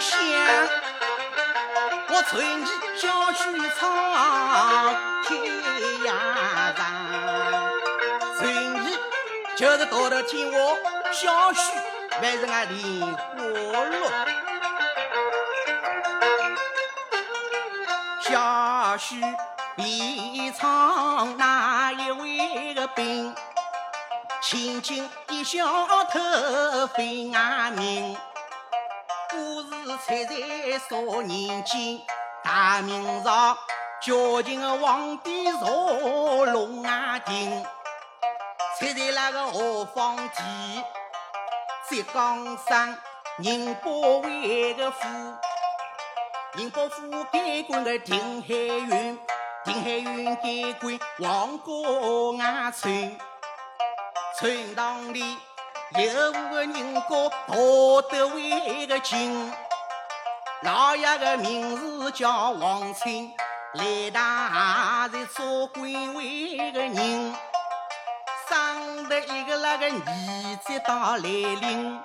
[0.00, 0.10] 想，
[2.08, 3.86] 我春季小许草
[5.28, 5.38] 天
[6.04, 6.10] 涯
[6.74, 6.80] 上，
[8.38, 8.98] 春季
[9.54, 10.78] 就是到头听我
[11.12, 11.60] 小许，
[12.18, 14.10] 还是俺莲花落。
[18.22, 19.20] 小许
[19.76, 23.34] 边唱哪一位个兵？
[24.42, 25.66] 轻轻一笑
[26.04, 28.16] 透飞俺名。
[30.10, 32.00] 故事出在少年间，
[32.42, 33.56] 大明朝
[34.02, 37.62] 嘉靖的皇帝坐龙啊亭，
[38.76, 40.82] 出在那个何方地，
[41.88, 42.96] 浙江省
[43.38, 44.30] 宁波湾
[44.74, 45.06] 个府，
[46.56, 49.18] 宁波府改管个定海县，
[49.64, 53.16] 定海县监管黄果岸村，
[54.36, 55.36] 村堂里。
[55.92, 59.52] 有五个人家道德为个亲，
[60.62, 63.32] 老爷个名字叫王清，
[63.72, 67.34] 来大是做官为个人，
[68.46, 71.98] 生得一个那个儿子到来临，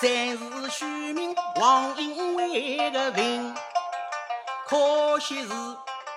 [0.00, 3.54] 三是取名王英为个名，
[4.66, 5.50] 可惜是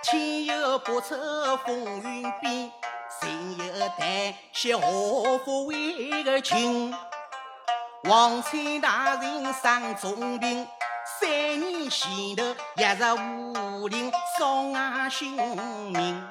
[0.03, 2.71] 天有不测风云变。
[3.21, 6.95] 人有胆识何福为个情？
[8.03, 10.65] 王参大人生重病，
[11.19, 11.29] 三
[11.59, 12.43] 年前头
[12.75, 13.03] 一日
[13.71, 15.35] 武林伤俺性
[15.91, 16.23] 命。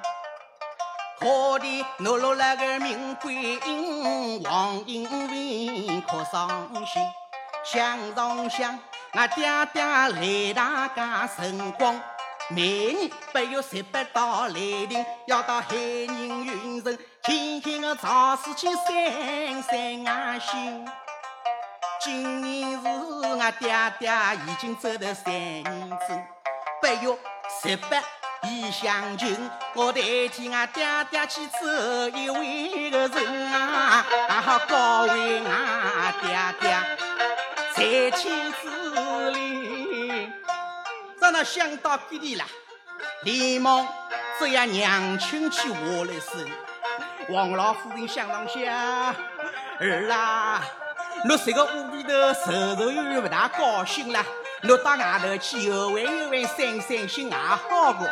[1.19, 1.27] 可
[1.59, 6.49] 怜落落那个名贵英王英文可伤
[6.87, 7.03] 心。
[7.65, 8.79] 想上想，
[9.15, 12.01] 俺爹爹来大家辰光。
[12.49, 20.87] 每年八月十八到来临，要到海宁云城，轻轻的朝思去散散俺心。
[22.07, 22.87] 今年是
[23.41, 24.09] 俺爹爹
[24.47, 26.25] 已经走得三年整，
[26.81, 27.19] 八月
[27.61, 27.97] 十八
[28.49, 34.07] 已相亲，我代替俺爹爹去走一回个人啊，
[34.41, 36.79] 好告慰俺爹爹
[37.75, 40.33] 在天之灵。
[41.21, 42.45] 让他想到这里了，
[43.25, 43.85] 连忙
[44.39, 46.41] 这样娘亲去话来说
[47.35, 49.13] ：“王老夫人想当下，
[49.81, 50.63] 儿啊，
[51.25, 54.25] 侬这个屋里头愁愁又又不大高兴了，
[54.63, 58.07] 侬到外头去游玩游玩，散散心也好过。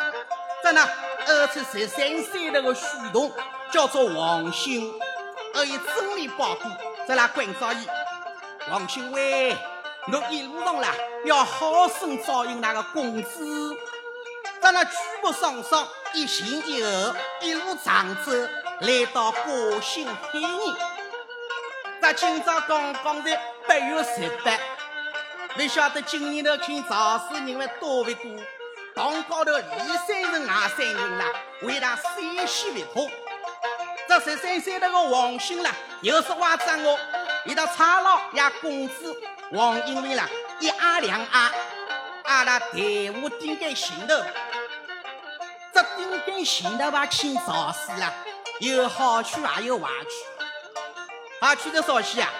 [0.63, 0.89] 真的，
[1.27, 3.31] 二出十三岁那个书童
[3.71, 4.93] 叫做王兴，
[5.55, 6.71] 而以真理报告，
[7.07, 7.87] 在那关照伊，
[8.71, 9.57] 王兴喂。”
[10.07, 10.91] 侬一路上啦，
[11.25, 13.75] 要好生照应那个公子。
[14.61, 14.91] 在那举
[15.23, 18.33] 目双双，一前一后，一路长走，
[18.81, 20.75] 来到过兴海宁。
[22.05, 23.35] 咱今朝刚刚在
[23.67, 24.53] 八月十八，
[25.55, 28.31] 不晓得今年头看朝事人们多不多？
[28.95, 29.65] 堂高头里
[30.07, 31.25] 三人外三人啦，
[31.63, 33.11] 为他三喜不脱。
[34.07, 35.71] 这十三岁那个王兴啦，
[36.03, 36.99] 又是话张我，
[37.47, 39.19] 伊到差佬也公子。
[39.53, 40.29] 王英文啦，
[40.61, 41.51] 一阿两阿，
[42.25, 44.15] 阿拉队伍顶在前头，
[45.73, 48.13] 这顶在前头吧，请朝师啦，
[48.61, 50.44] 有好处也有坏处。
[51.41, 52.33] 好去的啥些啊？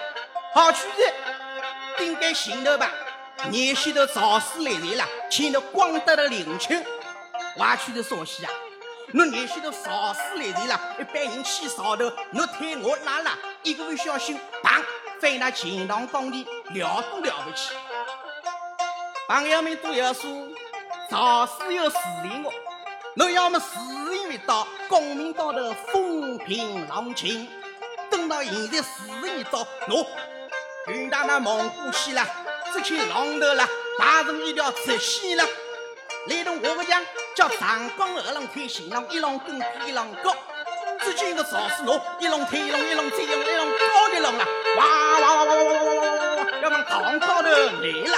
[0.53, 1.13] 好去的
[1.97, 2.91] 顶在前头吧，
[3.49, 6.83] 年前头朝师来来了，请的光得的领情。
[7.57, 8.51] 坏去的啥些啊？
[9.13, 14.83] 侬年前头朝师来来了，一般人去朝头，侬推我拉拉，一个不小心，砰！
[15.19, 17.73] 在那钱塘江里了都了不起，
[19.27, 20.29] 朋友们都要说，
[21.09, 22.51] 赵氏有事情哦。
[23.15, 23.65] 侬要么事
[24.11, 27.47] 情未到，功名到头风平浪静。
[28.15, 30.07] 等到现在事情到，喏，
[30.87, 32.25] 云大那蒙古戏了，
[32.73, 33.67] 这去浪头了，
[33.99, 35.43] 大成一条直线了。
[36.27, 37.03] 来到我个讲，
[37.35, 40.33] 叫长江二浪推新浪，一浪更比一浪高。
[41.01, 44.45] 只见一个赵氏喏，一浪推一浪，一浪再一浪，一浪高的浪了，
[44.77, 44.85] 哇！
[46.87, 47.57] 堂高头来
[48.11, 48.17] 了，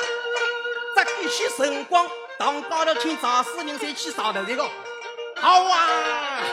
[0.96, 2.08] 这一些辰光，
[2.38, 4.64] 堂高头请赵夫人再去上头这个，
[5.42, 6.44] 好啊！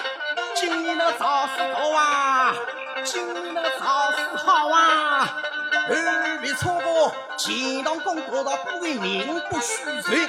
[0.55, 2.57] 今年的赵氏好啊！
[3.03, 5.43] 今日造势好啊！
[5.89, 10.29] 呃，没错坡，钱塘江大道不为民不虚传。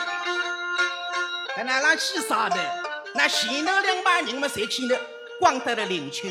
[1.58, 2.56] 那那啷去啥呢？
[3.14, 5.00] 那前头两排人嘛，侪去了，
[5.40, 6.28] 光得了领秋，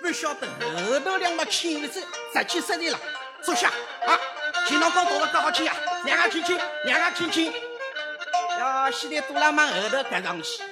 [0.00, 2.98] 不晓得后头两排去了，十七十里了。
[3.42, 3.68] 坐下
[4.06, 4.18] 啊！
[4.66, 5.76] 钱塘江大道搞好去、啊！
[6.04, 7.52] 两个亲亲，两个亲亲。
[8.58, 10.62] 要先在杜拉往后头搭上去，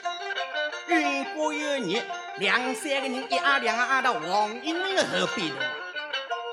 [0.86, 2.00] 运货又热。
[2.38, 5.56] 两三个人一挨两挨挨到王英文的后背头。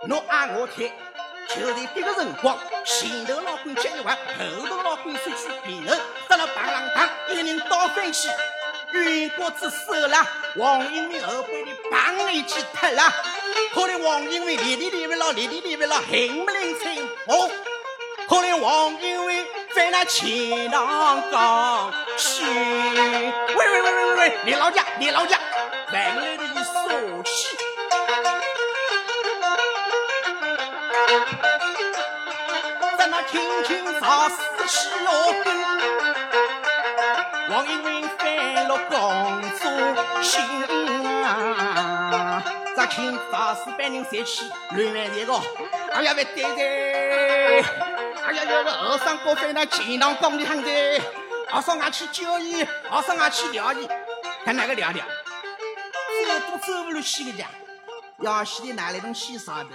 [0.08, 0.92] 侬挨我推，
[1.48, 8.30] 就在这个辰光，前头老倌接一话，后头老倌失去平衡，得了棒浪堂，一个人倒翻去，
[8.94, 13.04] 云锅子手了，王英伟后背里砰一记脱了，
[13.74, 16.98] 可怜王英伟立立立不了，立立立不了，恨不能吹
[17.28, 17.52] 哦，
[18.30, 19.46] 可怜王英伟
[19.76, 25.38] 在那前浪岗去，喂喂喂喂喂喂，李老家，你老家，
[25.92, 27.58] 万来的一手气。
[32.98, 34.36] 在那轻轻砸死
[34.68, 35.50] 西罗沟，
[37.50, 40.40] 王英云翻了公主心
[41.26, 42.44] 啊！
[42.76, 45.34] 砸轻砸死百人三起乱万这个，
[45.94, 47.66] 哎呀，不对的！
[48.28, 51.02] 哎呀，要个二三哥翻那钱塘江里喊的，
[51.52, 53.90] 二嫂俺去救伊，二嫂俺去撩伊，
[54.46, 55.04] 看哪个撩撩？
[56.26, 57.48] 都走不了西个家，
[58.20, 59.70] 要西的哪来东西啥的？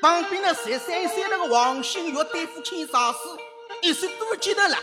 [0.00, 3.18] 旁边的十三岁那个王新月对付青少师，
[3.82, 4.76] 一岁多记得了。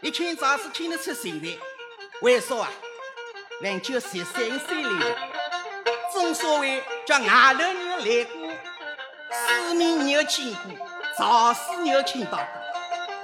[0.00, 1.58] 一青少师听得出神来，
[2.20, 2.68] 为啥啊？
[3.60, 5.16] 人就十三岁了。
[6.12, 8.50] 正所谓叫外头人来过，
[9.30, 10.88] 世面没有见过，
[11.18, 12.46] 赵氏没有听到过。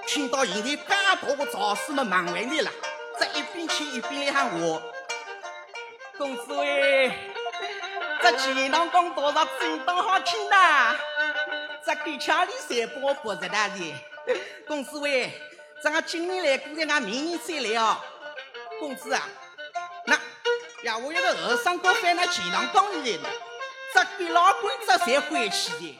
[0.06, 2.70] 听到现在介大个赵氏们忙完的了，
[3.18, 4.82] 这一边去一边来喊我，
[6.20, 7.10] 公子喂。
[8.22, 10.94] 这钱塘江多少真当好听呐！
[11.86, 13.94] 这给家里三包不值大的。
[14.68, 15.32] 公子喂，
[15.82, 17.96] 这俺今年来过的，俺明年再来哦。
[18.78, 19.26] 公子啊，
[20.04, 20.14] 那
[20.82, 23.34] 呀，我有个二三哥翻那钱塘江里来了，
[23.94, 25.98] 这给老鬼子才回去的。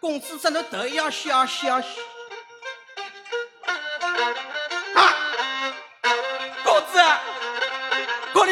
[0.00, 1.80] 公子这侬头要小小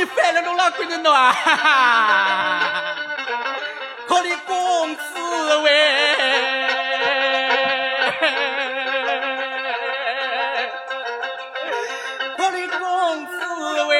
[0.00, 1.30] 你翻了侬老鬼子侬啊！
[1.30, 2.94] 哈哈。
[4.08, 5.02] 可怜公子
[5.58, 5.70] 喂，
[12.34, 13.32] 可怜公子
[13.84, 13.92] 喂，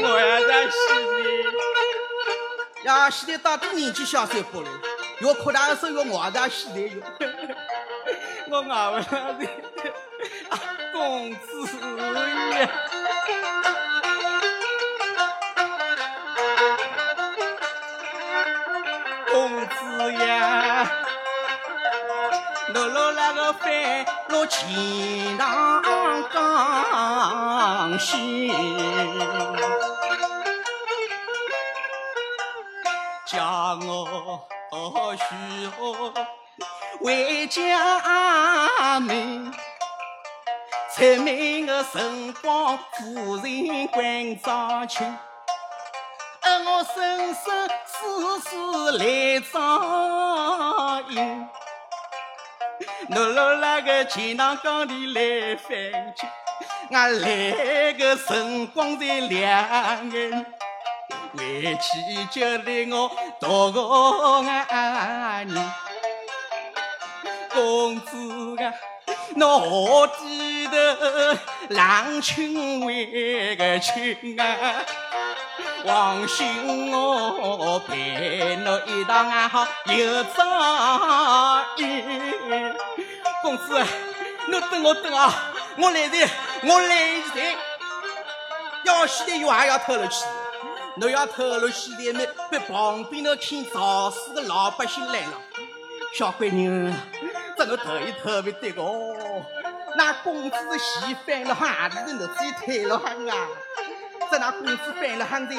[0.00, 0.78] 我要在西
[1.42, 4.68] 的，呀西的到底年纪小三不了，
[5.18, 7.02] 越扩大的时候越我在西的哟，
[8.48, 9.44] 我熬不了的，
[11.02, 11.66] 公子
[11.98, 12.70] 呀。
[19.32, 20.88] 公子呀
[22.72, 25.82] 落落那个飞落钱塘
[26.32, 28.31] 江西，
[41.92, 45.06] 辰光夫人关照亲，
[46.40, 48.50] 而我生生世世
[48.96, 49.04] 来
[49.52, 51.46] 照应。
[53.10, 56.26] 落落那个钱塘江里来翻去，
[56.90, 60.46] 我来个辰光才两眼，
[61.36, 63.80] 回去就来我大个
[64.70, 65.72] 爱人。
[67.52, 68.72] 公子啊，
[69.36, 71.36] 侬何记得
[71.72, 74.84] 郎君为个亲啊？
[75.84, 82.02] 王兄，我陪侬一道俺好有朝一
[83.42, 83.84] 公子，
[84.48, 86.28] 侬等我等啊，我来人，
[86.62, 86.96] 我来
[87.34, 87.56] 人。
[88.84, 90.24] 要死的又还要偷了去，
[90.96, 95.32] 侬要偷了去的没被旁边那听早市的老百姓来了。
[96.14, 96.92] 小闺女，
[97.56, 99.44] 这侬头一头不对哦，
[99.96, 103.48] 那公子的戏翻了哈，你的自己退了哈啊。
[104.30, 105.54] 在那公子翻了汉的，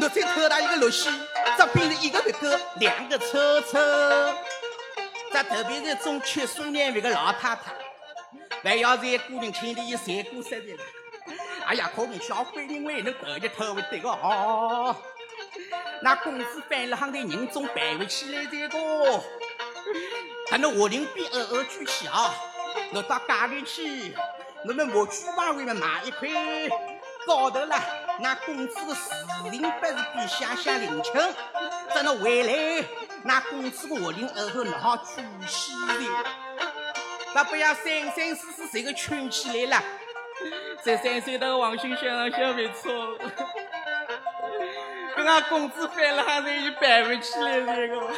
[0.00, 1.10] 我再偷他一个乐西，
[1.58, 3.78] 这变成一个不够，两个臭臭。
[5.32, 7.74] 这特别是种吃素年味的老太太，
[8.62, 10.76] 还要在姑娘请的一三姑三的。
[11.66, 14.94] 哎呀，可能小鬼灵为侬头就偷不得个哦。
[16.02, 18.78] 那公子翻了汉的人中摆不起来这个，
[20.48, 22.32] 看那华林边偶尔举起啊，
[22.94, 24.14] 我到家里去，
[24.64, 26.28] 我们莫去把外面买一块。
[27.26, 27.74] 高头了，
[28.20, 29.10] 那公子的四
[29.50, 31.14] 邻八是比乡乡邻亲，
[31.94, 32.84] 等侬回来，
[33.22, 35.94] 那公子的活灵后头闹出息的，
[37.34, 39.84] 那不要三三四四这个圈起来了。
[40.84, 43.16] 十三岁的王星想想没错，
[45.16, 48.10] 跟俺公子翻了还是就办不起来这个。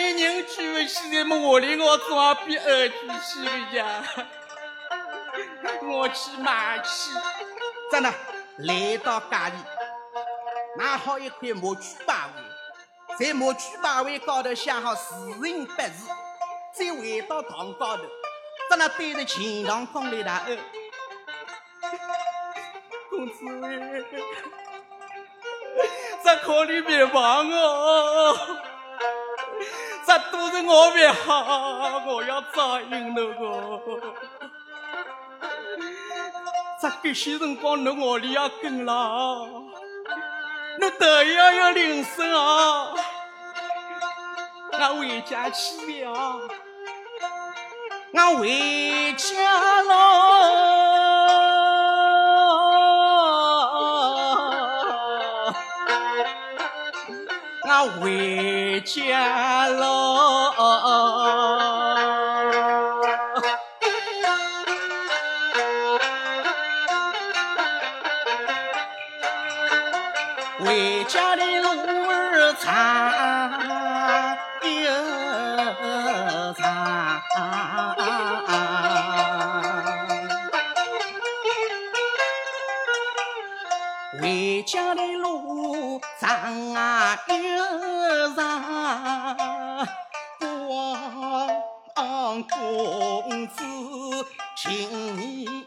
[0.00, 1.36] 那一人举不起来么？
[1.36, 4.02] 我灵我总要比二举起的呀。
[5.82, 7.10] 我去买去，
[7.92, 8.10] 真的
[8.58, 9.54] 来到家里，
[10.78, 12.32] 买好一块木具把位，
[13.18, 16.08] 在木具把位高头写好四行八字，
[16.72, 18.02] 再回到堂高头，
[18.70, 20.58] 在那对着钱塘江来大恩。
[23.10, 23.44] 公子，
[26.24, 28.58] 这可里别忘哦，
[30.10, 33.80] 这都是我不好，我要答应那个。
[36.82, 39.46] 这这些辰光，侬屋里要跟了，
[40.80, 42.92] 侬得要有铃声啊！
[44.72, 46.40] 我回家去了，
[48.12, 49.90] 我回家喽。
[58.00, 58.10] 回
[58.84, 60.29] 家喽，
[92.50, 93.64] 公子
[94.56, 95.66] 情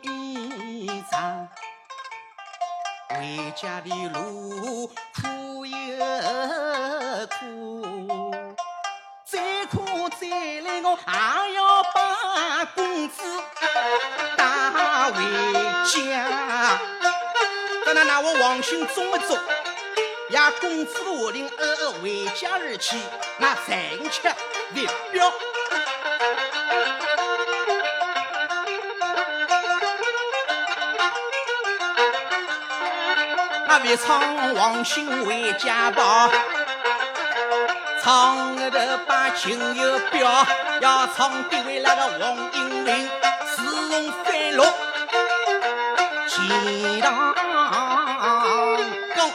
[1.10, 1.48] 长。
[3.10, 5.76] 回家的路苦又
[7.28, 8.34] 苦，
[9.26, 13.22] 再苦再累我也要把公子
[14.36, 14.42] 带
[15.12, 15.24] 回
[15.86, 16.80] 家。
[17.86, 19.38] 等那那我王兄中不中？
[20.32, 22.98] 呀，公子的下令二二回家而去，
[23.38, 24.36] 那残缺
[24.74, 25.32] 未表。
[33.84, 36.32] 那为唱王兄回家宝，
[38.02, 40.48] 唱个头把情又表，
[40.80, 43.10] 要唱对位那个王英明，
[43.58, 44.66] 自从翻落
[46.30, 47.36] 钱塘
[49.16, 49.32] 江。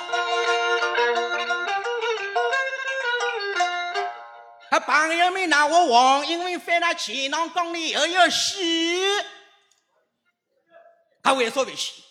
[4.71, 9.05] 他朋友们拿我王英明翻到钱塘江里又要洗，
[11.23, 12.08] 他为啥不洗？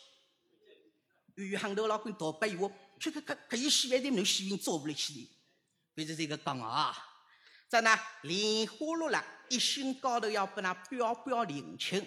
[1.38, 5.29] 余杭头老倌倒白话，这个可可以洗饭的，侬洗饭做不来起的。
[5.96, 6.96] 为是这个讲啊，
[7.67, 12.06] 在那莲花落了，一心高头要把那表表领情。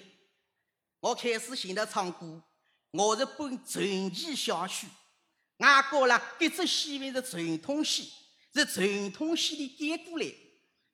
[0.98, 2.42] 我开始寻到唱歌，
[2.90, 4.86] 我是本传奇小曲，
[5.58, 8.12] 外国啦，这只戏面是传统戏，
[8.52, 10.26] 是传统戏的改过来。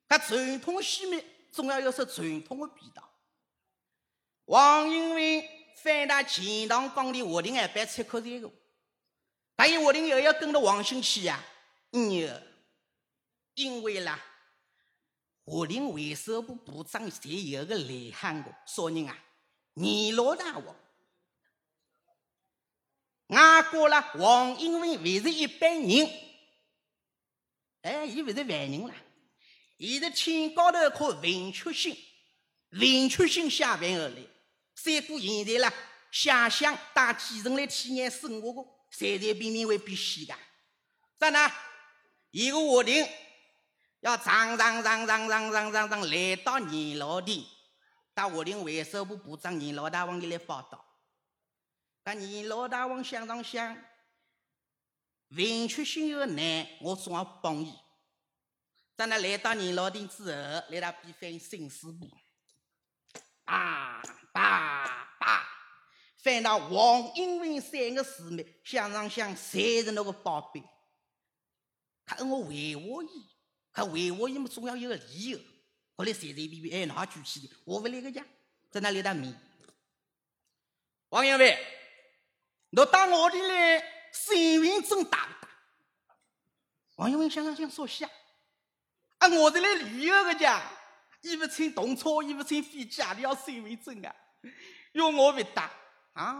[0.07, 3.03] 搿传统戏面总要有首传统的味道。
[4.45, 5.43] 王英明
[5.81, 8.51] 翻到钱塘江里下令还办出口这个，
[9.55, 11.43] 但伊下令又要跟着王兴去呀？
[11.91, 12.43] 嗯，
[13.53, 14.19] 因为啦，
[15.45, 19.17] 下令卫生部部长侪有个内行个，啥人啊？
[19.73, 20.75] 你老大王。
[23.27, 26.09] 外国啦，王英文勿是一般人，
[27.81, 28.95] 哎，伊勿是凡人啦，
[29.77, 31.95] 伊是天高头一颗文曲星，
[32.71, 34.21] 文曲星下凡而来。
[34.77, 35.73] 三过现在啦，
[36.11, 40.35] 下乡带几人来体验生活的，随随便便会变戏个。
[41.17, 41.51] 咋呢？
[42.29, 43.07] 伊个下令
[44.01, 47.43] 要上上上上上上上上来到年老店，
[48.13, 50.85] 带下令卫生部部长年老大王伊来报道。
[52.05, 53.75] 搿年老大王想上想，
[55.29, 57.73] 文曲星有难，我总要帮伊。
[58.95, 59.17] 咋呢？
[59.17, 62.07] 来到年老店之后，来他比翻新书部，
[63.47, 64.01] 啊！
[64.31, 64.85] 爸
[65.19, 65.47] 爸，
[66.19, 70.63] 翻到王英文三个字面，想上想，侪是那个宝贝。
[72.05, 73.25] 他跟我回话伊，
[73.73, 75.39] 他回话伊么总要有个理由。
[75.95, 77.55] 后来随随便便，哎，哪举起的？
[77.65, 78.23] 我不来个家，
[78.69, 79.33] 在那里打面。
[81.09, 81.57] 王英文，
[82.71, 85.49] 侬到我这里来，身份证打不打？
[86.97, 88.07] 王英文想上想，说瞎。
[89.17, 90.61] 啊，我这来旅游个家，
[91.21, 94.15] 伊不乘动车，伊不乘飞机，哪里要身份证啊？
[94.93, 95.71] 要我不打
[96.13, 96.35] 啊！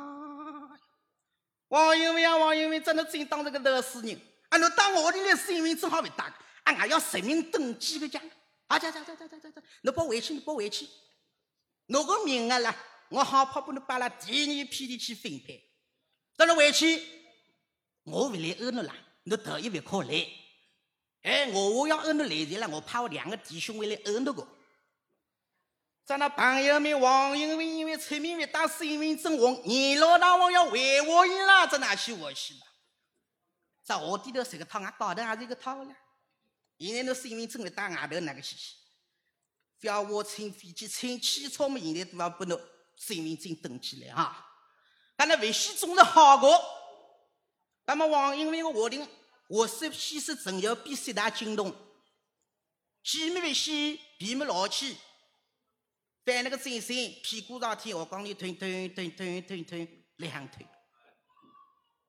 [1.67, 4.19] 王英文啊，王英文，真的真当这个老实人
[4.49, 4.57] 啊！
[4.57, 6.25] 侬当我这里身份证好不打
[6.63, 6.73] 啊！
[6.73, 8.21] 俺要实名登记个家
[8.67, 8.79] 啊！
[8.79, 10.87] 走走走走走走走，侬拨回去，侬拨回去，
[11.87, 12.75] 侬个名额啦，
[13.09, 15.61] 我好怕把侬摆了第二批里去分配。
[16.37, 17.03] 等侬回去，
[18.03, 20.27] 我不来讹侬啦，侬头一回可来。
[21.23, 24.47] 哎，我我要讹侬来钱了，我怕我两个弟兄会来讹侬个。
[26.07, 32.61] 咱那朋友们，王英文因为出名不打身份证，王年老大王要回我伊啦，这哪去我去了？
[33.83, 35.93] 在河底头睡个套，俺高头也是一个套呢。
[36.79, 38.55] 现在侬身份证来打外头哪个去？
[39.81, 41.77] 不要我乘飞机、乘汽车么？
[41.77, 42.57] 现在都要把侬
[42.95, 44.47] 身份证登记来啊！
[45.17, 46.57] 但那危险总是好过。
[47.85, 49.05] 那么王英伟的话定，
[49.49, 51.75] 我是先是陈友比三大惊动，
[53.03, 54.95] 既没危险，皮没老气，
[56.27, 56.93] 翻那个正身，
[57.23, 60.67] 屁股朝天，我讲你推推推推推推两推。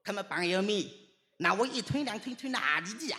[0.03, 0.91] 他们朋友们，
[1.37, 3.19] 那我一推两推推哪里的呀？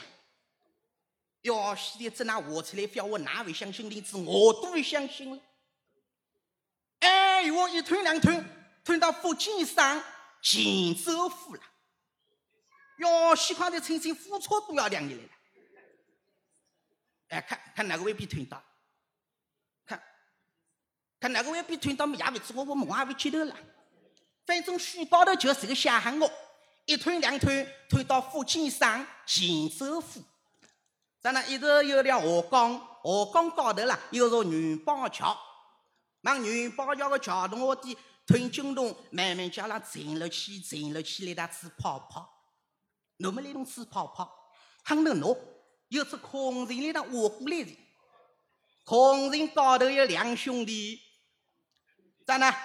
[1.44, 3.90] 要现在这那我出来，叫我哪会相信？
[3.90, 5.42] 连子我都会相信了。
[7.00, 8.44] 哎，我一推两推，
[8.84, 10.04] 推到福建省
[10.42, 11.62] 锦州府了。
[12.98, 15.32] 哟，西康的乘乘火车都要两年来了。
[17.30, 18.62] 哎，看看哪个会被推到？
[21.20, 22.06] 看，哪个会被推到？
[22.06, 23.56] 么也不知我我梦也会接头了。
[24.46, 26.32] 反正书高头就是个写喊我，
[26.86, 30.22] 一推两推，推到福建省锦州府。
[31.20, 35.38] 在那一直有条河江，河江高头啦有座元宝桥，
[36.22, 42.28] 往元宝桥的桥洞下底推进洞，慢慢叫人沉了去，沉了去，来打吹泡泡。
[43.18, 44.34] 侬们来弄吹泡泡，
[44.86, 45.38] 喊侬喏，
[45.90, 47.78] 有只空人来那划过来的，
[48.86, 51.02] 空人高头有两兄弟，
[52.30, 52.56] 咋呢？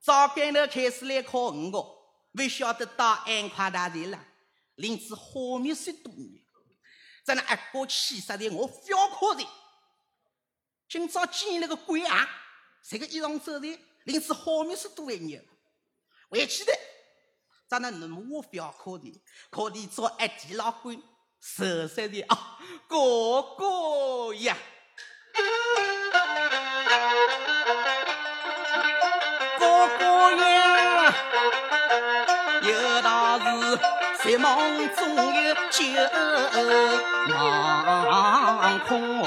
[0.00, 1.80] 早间头开始来考我个，
[2.32, 4.18] 不晓得到安快大队了，
[4.74, 6.44] 林子花米水多呢。
[7.24, 9.46] 在那一过气杀的，我不要哭的。
[10.88, 12.28] 今朝见那个鬼啊，
[12.82, 15.40] 这个衣裳走的，临时好面是多一年。
[16.28, 16.72] 回去的，
[17.68, 20.98] 在那那么我不要哭的，哭的做一地老鬼，
[21.38, 24.56] 受伤的啊，哥哥呀，
[29.80, 30.04] 哥哥
[30.36, 31.14] 呀，
[32.62, 33.44] 有道是：
[34.22, 35.80] 在梦中有酒
[37.30, 38.90] 难空。
[39.20, 39.24] 我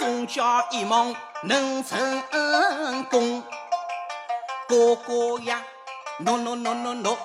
[0.00, 2.22] 忠孝一梦能成
[3.08, 3.40] 功。
[4.66, 5.62] 哥哥呀，
[6.24, 7.16] 喏喏喏喏喏，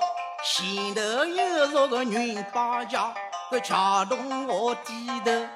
[0.44, 3.12] 前头有座个云包桥，
[3.50, 5.50] 个桥洞我记得。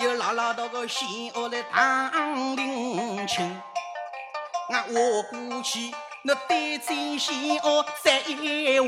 [0.00, 3.60] 有老老多个仙娥来荡灵清，
[4.70, 5.94] 我过去。
[6.22, 8.14] 那对阵仙娥三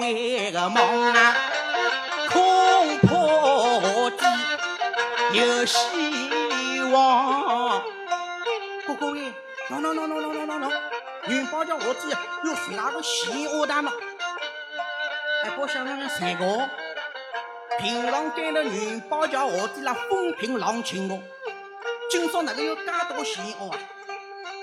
[0.01, 1.37] 位个梦啊，
[2.31, 3.09] 恐怕
[4.17, 4.23] 的
[5.33, 7.83] 有希望。
[8.87, 9.21] 哥哥喂，
[9.69, 10.73] 喏喏喏喏喏喏喏喏，
[11.29, 13.93] 云宝桥下底有十哪个仙娥的嘛？
[15.45, 16.69] 哎，我想想看，三个。
[17.83, 21.21] 平常间的元宝桥下底那风平浪静哦，
[22.09, 23.79] 今朝哪能有介多闲恶啊？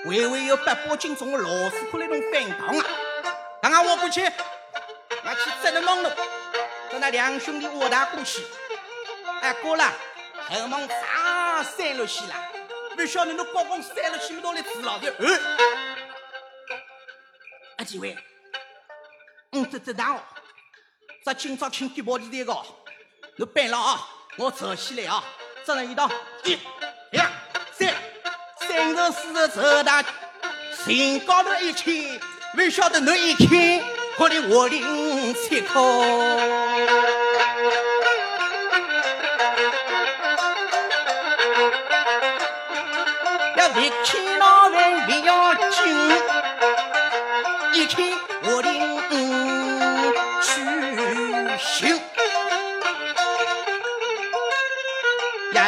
[0.06, 2.86] 微微有八宝金钟的老师傅来弄翻堂啊！
[3.60, 6.16] 刚刚我过去，我去责了忙了，
[6.90, 8.42] 跟那两兄弟我打过去，
[9.42, 9.92] 哎过了，
[10.48, 12.34] 后门啥三了去了？
[12.96, 15.14] 不晓得侬高光三了去没到来治老的？
[15.18, 15.40] 嗯，
[17.76, 18.16] 啊几位，
[19.52, 20.20] 嗯这这大哦，
[21.22, 22.56] 咱今朝请地保地这个，
[23.40, 24.06] 你办了啊！
[24.36, 25.24] 我走起来啊！
[25.64, 26.10] 这人一道，
[26.44, 26.58] 一、
[27.12, 27.26] 两、
[27.72, 27.88] 三。
[28.58, 30.04] 三十四十走大，
[30.84, 32.20] 心高头一牵，
[32.54, 33.82] 不晓得侬一牵，
[34.18, 35.80] 可能我领七口。
[43.56, 46.12] 要别牵老人，别要紧，
[47.72, 49.00] 一牵我领
[50.42, 51.98] 去行。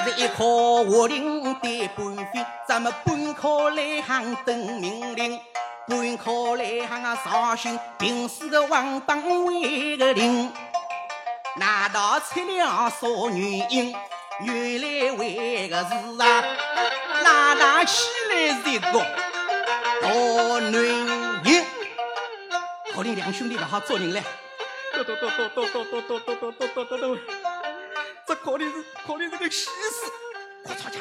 [0.05, 5.41] 是一颗我领的半飞，咱们半颗来行等命令，
[5.87, 10.51] 半颗来行啊绍兴平时的王帮为个令。
[11.57, 13.95] 难道出了啥原因？
[14.41, 16.45] 原来为个是啊，
[17.23, 18.91] 哪哪起来是一个
[20.01, 21.65] 大男人？
[22.93, 24.21] 可怜两兄弟不好做人了，
[24.95, 27.19] 哆哆哆哆哆哆哆哆哆哆哆哆。
[28.27, 30.13] 这可能是可能是个西施，
[30.65, 30.99] 快吵架！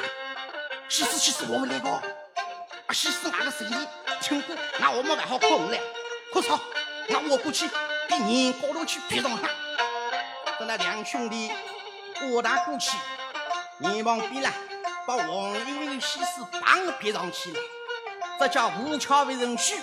[0.88, 2.02] 西施西施，我们两个啊，
[2.92, 3.88] 西施哪个声音？
[4.20, 4.56] 听过？
[4.78, 5.78] 那我们还好困了，
[6.32, 6.58] 快吵！
[7.08, 7.68] 那我过去
[8.08, 9.48] 给人高头去劈上他。
[10.58, 11.50] 等那两兄弟
[12.32, 12.96] 我打过去，
[13.78, 14.52] 人旁边了，
[15.06, 17.60] 把王英英西施棒劈上去了。
[18.40, 19.80] 这叫无巧为人虚，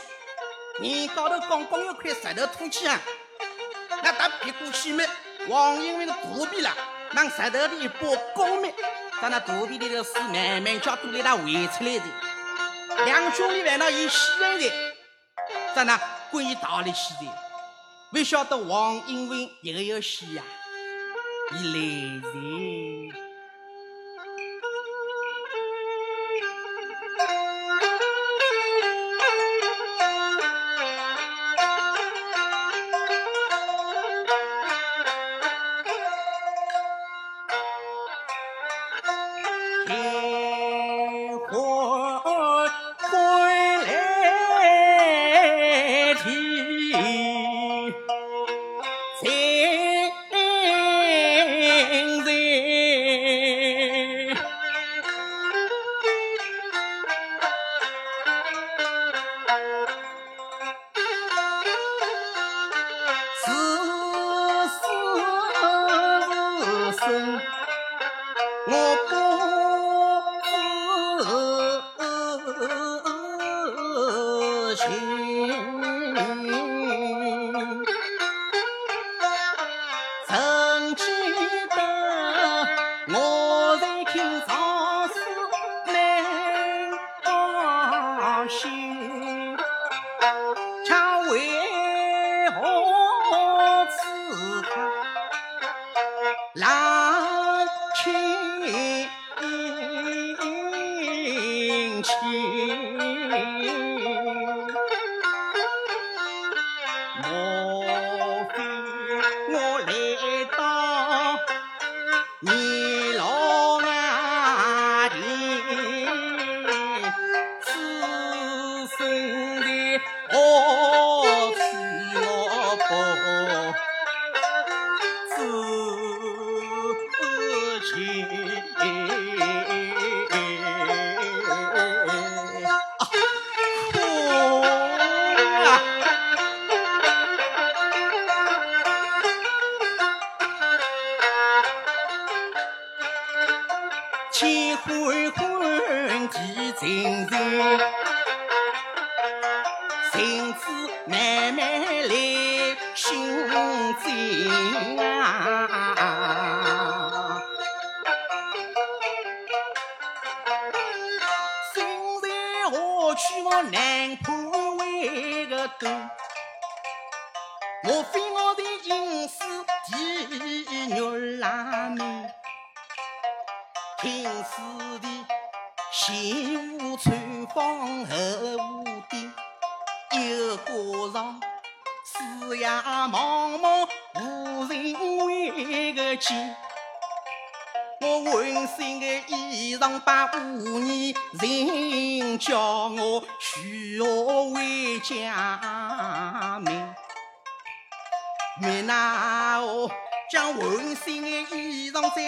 [0.79, 2.99] 人高头刚刚有块石头凸起啊，
[4.03, 5.07] 那他别过去没？
[5.47, 6.75] 王英英的肚皮了。
[7.13, 8.73] 拿石头里一把弓灭，
[9.21, 12.05] 在那肚皮里头水慢慢叫都来他围出来的。
[13.05, 14.71] 两兄弟烦恼一洗来的，
[15.75, 15.99] 在那
[16.31, 17.31] 滚一道里去的。
[18.11, 20.43] 不晓得王英文一个游戏呀，
[21.51, 22.21] 你来
[23.13, 23.28] 在。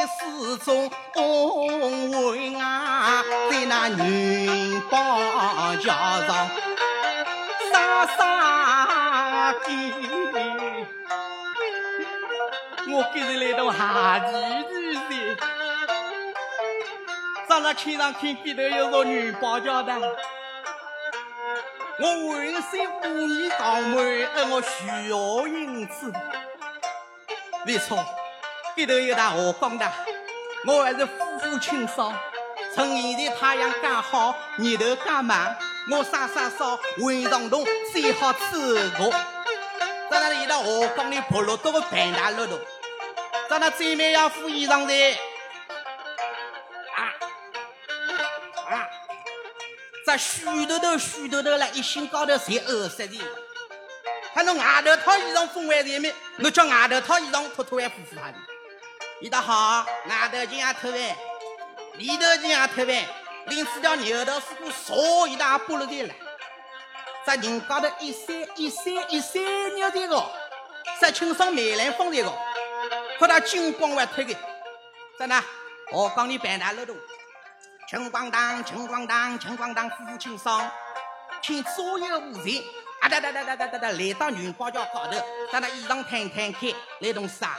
[0.02, 4.96] 衣裳在水中混啊，在那云宝
[5.76, 5.86] 桥
[6.26, 6.50] 上
[7.72, 9.70] 沙沙地，
[12.90, 14.26] 我今日来到下地
[14.66, 15.02] 的山。
[17.48, 19.94] 上了天上看边头有座女宝桥的，
[22.00, 22.72] 我浑身
[23.04, 23.98] 五年长满，
[24.36, 26.12] 而我虚耗银子。
[27.66, 28.04] 没错，
[28.76, 29.92] 边头有大河光的，
[30.66, 32.18] 我还是夫妇清爽。
[32.74, 35.58] 趁现在太阳刚好，日头刚满，
[35.90, 39.10] 我洒洒扫，混上洞，最好吃个。
[40.10, 42.60] 在那里到河光里跑落多个半大路头，
[43.50, 44.94] 在那最美要副衣裳的。
[50.06, 53.22] 这虚头头、虚头头了，一心高头侪饿死的。
[54.34, 58.34] 他侬外头套衣裳风完才没，侬叫外头套衣裳脱脱完呼呼他的。
[59.22, 61.00] 伊倒好，外头件也偷饭，
[61.94, 63.06] 里头件也偷饭，
[63.46, 66.14] 拎四条牛头丝裤，烧一大菠萝的了。
[67.24, 70.26] 这人高头一山一山一山牛的个，
[71.00, 72.34] 这清爽梅兰风的个，
[73.20, 74.36] 和他金光外脱的。
[75.20, 75.40] 在哪？
[75.92, 76.96] 河江里办大楼头。
[77.88, 80.68] 青光当，青光当，青光当，夫妇清爽，
[81.44, 82.64] 请所有无人
[83.02, 85.12] 啊哒哒哒哒哒哒哒来到云宝桥高头，
[85.52, 87.56] 在那衣裳摊摊开，来动啥？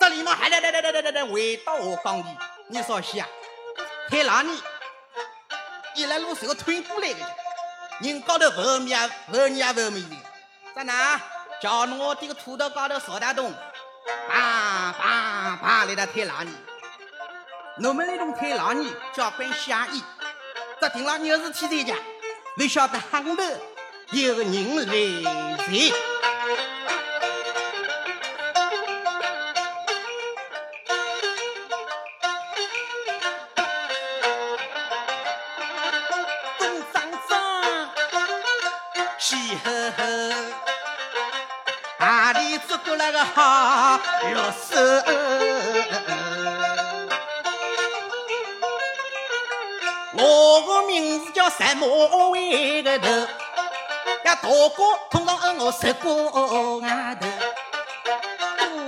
[0.00, 2.24] 这里嘛还哒哒哒哒哒哒回到河江里，
[2.68, 3.28] 你说些啊？
[4.08, 4.58] 太郎呢？
[5.94, 7.18] 一来路是个推过来的，
[8.00, 10.16] 人高头不面不面也不面的，
[10.74, 11.20] 在哪？
[11.60, 13.52] 叫我这个土豆高头扫大洞，
[14.30, 15.84] 啊啊啊！
[15.84, 16.52] 来到太郎呢？
[17.84, 20.02] 我们那种太老年交关下意，
[20.80, 21.98] 只听了有事体在家，
[22.56, 23.44] 不晓得巷头
[24.12, 24.82] 有人来
[25.66, 25.92] 在。
[39.30, 40.02] 喜呵呵，
[42.00, 45.04] 哪里做过那个好乐事？
[50.14, 53.08] 我的名字叫什么为个头？
[54.24, 57.28] 呀，大哥通常喊我十哥外头，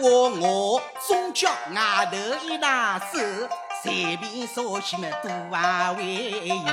[0.00, 2.16] 我我总叫外头
[2.48, 3.20] 一大手，
[3.81, 6.64] 随便说些么多啊为有。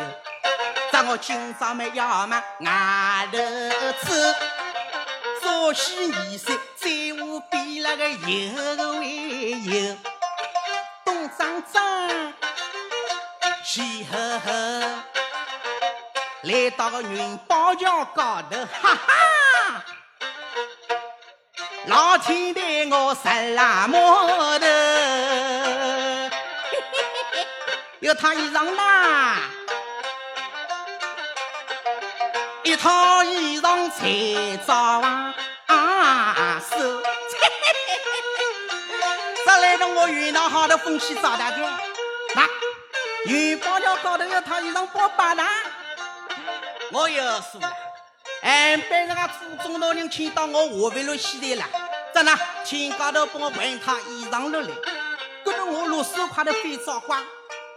[1.08, 3.38] 我今朝么要么外头
[4.04, 4.14] 走，
[5.42, 6.90] 早些二岁，在
[7.24, 9.96] 我比那个有个为有，
[11.06, 12.34] 东张张。
[13.64, 14.50] 西呵呵，
[16.42, 19.86] 来到个云宝桥高头，哈哈！
[21.86, 24.66] 老天待我十拉摩头，
[28.02, 29.38] 有套衣裳啦，
[32.70, 35.02] 一套衣裳才早
[35.66, 37.02] 啊收。
[39.44, 41.68] 这 来到我云南好的风气早大哥，
[42.36, 42.48] 那。
[43.26, 45.50] 云宝桥高头一套衣裳包八大，
[46.92, 47.76] 我又说了，
[48.44, 51.66] 俺班那个初中老人请到我下围路西头了，
[52.14, 52.38] 咋呢？
[52.64, 54.70] 请高头帮我换套衣裳落来，
[55.44, 57.20] 跟着我落手快的飞早光，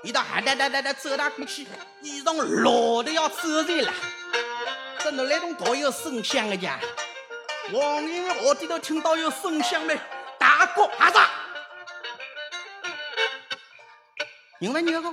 [0.03, 1.67] 一到哈哒哒哒哒走到过去，
[2.03, 3.93] 衣裳落的要走人了，
[5.13, 6.81] 这哪来种大有声响的家？
[7.71, 9.95] 王爷我低头听到有声响没？
[10.39, 11.19] 大哥，阿子，
[14.59, 15.13] 因为你那个。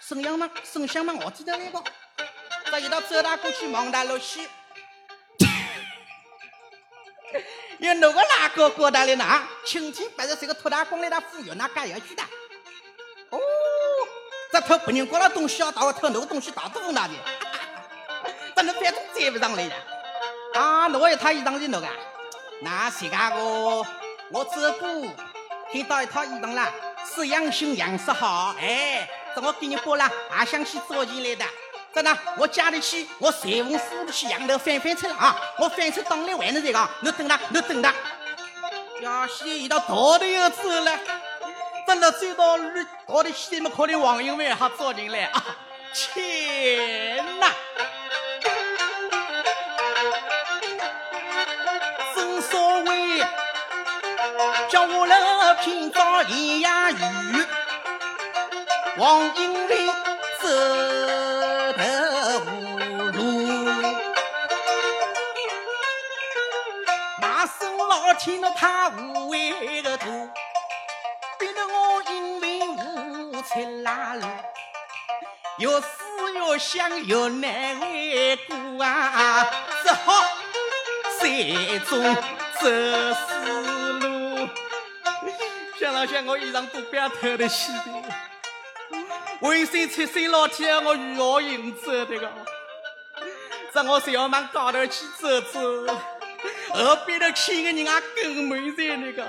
[0.00, 1.84] 沈阳嘛，沈香嘛，我记得那个，
[2.70, 4.48] 这一道走大过去，望大路西，
[7.78, 9.46] 有那个哪个过大的呢？
[9.66, 12.22] 青天白日是个托大公来他富有，那干要去的。
[13.28, 13.38] 哦，
[14.50, 17.18] 这偷别人过了东西啊到我偷那个东西到都哪里？
[18.64, 19.74] 这能反正追不上来的。
[20.58, 21.88] 啊，那我一套衣裳的那个，
[22.62, 23.36] 那谁家个？
[24.30, 25.02] 我走过，
[25.70, 26.72] 看到一套衣裳啦，
[27.14, 29.08] 是样新样式好，哎。
[29.36, 31.44] 这我给你播了，还想去找钱来的？
[31.92, 35.36] 真的，我家里去，我随风扶起羊头翻翻车了啊！
[35.58, 36.88] 我翻车当来还能这个？
[37.00, 37.92] 你等他，你等他。
[39.02, 40.98] 呀，现在一到道都要走了，
[41.86, 45.44] 真的走到路道的西面，可能王英伟还找进来啊！
[45.92, 47.50] 钱呐！
[54.68, 57.46] 叫我来拼早一呀雨。
[58.96, 59.88] 王英林
[60.40, 60.48] 走
[61.76, 61.82] 投
[62.46, 62.50] 无
[63.10, 63.18] 路，
[67.20, 70.06] 马生老天那他无为的多，
[71.38, 74.26] 逼得我因为无出拉路，
[75.58, 79.50] 越思越想越难为过啊，
[79.82, 80.22] 只好
[81.18, 82.14] 山中
[82.60, 83.73] 走死。
[85.94, 87.80] 想了想，我衣裳都不要脱的洗的。
[89.40, 92.32] 为谁出生老天，我如何行走的个？
[93.72, 95.86] 在我想要往高头去走走，
[96.74, 99.24] 后边头看个人啊更美在那个。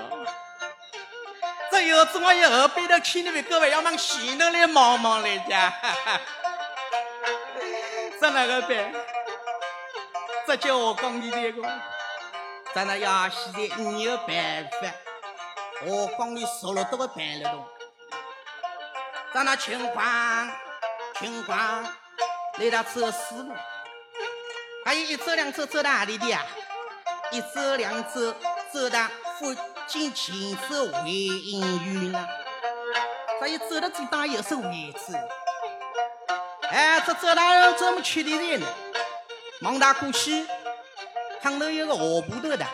[1.70, 5.72] 这有子我一后边头看的位各位要往前头来望望来着。
[8.20, 8.92] 这哪个办？
[10.48, 11.62] 这叫我讲你这个，
[12.74, 14.88] 咱那要现在你有办法，
[15.84, 17.66] 我讲你说了都会办得动。
[19.34, 20.50] 到那情况，
[21.18, 21.84] 情况
[22.58, 23.52] 来到走死路，
[24.84, 26.42] 还有一走两走走到哪里的呀？
[27.30, 28.34] 一走两走
[28.72, 29.06] 走到
[29.38, 29.54] 附
[29.86, 30.34] 近前
[30.68, 32.28] 手回音院了。
[33.38, 35.12] 这一走到最大又是位置，
[36.70, 38.66] 哎，这走到怎么确定的呢？
[39.60, 40.46] 望到过去，
[41.42, 42.66] 旁头有个河铺头的，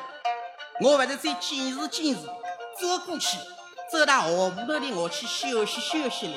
[0.80, 2.20] 我还是在监视监视，
[2.80, 3.38] 走过去。
[3.90, 6.34] 走到河铺头里，我去休息休息了。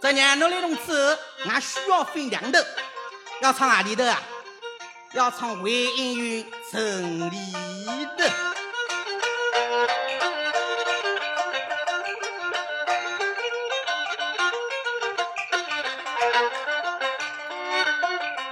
[0.00, 0.92] 这娘侬来弄走，
[1.46, 2.58] 俺需要分两头，
[3.40, 4.20] 要唱哪里头啊？
[5.12, 7.52] 要唱回音院城里
[8.18, 8.24] 头。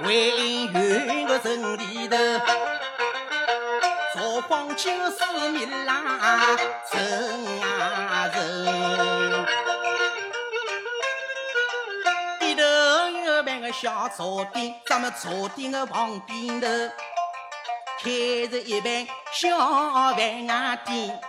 [0.05, 2.17] 回音院个城里头。
[4.33, 5.93] 朝光就是米拉
[6.89, 8.41] 城啊城，
[12.39, 12.63] 里头
[13.25, 16.67] 有半个小茶店，咱们茶店的旁边头
[17.99, 18.09] 开
[18.47, 19.55] 着一盘小
[20.15, 20.47] 饭
[20.83, 21.21] 店，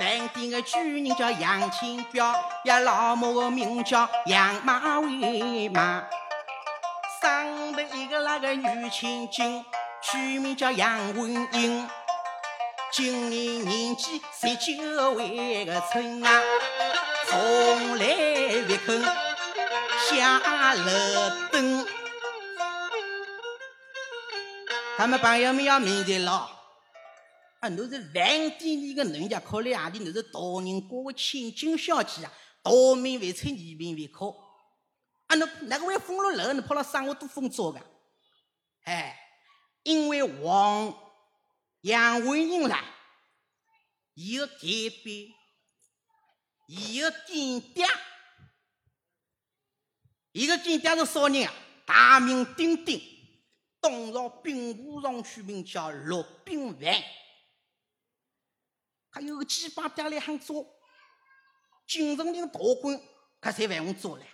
[0.00, 2.34] 饭店的主人叫杨清标，
[2.64, 6.02] 呀老母的名叫杨马伟马，
[7.22, 9.64] 上头一个那个女千金，
[10.02, 11.88] 取名叫杨文英。
[12.92, 16.42] 今年年纪十九岁个春啊，
[17.26, 19.02] 从来不肯
[20.08, 21.86] 下楼登。
[24.98, 26.50] 他们朋友们要明白了，
[27.60, 30.00] 啊，侬是饭店里个人家考虑何里？
[30.00, 34.34] 侬是大人国个千金小姐啊，大名为出，二名为考。
[35.28, 36.52] 啊，侬哪个会封了楼？
[36.52, 37.80] 侬跑了生活多封早个？
[38.84, 39.16] 哎，
[39.82, 40.94] 因为王
[41.82, 42.84] 杨文英啦，
[44.14, 44.56] 伊个改
[45.02, 45.32] 变，
[46.66, 47.86] 伊个干爹，
[50.32, 51.54] 伊个干爹是啥人啊？
[51.84, 53.08] 大名鼎鼎。
[53.80, 57.02] 东朝兵部尚书名叫骆宾凡，
[59.10, 60.64] 还有个鸡巴爹来喊做
[61.88, 63.02] 京城的大官，
[63.40, 64.24] 可才为我做了。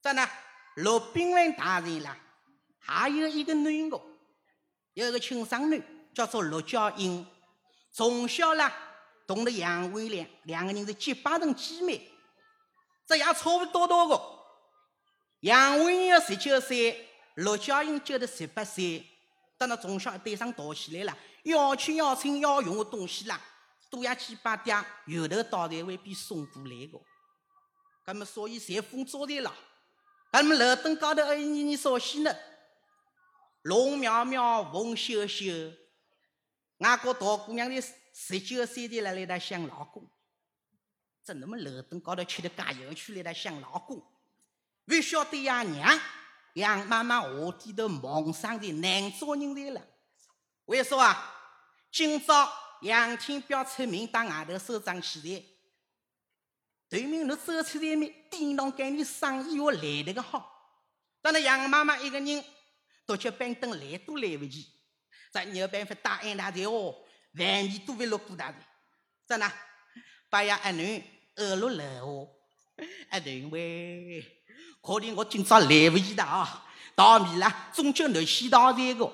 [0.00, 0.24] 再呢？
[0.76, 2.16] 骆宾凡大人啦，
[2.78, 4.00] 还有一个女儿，
[4.94, 5.82] 有一个亲生女，
[6.14, 7.26] 叫做陆娇英。
[7.92, 8.72] 从小啦，
[9.26, 12.10] 同了杨维良两个人是结拜成姐妹，
[13.06, 14.20] 这也差不多多个。
[15.40, 17.08] 杨维良十九岁。
[17.36, 19.02] 陆娇英九的十八岁，
[19.56, 23.40] 等到从小一对上大起来了，要吃要穿要用的东西啦，
[23.90, 24.76] 都要去把爹
[25.06, 27.00] 由头到尾为边送过来的。
[28.04, 29.50] 那么所以才封早的了。
[30.30, 32.30] 那么楼顶高头还有你你啥戏呢？
[33.62, 35.44] 龙苗苗，凤秀秀，
[36.78, 37.80] 外国大姑娘的
[38.12, 40.08] 十九岁的来来来想老公，
[41.22, 44.02] 在那么楼顶高头吃的加油去来来想老公，
[44.84, 46.00] 不晓得呀娘。
[46.54, 49.86] 杨妈妈下低头梦上的难做人来了。
[50.66, 51.34] 为啥啊？
[51.90, 55.42] 今朝杨天彪出名到外头收账起来，
[56.90, 60.46] 对面侬走出来面，叮当给你生意我来得个好。
[61.22, 62.44] 当然杨妈妈一个人，
[63.12, 64.66] 多吃板凳来都来不及，
[65.30, 66.94] 咱没有办法答应他的哦，
[67.34, 68.56] 万米都会落过大的。
[69.26, 69.52] 咋呢？
[70.30, 71.02] 把呀阿囡
[71.36, 72.26] 饿落了哦，
[73.10, 74.24] 阿囡喂。
[74.82, 76.66] 可能我今朝来不及了啊！
[76.94, 79.12] 稻米啦，终究能先到这个。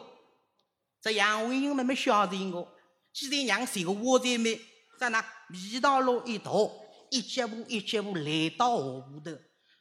[1.01, 2.77] 这杨文英妹妹晓得我，
[3.13, 4.61] 既然娘是个窝在妹，
[4.97, 6.71] 在那米道路一倒，
[7.11, 9.37] 一脚步一脚步来到河湖头，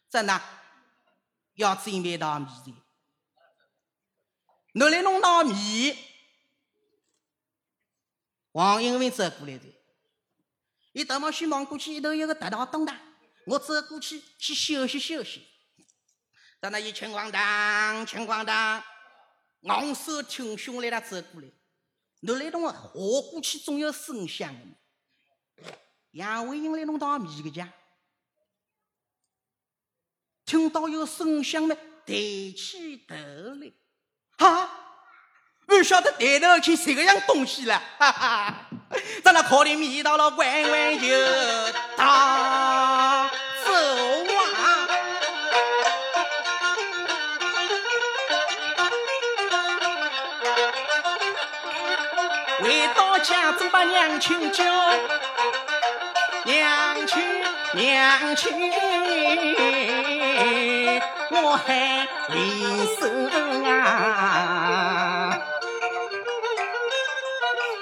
[0.10, 0.41] 在那
[1.53, 2.87] 要准备稻米的。
[4.77, 5.95] 侬来弄稻米，
[8.51, 9.65] 王英文走过来的，
[10.91, 12.95] 一大毛须望过去，一头有个大道东的，
[13.47, 15.47] 我走过去去休息休息。
[16.61, 18.83] 在那一青光当，青光当，
[19.63, 21.47] 昂首挺胸来他走过来。
[22.19, 24.55] 侬来弄啊，活过去总有声响。
[26.11, 27.73] 杨伟英来弄到米个家，
[30.45, 32.13] 听到有声响呢，抬
[32.55, 33.73] 起头来，
[34.38, 34.69] 哈，
[35.65, 38.54] 不晓得抬头去谁个样东西了，哈哈，
[39.23, 41.08] 在那靠里米到了弯弯就
[41.95, 43.30] 到。
[52.60, 54.63] 回到家，中把娘亲叫，
[56.43, 57.23] 娘亲，
[57.73, 58.71] 娘亲，
[61.29, 63.27] 我还离身
[63.65, 65.37] 啊！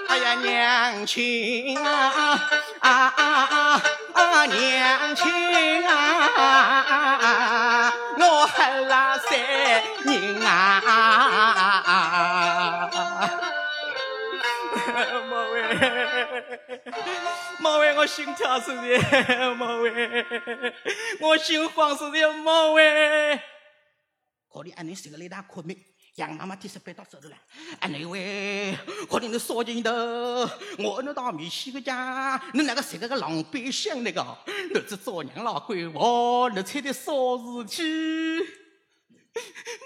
[0.09, 2.41] 哎呀，娘亲啊
[2.79, 3.81] 啊啊
[4.13, 4.45] 啊！
[4.45, 9.39] 娘亲啊，我还那三
[10.05, 10.81] 人啊！
[15.27, 15.61] 莫为，
[17.59, 20.25] 莫为我心跳死的，莫为
[21.19, 23.39] 我心慌死的，莫为。
[24.49, 25.77] 可怜俺你是个雷大苦命，
[26.15, 27.35] 杨妈妈第十八到手头了。
[27.81, 28.73] 俺你喂，
[29.09, 29.91] 可怜你少劲头，
[30.79, 34.25] 我那到米西个家，你那个是个个狼狈相那个，
[34.73, 37.83] 你这做娘老鬼娃，你猜的啥事体？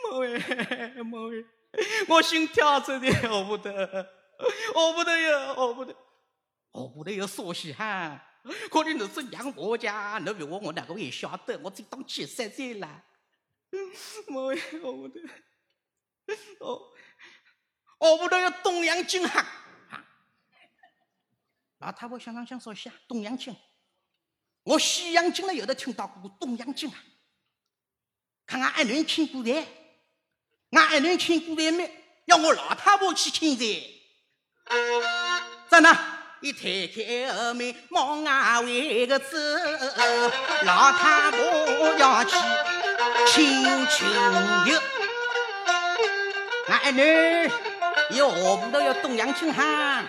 [0.03, 0.39] 莫为，
[1.03, 1.43] 莫为，
[2.07, 4.18] 我心跳死的，我不得。
[4.73, 5.95] 我不得呀，我不得，
[6.71, 8.25] 我不得有说戏哈。
[8.71, 11.59] 可能你是娘婆家，你问我，我哪个也晓得？
[11.59, 13.03] 我只当七十岁了。
[14.29, 15.21] 妈呀，我不得，
[16.59, 16.89] 哦，
[17.97, 19.45] 我不得有东洋金哈。
[21.79, 23.55] 老太婆想想想说下，东洋金。
[24.63, 26.95] 我西洋金呢，有的听到过东洋金啊。
[28.45, 29.67] 看俺二人亲过来，
[30.71, 32.05] 俺二人亲过来没？
[32.25, 33.98] 要我老太婆去亲噻。
[35.70, 35.97] 在那
[36.41, 39.38] 一推开后门往外围个走，
[40.63, 41.39] 老太婆
[41.97, 42.36] 要去
[43.28, 44.07] 请亲
[44.65, 44.80] 友，
[46.67, 47.51] 俺儿女
[48.17, 50.03] 有何不都要东阳请哈？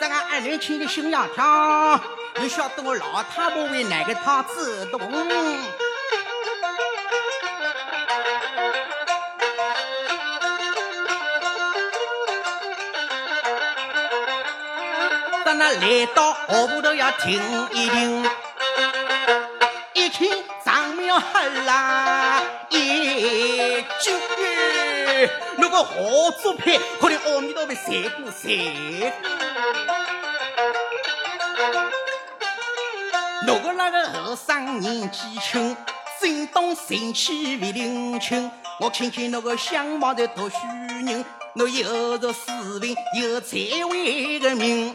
[0.00, 2.00] 在俺儿女请的新丫头，
[2.40, 5.00] 你晓得我老太婆为哪个他自动？
[15.72, 17.40] 来到何不都要听
[17.72, 18.30] 一听？
[19.94, 20.30] 一听
[20.64, 22.40] 张庙喊啦
[22.70, 24.12] 一句，
[25.56, 29.12] 那个何主牌，可能阿弥陀佛谁过谁？
[33.46, 35.76] 那个那个和尚年纪轻，
[36.20, 38.50] 心动神气为灵清。
[38.80, 40.56] 我看看那个相貌的读书
[41.04, 43.56] 人，那有着斯文有才
[43.90, 44.94] 为个名。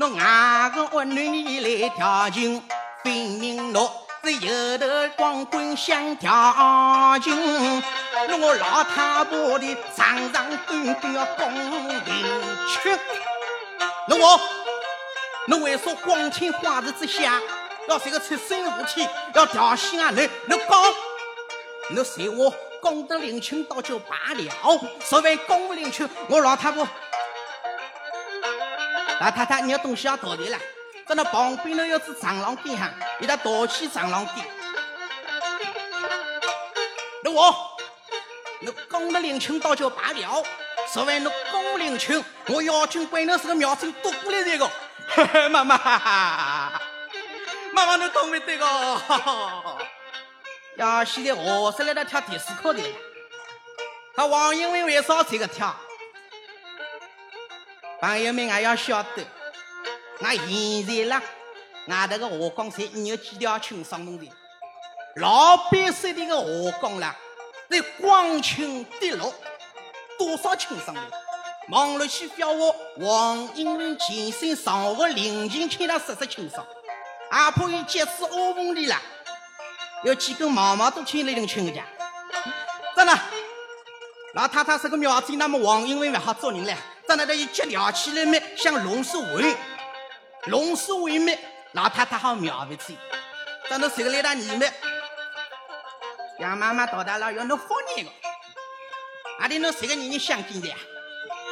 [0.00, 2.62] 侬外个恶女你来调情，
[3.02, 3.90] 分明侬
[4.22, 4.86] 是有头
[5.16, 7.82] 光棍想调情。
[8.28, 11.52] 那我老太婆的长长短短要宫
[12.04, 12.14] 廷
[12.68, 12.96] 去，
[14.06, 14.40] 那我，
[15.48, 17.32] 侬为啥光天化日之下，
[17.88, 20.10] 要这个出生无气，要调戏啊？
[20.10, 20.94] 侬侬讲，
[21.96, 26.86] 侬随我功德领情倒就罢了，所谓功不领情，我老太婆。
[29.20, 30.58] 老太太，你要东西要到地了，
[31.06, 32.88] 在那旁边呢有只长廊边哈，
[33.18, 34.46] 你得倒起长廊边。
[37.24, 37.76] 那我，
[38.60, 40.44] 那功德领情倒就罢了，
[40.92, 44.70] 所谓那功领情，我要军归那是个苗军夺过来这个。
[45.50, 45.76] 妈妈，
[47.72, 48.66] 妈妈你懂没得个？
[50.76, 52.80] 呀，现在何时来到跳第四课的？
[54.14, 55.74] 他王英文为啥这个跳？
[58.00, 59.26] 朋友们，还要晓得，
[60.20, 61.20] 那现在啦，
[61.88, 64.30] 俺这个河江山有几条清爽弄的，
[65.16, 67.16] 老百姓的个河江啦，
[67.68, 69.34] 在光清滴落，
[70.16, 71.02] 多少清爽的。
[71.66, 76.64] 忙了去叫我王英文前身上个临近看他实实清爽，
[77.30, 79.02] 阿婆伊结次欧风里啦，
[80.04, 81.84] 有几根毛毛都牵来领亲家。
[82.94, 83.18] 真的，
[84.34, 86.76] 老太太是个苗子，那么王英文不好做人了。
[87.08, 88.38] 在那里一脚跳起来么？
[88.54, 89.56] 像龙狮尾，
[90.48, 91.34] 龙狮尾么？
[91.72, 92.98] 老太太好苗不起。
[93.70, 94.70] 在那谁个来打你们？
[96.38, 98.10] 杨妈妈到达了要侬放你个，
[99.40, 100.68] 阿弟侬谁个年年想进的？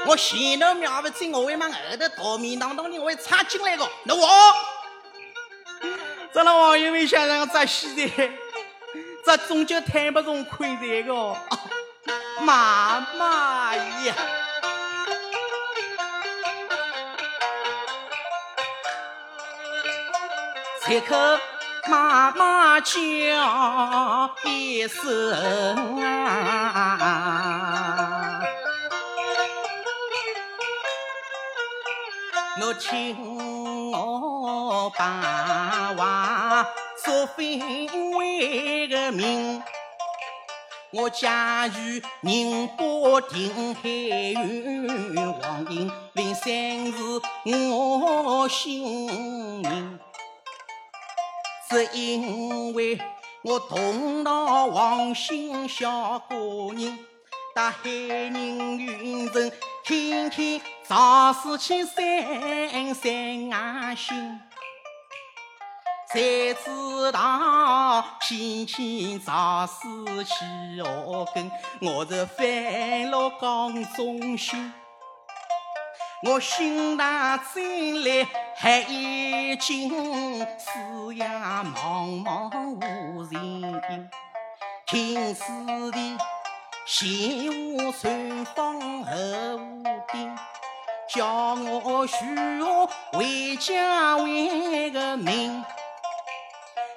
[0.05, 3.91] 我前头苗不起，我会往后头逃命当当的，我会插进来个。
[4.05, 4.29] 那我，
[6.35, 8.31] 这那王一梅先生在西的，
[9.25, 11.35] 这终究谈不中亏这个。
[12.45, 14.15] 妈妈呀！
[20.87, 21.41] 此刻
[21.89, 22.89] 妈妈叫
[24.45, 27.20] 一声啊，
[32.62, 33.16] 我请
[33.91, 36.68] 我把话
[37.05, 37.37] 说分
[38.12, 39.61] 为个明。
[40.93, 41.74] 我家住
[42.20, 44.37] 宁波定海县，
[45.43, 47.20] 黄英林三是
[47.72, 49.99] 我姓名。
[51.69, 52.99] 是因为
[53.43, 56.97] 我同到黄姓小姑娘，
[57.55, 57.81] 到海
[58.31, 59.51] 宁云城
[59.85, 64.41] 天天造事去散散爱心，
[66.09, 70.35] 才知道天天造事去
[70.77, 70.85] 学
[71.35, 71.51] 根，
[71.81, 74.73] 我是烦恼讲中心。
[76.29, 79.89] 我心大真来海已尽，
[80.59, 84.11] 四野茫茫无人。
[84.87, 85.43] 听此
[85.93, 86.18] 地
[86.85, 89.12] 闲话传芳后
[90.12, 90.37] 顶，
[91.09, 91.24] 叫
[91.55, 95.64] 我如何回家为个名。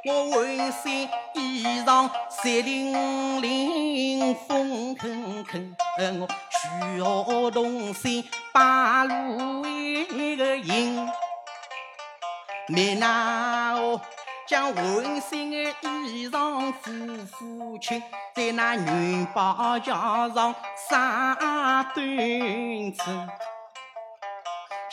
[0.05, 5.75] 我浑身衣裳湿淋淋，风腾腾，
[6.21, 8.23] 我许我动心。
[8.53, 11.07] 八路一个营，
[12.67, 13.99] 没那哦，
[14.47, 15.57] 将浑身的
[16.07, 16.91] 衣裳呼
[17.37, 18.01] 呼穿，
[18.33, 20.55] 在那元宝桥上
[20.89, 21.35] 撒
[21.93, 23.29] 短针。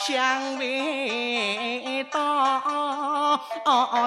[0.06, 3.40] 想未到，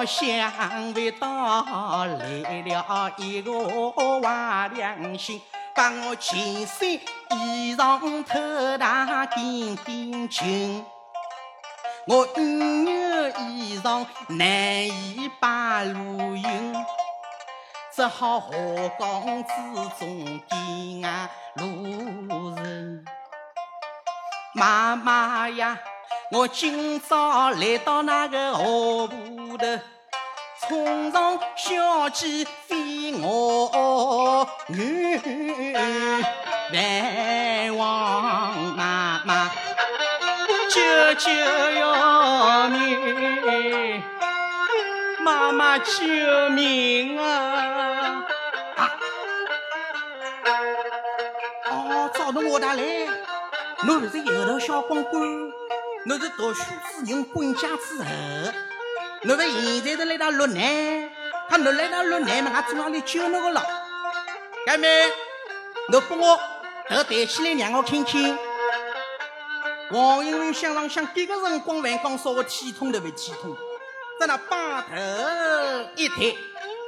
[0.06, 3.52] 想未到，来了一个
[3.92, 5.42] 坏良心。
[5.74, 6.92] 把我前身
[7.36, 10.82] 衣裳偷大点点情，
[12.06, 14.48] 我女儿衣裳难
[14.88, 16.86] 以把路用，
[17.94, 18.56] 只好下
[18.98, 19.52] 岗之
[19.98, 23.04] 中见啊路人。
[24.52, 25.78] 妈妈呀，
[26.32, 29.64] 我今朝来到那个河埠头，
[30.68, 35.22] 冲上小鸡飞我远，
[36.72, 39.50] 万望妈妈
[40.68, 44.02] 救救要命！
[45.20, 45.92] 妈妈救
[46.50, 48.24] 命啊！
[48.76, 48.90] 啊
[51.70, 52.82] 哦，找到我大来，
[53.84, 55.52] 侬是油头小光棍，
[56.04, 58.04] 侬是读书之人，管家之后，
[59.22, 61.10] 侬不现在是来到落难，
[61.48, 63.64] 他侬来到落难嘛，我总要来救侬个了？
[64.66, 64.86] 干妹，
[65.88, 66.38] 侬把我
[66.88, 68.38] 头抬起来，让我看看。
[69.92, 73.56] 王英云想上想，这个辰光还讲说个体痛的不体痛？
[74.20, 74.88] 在那把头
[75.96, 76.36] 一抬，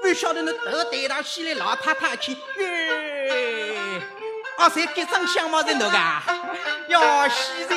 [0.02, 4.02] 不晓得你头抬到起来，老太太去，耶！
[4.58, 5.98] 啊，才这张相貌在那个，
[6.92, 7.76] 要，现在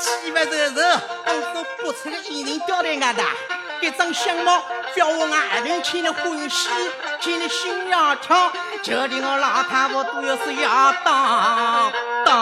[0.00, 3.22] 气不热热，光说不出个眼神掉在外的，
[3.80, 4.60] 这张相貌，
[4.96, 6.68] 叫我爱人看了欢喜，
[7.22, 8.52] 看了心要跳，
[8.82, 11.92] 就连我老太婆都要是要当
[12.24, 12.34] 当。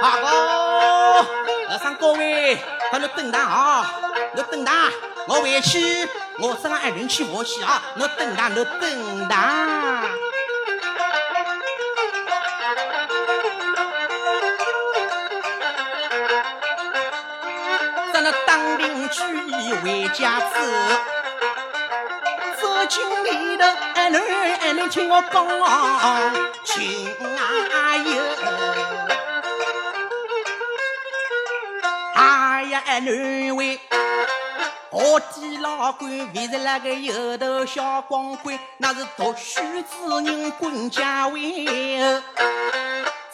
[0.00, 1.26] 阿哥，
[1.70, 2.58] 二上各位，
[2.90, 3.92] 他们等待啊！
[4.34, 4.72] 你等待，
[5.26, 7.82] 我回去，我上爱人去我去啊！
[7.94, 9.36] 你等待，你等待。
[19.16, 20.54] 当邻居回家走，
[22.60, 24.22] 走进里头，爱人
[24.60, 25.46] 爱人听我讲，
[26.64, 28.22] 亲啊哟，
[32.14, 33.80] 哎呀爱人喂。
[34.90, 41.66] 我的老官为是那个油头小光棍，那是读书之人管家位。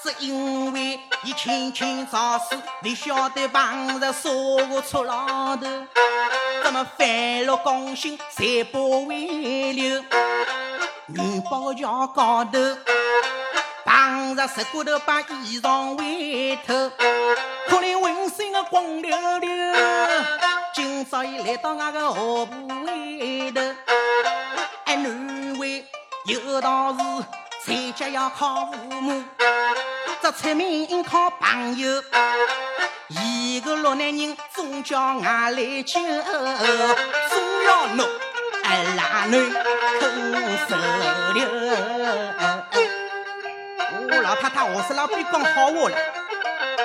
[0.05, 4.29] 是因为伊轻轻造事，你晓得碰着啥
[4.69, 5.67] 个出浪头？
[6.63, 9.15] 怎么翻了钢心，才不回
[9.73, 10.05] 流？
[11.07, 12.59] 元宝桥高头
[13.87, 16.91] 碰着石骨头，把衣裳歪透，
[17.67, 19.51] 可怜浑身个光溜溜。
[20.75, 23.61] 今朝伊来到俺个河埠外头，
[24.85, 25.83] 哎，男为
[26.27, 27.25] 有道是，
[27.73, 29.25] 参加要靠父母，
[30.25, 32.03] 这出名靠朋友。
[33.09, 38.09] 一个老男人总叫俺来救，总要侬
[38.62, 39.53] 哎拉侬
[40.01, 40.77] 肯受
[41.35, 41.47] 留。
[44.01, 45.97] 我老太太，我是老比讲好话了，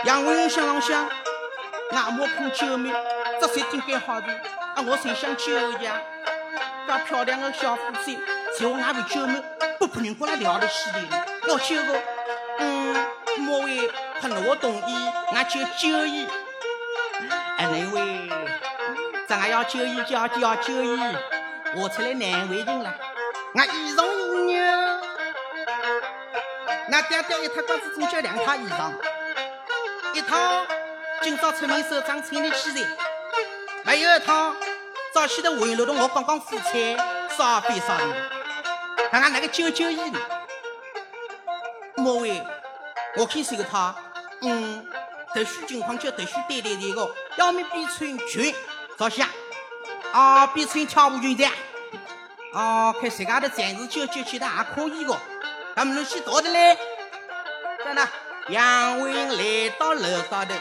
[0.04, 1.10] 杨文想想，
[1.94, 2.94] 俺莫肯救命。
[3.40, 4.28] 这才真该好的
[4.76, 4.84] 啊！
[4.86, 5.94] 我才想救呀，
[6.86, 8.14] 这漂亮的小伙子，
[8.60, 9.42] 在我外面救命，
[9.80, 11.26] 不怕人过来聊得起来。
[11.48, 12.02] 要救个，
[12.60, 13.08] 嗯，
[13.50, 13.90] 莫为
[14.22, 16.28] 他我同意，俺就救伊。
[17.58, 18.30] 哎，那位，
[19.28, 21.00] 咱俺要救伊，就要就要救伊，
[21.76, 22.96] 我出来难为情了。
[23.56, 24.64] 俺衣裳一扭，
[26.92, 28.92] 俺爹爹一套光子总叫两套衣裳，
[30.14, 30.64] 一套
[31.24, 32.88] 今朝出门手掌穿的起来。
[33.84, 34.54] 还有一套，
[35.12, 36.96] 早起的回路的我刚刚付菜，
[37.36, 40.20] 烧费烧的，看看那个九九一呢？
[41.98, 42.42] 莫为，
[43.16, 43.96] 我看是个套，
[44.42, 44.86] 嗯，
[45.34, 48.54] 特殊情况叫特殊对待这个，要么比穿裙，
[48.98, 49.30] 早起啊，
[50.12, 51.44] 啊，比穿跳舞裙子，
[52.54, 55.18] 啊，看谁家的暂时九九七的还可以个，
[55.76, 56.78] 咱们先到的嘞。
[57.84, 58.08] 在那，
[58.50, 60.54] 杨伟来到楼高头，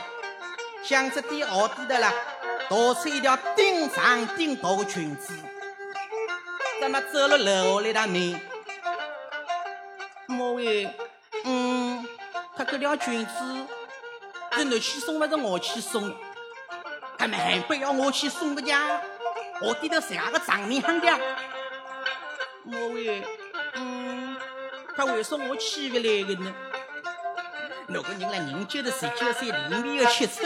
[0.82, 2.12] 想着点好点的了。
[2.70, 5.32] 倒出一条顶长顶大的裙子，
[6.80, 8.40] 怎么走了楼下来的门？
[10.26, 10.84] 莫为，
[12.58, 13.32] 他这条裙子
[14.50, 16.12] 是你去送还是我去送？
[17.16, 19.00] 他们还不要我去送的呀？
[19.62, 21.06] 我低头啥个长面喊的？
[22.64, 23.22] 莫为，
[23.74, 24.36] 嗯，
[24.96, 26.52] 他为什么我起不来的呢？
[27.86, 30.42] 那个人来，人九十九岁，里面要吃丑。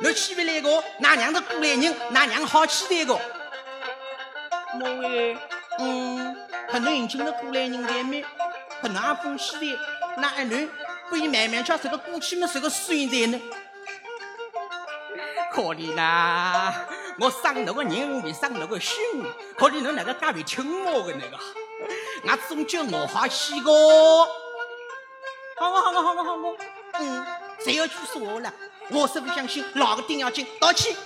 [0.00, 3.18] 你起不来个，那娘的过来人，那娘好起来个。
[4.74, 5.38] 莫为，
[5.78, 6.36] 嗯，
[6.70, 8.22] 可能引进的过来人在面，
[8.82, 9.78] 可能也欢喜的，
[10.18, 10.68] 那一男
[11.10, 12.48] 不以慢慢叫这个过去么？
[12.50, 13.40] 这个孙在呢？
[15.52, 16.72] 可怜呐，
[17.18, 18.96] 我生那个人比生那个孙，
[19.58, 21.36] 可怜侬那个家会听我的那个，
[22.28, 23.70] 俺终究我好起个。
[25.58, 26.56] 好个好个好个好个，
[27.00, 27.26] 嗯，
[27.58, 28.50] 谁要去说了？
[28.90, 30.46] 我是不相信，哪个定要进？
[30.60, 30.96] 道歉。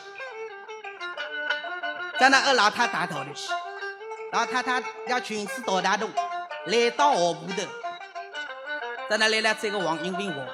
[2.20, 3.50] 在那二老太打头的去，
[4.32, 6.08] 老太太要裙子大大肚，
[6.66, 7.66] 来到河埠头，
[9.08, 10.46] 在那来了这个王英文我，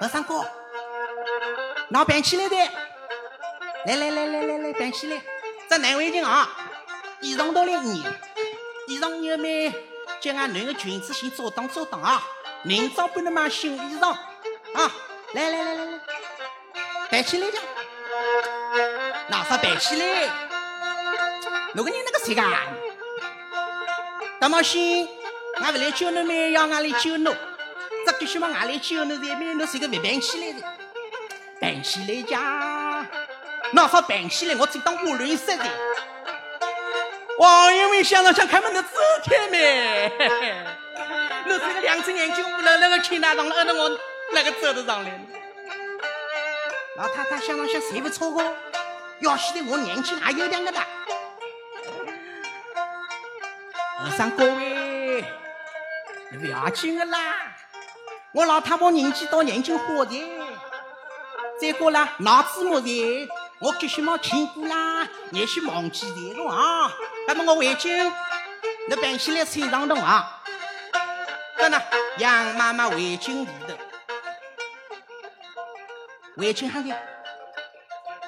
[0.00, 0.44] 二三哥，
[1.88, 2.56] 拿办起来的，
[3.86, 5.20] 来来来来来来办起来，
[5.68, 6.48] 这难为情啊，
[7.20, 8.04] 衣裳到了你，
[8.86, 9.74] 衣裳你们
[10.20, 12.22] 叫俺男的裙子先做当做当啊，
[12.62, 14.92] 明早不能买新衣裳啊，
[15.32, 16.00] 来来来来来，
[17.10, 17.58] 办起来的。
[19.28, 20.30] 哪啥办起来？
[21.74, 22.02] 那个人？
[22.04, 22.44] 那个谁干？
[24.44, 25.08] 大毛先，
[25.62, 27.24] 俺不来救你们，要俺来救你。
[28.04, 30.62] 这必须嘛，俺来救你，才免你是个没办起来的。
[31.58, 33.06] 办起来呀！
[33.72, 34.54] 哪啥办起来？
[34.56, 35.64] 我只当我乱说的。
[37.38, 38.88] 王永伟想着想开门的走
[39.24, 40.12] 开没？
[41.46, 43.98] 你这个两只眼睛捂了那个青大上了，摁我
[44.34, 45.20] 那个走得上来？
[46.98, 48.44] 老太太想着想，谁不错过？
[49.20, 50.86] 要晓得我年轻还有两个大。
[54.04, 55.24] 二三各位，
[56.38, 57.18] 不要紧的啦。
[58.32, 60.22] 我老太婆年纪到，年轻火的。
[61.58, 63.28] 再过啦，脑子木的，
[63.60, 66.92] 我必须嘛听过啦，也许忘记这个啊。
[67.26, 68.12] 那么我围巾，
[68.90, 70.42] 你办起来穿上的啊。
[71.56, 71.82] 真的，
[72.18, 73.74] 杨妈妈围巾里头，
[76.36, 76.94] 围巾上的。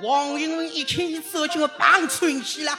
[0.02, 2.78] 王云文一听一走进我棒穿起了，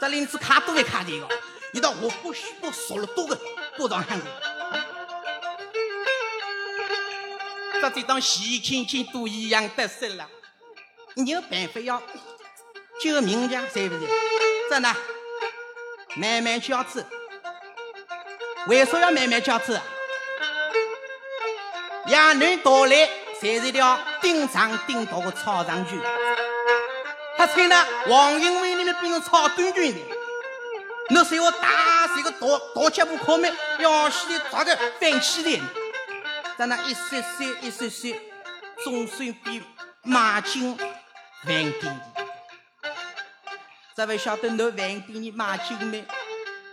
[0.00, 1.28] 这林子卡都会卡的个，
[1.72, 3.38] 一到我不许我说了多个
[3.76, 4.26] 多长汉子，
[7.80, 10.28] 这这当喜庆庆都一样得瑟了，
[11.14, 12.02] 你有办法要
[13.00, 14.08] 救命家，是不是？
[14.68, 14.94] 真的，
[16.16, 17.06] 慢慢交子，
[18.66, 19.80] 为啥要慢慢交子？
[22.06, 23.08] 两人到来。
[23.40, 25.98] 在一条顶长顶大的草上去，
[27.38, 29.98] 他穿了黄云伟里面变成草短短的，
[31.10, 35.60] 那是我大是个大大脚步靠门，要死的咋个翻起来？
[36.56, 38.20] 在那一岁岁一岁岁，
[38.84, 39.62] 总算比
[40.02, 42.26] 马金万定的。
[43.96, 46.04] 这位晓得那万定的马金没？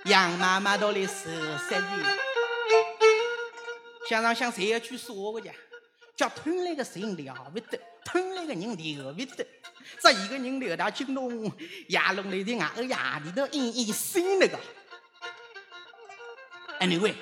[0.05, 1.29] 杨妈妈到来受
[1.69, 2.17] 杀的，
[4.07, 5.51] 想上想谁要去说我家？
[6.15, 8.61] 叫吞来个人了不得，吞来个人
[8.99, 9.45] 了不得。
[10.01, 11.51] 这一个人留到金龙
[11.89, 14.57] 牙龙里的俺牙里头隐隐心那个。
[16.79, 17.13] 哎，你喂，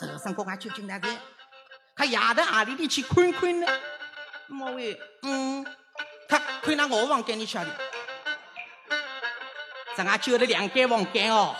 [0.00, 1.08] 这上哥俺究竟哪个？
[1.94, 3.66] 他牙到哪里里去看看呢？
[4.46, 5.66] 莫喂，嗯，
[6.26, 7.70] 他困那我房间里晓得？
[9.94, 11.54] 这俺就了两间房间哦，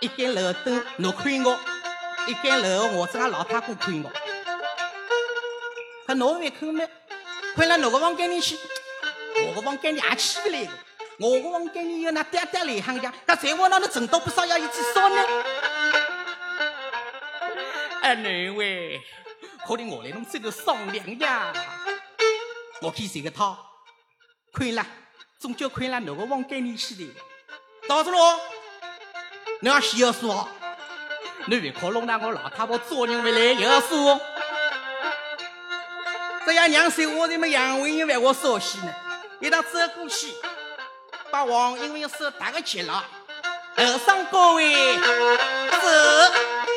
[0.00, 1.58] 一间楼灯侬看我，
[2.26, 4.10] 一间楼我这俺老太公看我。
[6.08, 6.82] 他哪会看呢？
[7.54, 8.56] 看了哪个房间里去？
[9.46, 10.70] 我个房间里也起不来的。
[11.18, 15.22] 我个房间里有那点点雷行家，那在我那里挣到不少，要一起烧呢。
[18.00, 18.98] 哎，哪位？
[19.66, 21.52] 可能我来弄这个商量呀。
[22.80, 23.58] 我去这个套，
[24.54, 24.86] 看了，
[25.38, 27.06] 终究看了哪个房间里去的。
[27.86, 28.40] 到着喽，
[29.60, 30.48] 你要洗要说，
[31.48, 34.18] 你别靠弄那个老太婆做人回来要说。
[36.48, 38.90] 这样娘说我怎么杨文英为我烧戏呢？
[39.38, 40.32] 一道走过去，
[41.30, 43.04] 把王英文手打个结了。
[43.76, 45.78] 二上各位，走，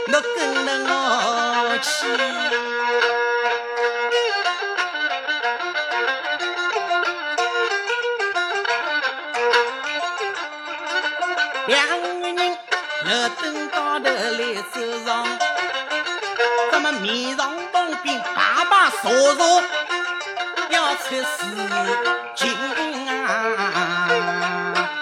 [0.08, 2.06] 那跟着我去。
[11.68, 11.88] 两
[12.22, 12.58] 个人
[13.06, 15.26] 乐登高头来走上，
[16.82, 18.22] 们面上东边。
[19.04, 19.44] 嫂嫂
[20.70, 21.24] 要出事
[22.36, 22.52] 情
[23.26, 24.98] 啊！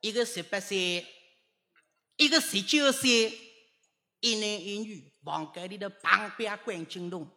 [0.00, 1.06] 一个十八岁，
[2.16, 3.38] 一个十九岁，
[4.20, 7.30] 一男一女，房间里的旁边关金洞，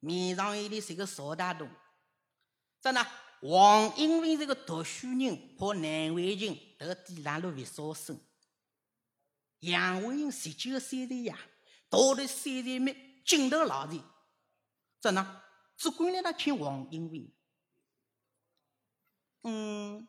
[0.00, 1.68] 面上有的是个邵大东。
[2.80, 3.06] 真的，
[3.42, 8.18] 王英文是个读书人和难为情都抵挡了不少生。
[9.60, 11.38] 杨文英十九岁的呀。
[11.90, 12.94] 到了三台面
[13.24, 13.98] 镜头老的，
[15.00, 15.42] 怎呢？
[15.76, 17.32] 只管来他听王英文。
[19.44, 20.08] 嗯，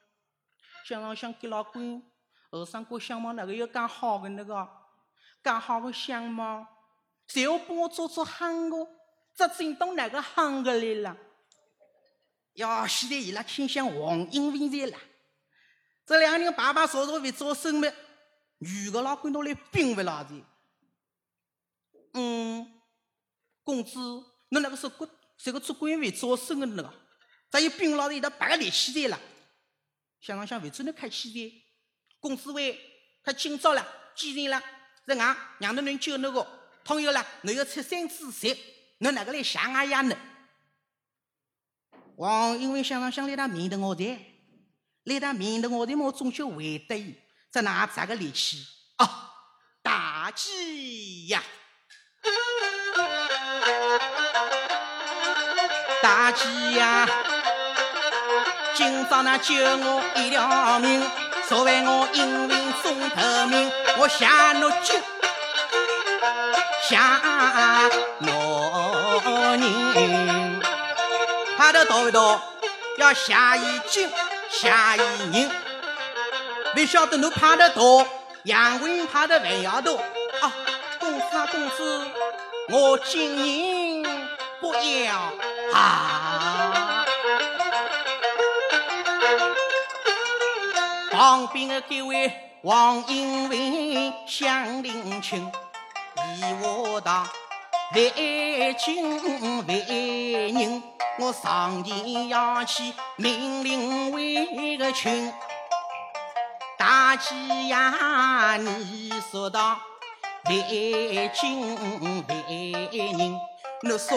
[0.86, 2.04] 想上想给老公
[2.50, 4.68] 后生过相貌那个有讲好的那个，
[5.42, 6.68] 讲好的相貌，
[7.28, 8.88] 谁要帮我做做行个？
[9.36, 11.18] 这真到那个行个来了？
[12.54, 14.98] 要现在伊拉倾向王英文在了。
[16.06, 17.88] 这两个人爸爸说说为做生么？
[18.60, 20.34] 女的老公都来并不老的。
[22.14, 22.82] 嗯，
[23.64, 24.00] 公子，
[24.50, 25.08] 侬那个是过
[25.38, 26.94] 是个做官位做生的那个，
[27.50, 29.20] 咱有兵老子一道八个力气的了。
[30.20, 31.56] 想想想，为什么开汽车？
[32.20, 32.78] 公司为
[33.24, 34.66] 他今朝了，既然了，
[35.06, 36.46] 人家让侬能救那个，
[36.84, 38.58] 同样了，侬要出三次血，
[38.98, 40.18] 侬哪个来想啊呀呢？
[42.18, 44.18] 王因为想想想来他面对我的，
[45.04, 47.16] 来他面对我的，我总想回答伊，
[47.52, 48.64] 这哪咋个力气？
[49.00, 49.10] 哦，
[49.82, 51.42] 大吉呀！
[56.02, 57.08] 大吉呀！
[58.76, 61.02] 今朝那救我一条命，
[61.48, 64.94] 作为我英明送头名，我下诺酒，
[66.88, 67.90] 下
[68.20, 70.62] 诺人，
[71.58, 72.40] 怕得多不多？
[72.98, 74.08] 要谢一酒，
[74.52, 75.00] 下一
[75.32, 75.52] 人，
[76.74, 78.06] 不晓得侬怕得多，
[78.44, 79.96] 杨文怕得还要多。
[79.96, 80.54] 啊，
[81.00, 82.08] 公子啊，公子，
[82.70, 84.28] 我今年
[84.62, 85.34] 不要
[85.74, 87.06] 啊！
[91.12, 95.52] 旁边的各位王英文、向林清，
[96.38, 97.28] 依我道
[97.94, 100.84] 为君为人，
[101.18, 105.34] 我上前要去命令为个群。
[107.10, 109.80] 大吉呀，你说道
[110.48, 111.76] 为君
[112.28, 113.36] 为人，
[113.82, 114.16] 那啥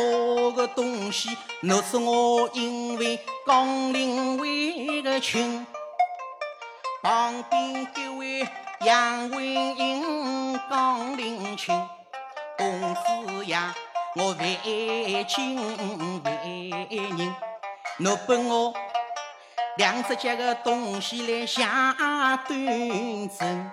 [0.55, 1.31] 个东西？
[1.63, 5.67] 那是我因为刚领为个情。
[7.03, 8.47] 旁边这位
[8.83, 11.75] 杨文英、江林群，
[12.59, 13.75] 公子呀，
[14.17, 15.57] 我为君
[16.23, 17.35] 为人，
[17.97, 18.75] 侬拨我
[19.77, 21.95] 两只脚的东西来下
[22.47, 23.71] 端正。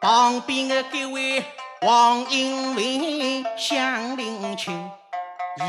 [0.00, 1.44] 旁边的各位
[1.82, 4.90] 王英文、向林群，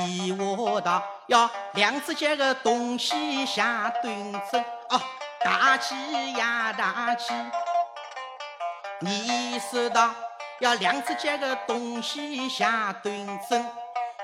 [0.07, 5.01] 依我道要两只脚的东西下端正哦。
[5.41, 5.95] 大气
[6.33, 7.33] 呀，大气！
[8.99, 10.09] 你说道
[10.59, 13.65] 要两只脚的东西下端正，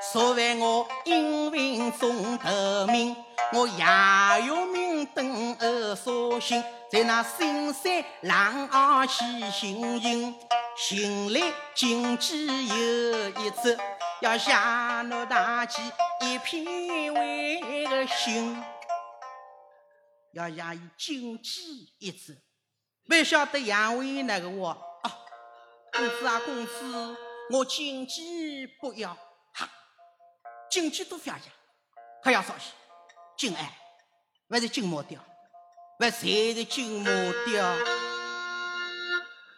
[0.02, 3.16] 说完我英文中头名，
[3.54, 10.36] 我也有名登二所行，在那深山狼儿去行营，
[10.78, 11.42] 行来
[11.74, 13.78] 荆棘有一只，
[14.22, 15.82] 要下那大吉
[16.22, 16.66] 一片
[17.14, 18.62] 为个心。
[20.34, 22.38] 要压伊禁忌一只，
[23.08, 25.18] 不晓得杨伟那个话啊，
[25.94, 27.18] 公子啊公子，
[27.52, 29.18] 我禁忌不要，
[30.76, 31.42] 哈，禁忌多少呀？
[32.22, 32.72] 还要少些，
[33.38, 33.72] 金爱，
[34.50, 35.18] 还是金毛雕，
[35.98, 37.10] 还谁是金毛
[37.46, 37.76] 雕？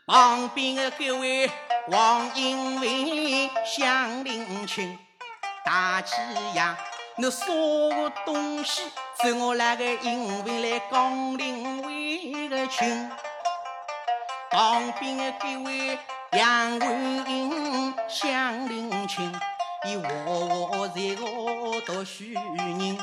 [0.06, 1.50] 旁边的各位
[1.88, 4.98] 王英伟、向林群，
[5.66, 6.14] 大吉
[6.56, 6.78] 呀！
[7.18, 8.84] 那啥个东西？
[9.24, 13.10] 是我那个因为来江陵为个群，
[14.52, 15.98] 旁边的几位
[16.34, 19.34] 杨文英、向林群，
[19.88, 21.24] 伊活活在个
[21.86, 22.98] 读书人，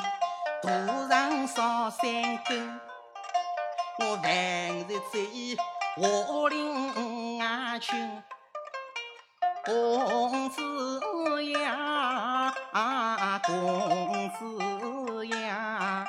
[0.62, 2.04] 头上烧三
[2.44, 2.78] 根，
[4.00, 5.16] 我凡是在
[5.96, 8.22] 活林外群，
[9.64, 10.60] 公子
[11.52, 12.54] 呀，
[13.46, 16.06] 公子呀。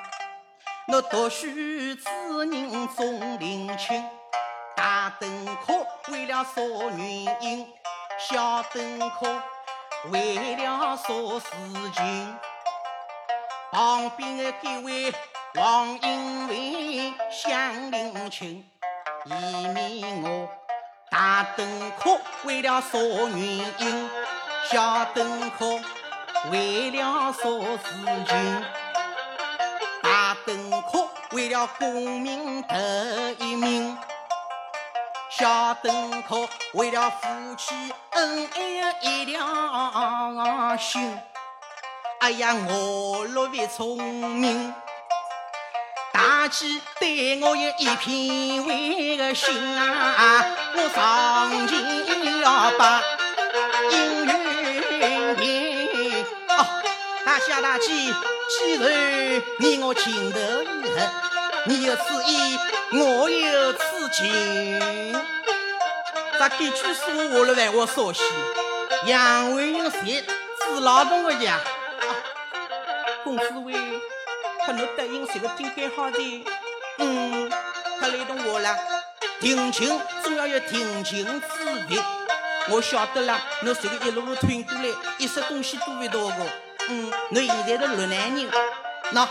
[0.89, 2.03] 我读书之
[2.51, 4.03] 人钟灵清，
[4.75, 6.61] 大登科为了啥
[6.97, 7.65] 原因？
[8.17, 9.41] 小登科
[10.11, 12.35] 为了啥事情？
[13.71, 15.13] 旁边的几位
[15.55, 18.63] 王英伟、向林清，
[19.25, 20.47] 以免我
[21.09, 23.37] 大登科为了啥原
[23.79, 24.09] 因？
[24.69, 25.79] 小登科
[26.51, 28.63] 为了啥事情？
[30.03, 33.97] 大登科为了功名得一名，
[35.29, 37.93] 小登科为了夫妻
[38.25, 38.57] 恩爱
[39.01, 41.15] 一条心。
[42.21, 44.73] 哎呀，我若不聪明，
[46.11, 46.65] 大姐
[46.99, 50.43] 对我有一片为个心啊！
[50.75, 52.99] 我上前要把
[53.91, 54.25] 姻
[54.97, 56.25] 缘结。
[56.47, 56.65] 哦，
[57.25, 57.87] 大姐，大姐！
[58.49, 60.97] 既然你我情投意合，
[61.65, 62.57] 你有此意，
[62.93, 65.25] 我有此情。
[66.37, 68.23] 这几句说话了万我少些。
[69.05, 71.59] 杨文英谁知劳动的呀？
[73.23, 73.73] 公子为
[74.65, 76.45] 可能答应谁个顶干好的？
[76.97, 77.49] 嗯，
[77.99, 78.77] 他来动我了。
[79.39, 81.47] 定情总要有定情之
[81.87, 82.01] 别。
[82.69, 86.35] 我晓得了，侬这个一路路推过来，一些东西都会到的。
[86.89, 88.49] 嗯，侬现在是越南人，
[89.13, 89.27] 喏，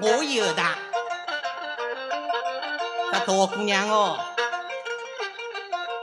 [0.00, 0.62] 我有的。
[3.12, 4.18] 这大姑娘哦，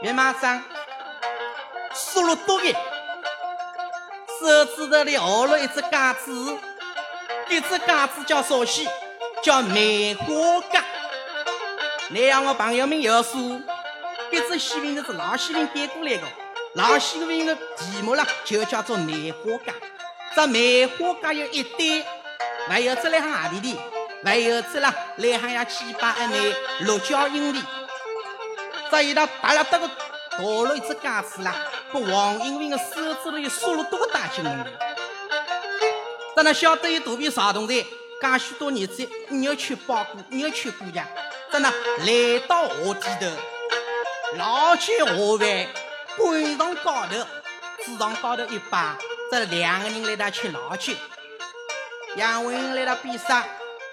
[0.00, 0.62] 别马上，
[1.94, 2.72] 输了多的，
[4.40, 5.90] 手指头里握了一只戒
[6.24, 6.58] 指，
[7.46, 7.86] 这只戒
[8.16, 8.88] 指叫啥西？
[9.42, 10.24] 叫梅花
[10.72, 10.82] 戒。
[12.08, 13.60] 你让我朋友们要说，
[14.32, 16.22] 这只喜饼是老喜饼变过来的，
[16.74, 19.74] 老喜饼的题目啦就叫做梅花戒。
[20.34, 22.06] 这梅花戒有一对，
[22.66, 23.78] 还有这来行何里里，
[24.24, 27.62] 还有这啦来行呀七八一内六角银里。
[28.90, 31.54] 这一道大了这个大了一只戒指啦，
[31.92, 34.66] 把王英文的手指头又缩了多大进来？
[36.34, 37.82] 咱那晓得有肚皮啥东西？
[38.20, 41.06] 介许多日子没有去包过，没有去过家。
[41.50, 43.26] 真的来到河底头，
[44.36, 45.66] 捞起河湾，
[46.16, 47.26] 滚上高头，
[47.84, 48.94] 支上高头一摆，
[49.30, 50.92] 这两个人来到去捞酒。
[52.16, 53.42] 杨文来到边上，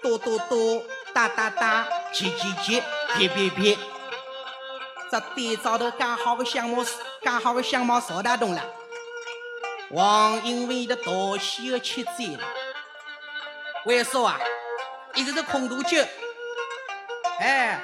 [0.02, 0.84] 哆哆哆，
[1.14, 2.84] 哒哒哒，急急急，
[3.18, 3.78] 别别别。
[5.10, 6.84] 这对灶头刚好个相貌，
[7.22, 8.62] 刚好个相貌邵大东了。
[9.92, 12.40] 王英文的大喜又吃醉了，
[13.86, 14.40] 为啥啊？
[15.14, 15.98] 一个是空肚酒。
[17.40, 17.82] 哎，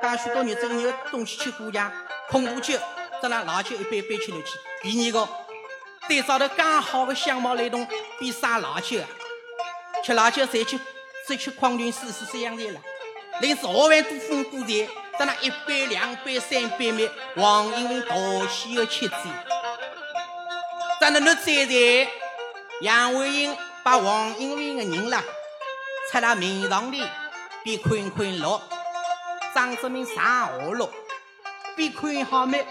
[0.00, 1.92] 刚许多日子有东西吃过家，
[2.30, 2.78] 空肚酒，
[3.20, 4.58] 咱那老酒一杯杯吃了去。
[4.82, 5.28] 第二个，
[6.08, 7.86] 对灶头刚好个相貌来动，
[8.18, 9.08] 比啥老酒啊？
[10.02, 10.80] 吃老酒再去
[11.26, 12.80] 再去矿泉水是这样的了。
[13.40, 18.14] 临时喝完都分过菜，咱那一杯两杯三杯米，王英文大
[18.48, 19.16] 喜又吃醉。
[21.00, 22.10] 咱那侬再在
[22.80, 25.22] 杨伟英把王英文的人啦，
[26.10, 27.04] 插到名堂里。
[27.64, 28.62] 比坤坤乐，
[29.54, 30.88] 张志明上下路，
[31.76, 32.64] 比坤好没？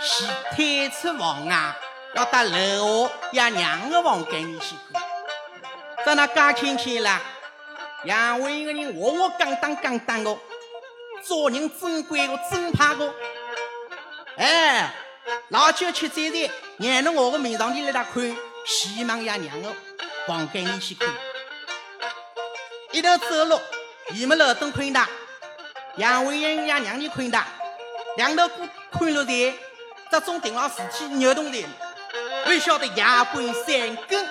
[0.00, 1.76] 是推出房啊，
[2.14, 5.02] 要到楼下也让个房给你去看。
[6.04, 7.20] 在那家亲戚啦，
[8.04, 10.38] 杨伟一个人活活刚当刚当的，
[11.22, 13.12] 做人真乖个真怕个。
[14.36, 14.94] 哎，
[15.48, 18.36] 老酒吃再醉，让侬我个面上你来那看，
[18.66, 19.74] 希望也让个
[20.26, 21.08] 房给你去看。
[22.92, 23.60] 一头走路。
[24.10, 25.04] 你们老登困的，
[25.96, 27.42] 杨伟英也让你困的，
[28.16, 29.52] 两头哥困了在，
[30.08, 31.64] 这种定了事体扭动的，
[32.44, 34.24] 不晓得牙关三根，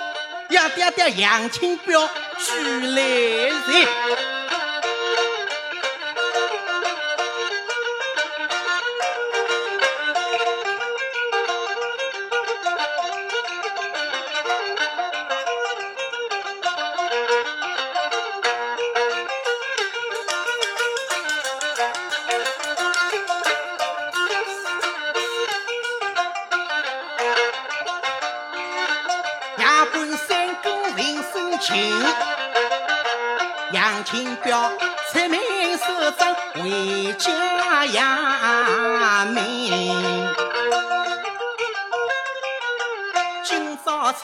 [0.48, 4.35] 爹爹爹杨青标举来人。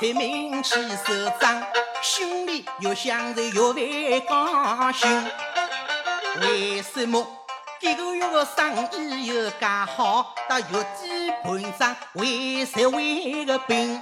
[0.02, 1.64] 出名去首长，
[2.02, 5.32] 心里越想着越为高兴。
[6.41, 7.24] 为什么
[7.80, 10.34] 这个月的生意又介好？
[10.49, 14.02] 到月底盘账为谁为个病？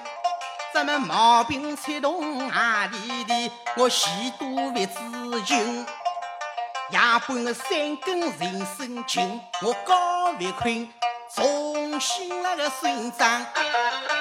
[0.74, 3.52] 怎么毛病出动哪里的？
[3.76, 5.86] 我许多不知情。
[6.92, 10.88] 夜半的三更人声紧，我高不困，
[11.36, 13.46] 重新那个孙长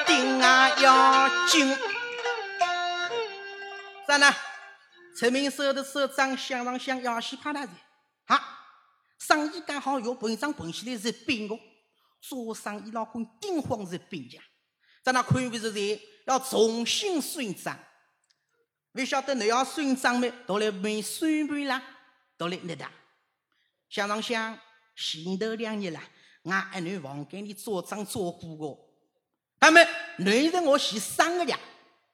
[0.09, 1.77] 定啊要紧。
[4.07, 4.35] 咋呢？
[5.19, 7.73] 陈明手的手掌向上想要去怕他子
[8.27, 8.41] 啊！
[9.19, 11.59] 生意刚好要盘账盘起来是病哦，
[12.23, 14.41] 做生意老公顶慌是病家。
[15.03, 17.79] 在那看不是在要重新算账，
[18.93, 20.33] 不晓得你要算账没？
[20.47, 21.83] 都来问算盘啦，
[22.39, 22.87] 都来那的。
[23.91, 24.59] 想上想，
[24.97, 26.03] 前头两日啦，
[26.45, 28.88] 俺一女房间里做账做过个，
[29.61, 29.87] 他们
[30.19, 31.59] 男人我先生个呀，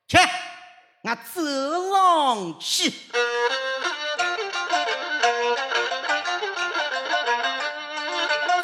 [0.09, 0.18] 去，
[1.03, 1.42] 我走
[1.92, 2.92] 上去。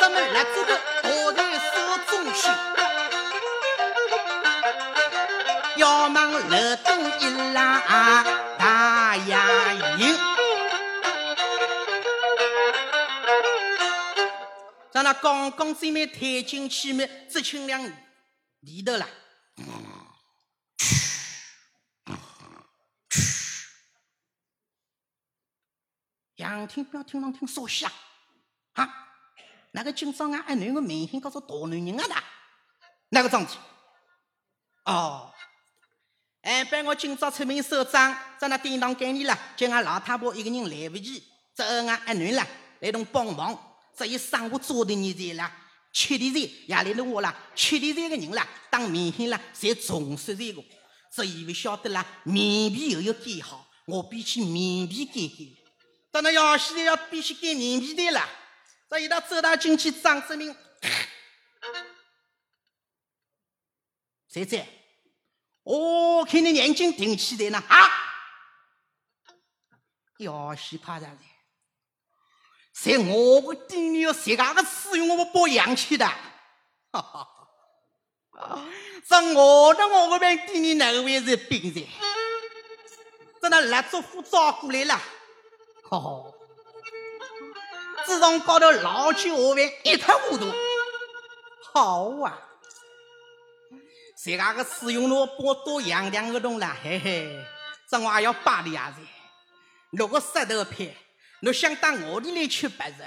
[0.00, 2.48] 咱们来这个我在手中去。
[5.76, 8.24] 要忙楼东一拉
[8.58, 10.18] 大牙印，
[14.90, 17.82] 咱那刚刚这面推进去面，只清两
[18.60, 19.06] 里头了。
[26.36, 27.92] 杨听不要听上听说瞎
[28.72, 28.88] 啊！
[29.72, 32.14] 那个今朝俺俺女个明星告诉大男人啊的，
[33.10, 33.56] 那个张子
[34.86, 35.32] 哦。
[36.40, 41.22] 哎，帮我今朝出名首长，在那叮当给你了，叫俺老太婆一个人来不及，
[41.54, 42.46] 这俺阿囡了
[42.80, 45.52] 来同帮忙，这一上午做的你在了，
[45.92, 50.64] 吃的在，也来了我了，吃的在个人了，当明星了，侪重视这个，
[51.12, 55.60] 只以为晓得了，面皮又要改好，我比起面皮改改，
[56.12, 58.28] 等那要现在要必须改面皮的了，
[58.88, 60.54] 这一到走到进去张志明，
[64.28, 64.66] 谁在？
[65.64, 67.90] 哦，看你眼睛挺起来呢啊！
[70.18, 71.18] 要死怕啥子？
[72.82, 76.06] 在我个店里要谁家个使用我包养起的？
[76.92, 77.00] 哈
[78.32, 78.66] 哈！
[79.06, 81.82] 在我的我个边店里哪个位是兵在？
[83.42, 84.94] 在那蜡烛夫招过来了，
[85.90, 86.24] 哈哈！
[88.06, 90.50] 自从搞到老酒下饭一塌糊涂，
[91.74, 92.38] 好啊！
[94.16, 97.44] 谁家个使用了，我多养两个东了，嘿嘿，
[97.90, 98.96] 这我还要巴的伢子，
[99.90, 100.96] 六个石头片，
[101.40, 103.06] 侬想当我的来吃白子？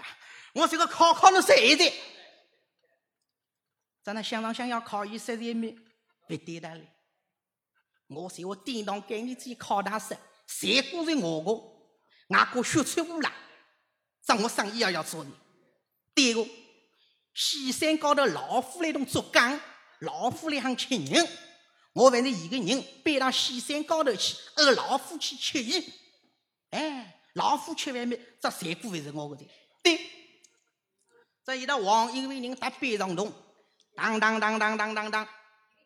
[0.53, 1.93] 我这个考考了谁的？
[4.03, 5.71] 咱那想当想要考一十一米，
[6.27, 6.87] 不对的嘞。
[8.07, 10.15] 我是我叮当给你去考大师，
[10.45, 11.51] 谁过是我个，
[12.35, 13.31] 外国学出户了，
[14.25, 15.29] 这我生意也要做的。
[16.13, 16.49] 第二个，
[17.33, 19.59] 西山高头老虎那种竹竿。
[19.99, 21.27] 老虎来喊吃人，
[21.93, 25.81] 我反正一个人背到西山高头去，而老虎去吃鱼。
[26.71, 28.19] 哎，老虎吃完没？
[28.39, 29.47] 这财富还是我的。
[29.81, 29.99] 对，
[31.43, 33.33] 这一道王英伟人搭背上洞，
[33.95, 35.27] 当当当当当当当，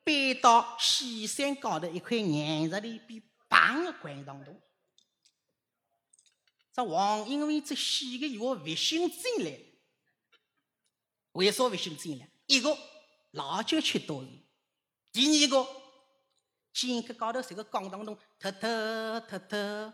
[0.04, 4.62] 背到西山高头一块岩石里边，棒的关上洞。
[6.74, 9.60] 这王因为这四个月微信进来，
[11.32, 12.30] 为啥微信进来？
[12.46, 12.78] 一个。
[13.32, 14.30] 老酒吃多了。
[15.12, 15.68] 第二个，
[16.74, 19.94] 肩胛高头是个钢当咚，突突突突，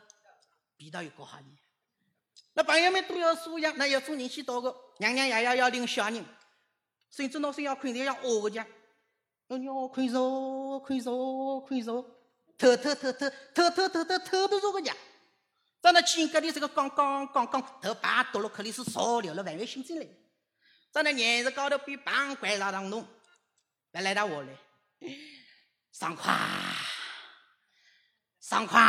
[0.80, 1.46] 味道又高哈呢。
[2.54, 6.26] 那朋友们都要素养，那要做人去到个娘娘爷爷要领小人，
[7.10, 8.66] 甚至老师要困在要饿个家，
[9.48, 12.02] 哎哟，困着困着困着，
[12.58, 14.96] 偷偷偷偷偷偷偷偷偷不着个家。
[15.82, 20.08] 在那肩胛里这个刚刚刚刚头把剁了，肯定是烧了了，万万心进来。
[20.92, 23.08] 在那岩石高头被棒拐拉当中。
[23.92, 24.58] 来来到我嘞，
[25.92, 26.36] 爽快，
[28.42, 28.82] 爽快，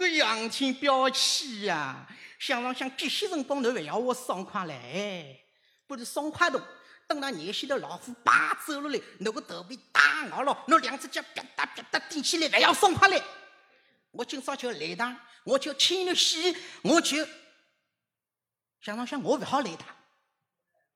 [0.00, 2.08] 个洋气表气呀！
[2.38, 5.44] 想想想，这些辰光侬还要我爽快嘞？
[5.86, 6.58] 不是爽快的，
[7.06, 13.22] 等到年些的老虎爬走了嘞，那个头皮打咬了，侬两只脚啪嗒啪嗒顶起来，还要爽快嘞？
[14.12, 17.18] 我今朝就来趟，我就牵了戏，我就
[18.80, 19.86] 想想想，我不好来趟。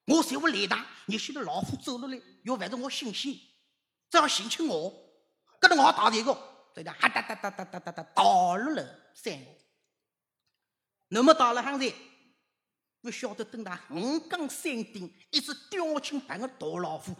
[0.07, 3.38] 我才会来打，你晓得老虎走了来，又反正我信心，
[4.11, 4.94] 只要寻求我，
[5.61, 6.32] 跟着我打这个，
[6.75, 8.22] 对的，哈哒哒哒哒哒哒哒，打
[8.57, 9.51] 了了三个，
[11.09, 11.91] 那么打了汉子，
[13.01, 17.14] 不晓得等到五更山顶，一只雕青般的大老虎，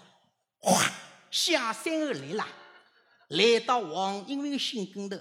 [0.59, 0.83] 哗
[1.31, 2.47] 下山而来了，
[3.29, 5.17] 来到王英文心跟头，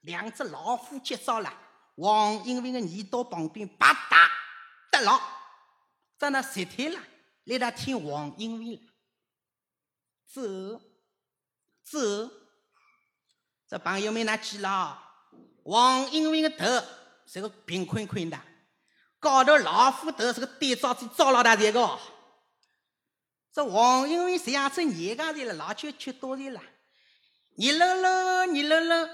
[0.00, 1.52] 两只老虎接招了，
[1.96, 4.30] 王英文的耳朵旁边啪嗒
[4.90, 5.20] 得了。
[6.16, 6.98] 在那石台了，
[7.44, 8.82] 来他听王英伟了。
[10.24, 10.80] 走，
[11.82, 11.98] 走，
[13.68, 14.96] 这朋友们那记了，
[15.64, 16.64] 王英伟的头
[17.26, 18.40] 是个平坤坤的，
[19.18, 21.98] 高头老虎头是个对照子照老大这个。
[23.52, 26.60] 这王英伟这样子年家的了，老酒吃多的了，
[27.56, 29.10] 你乐乐，你乐乐，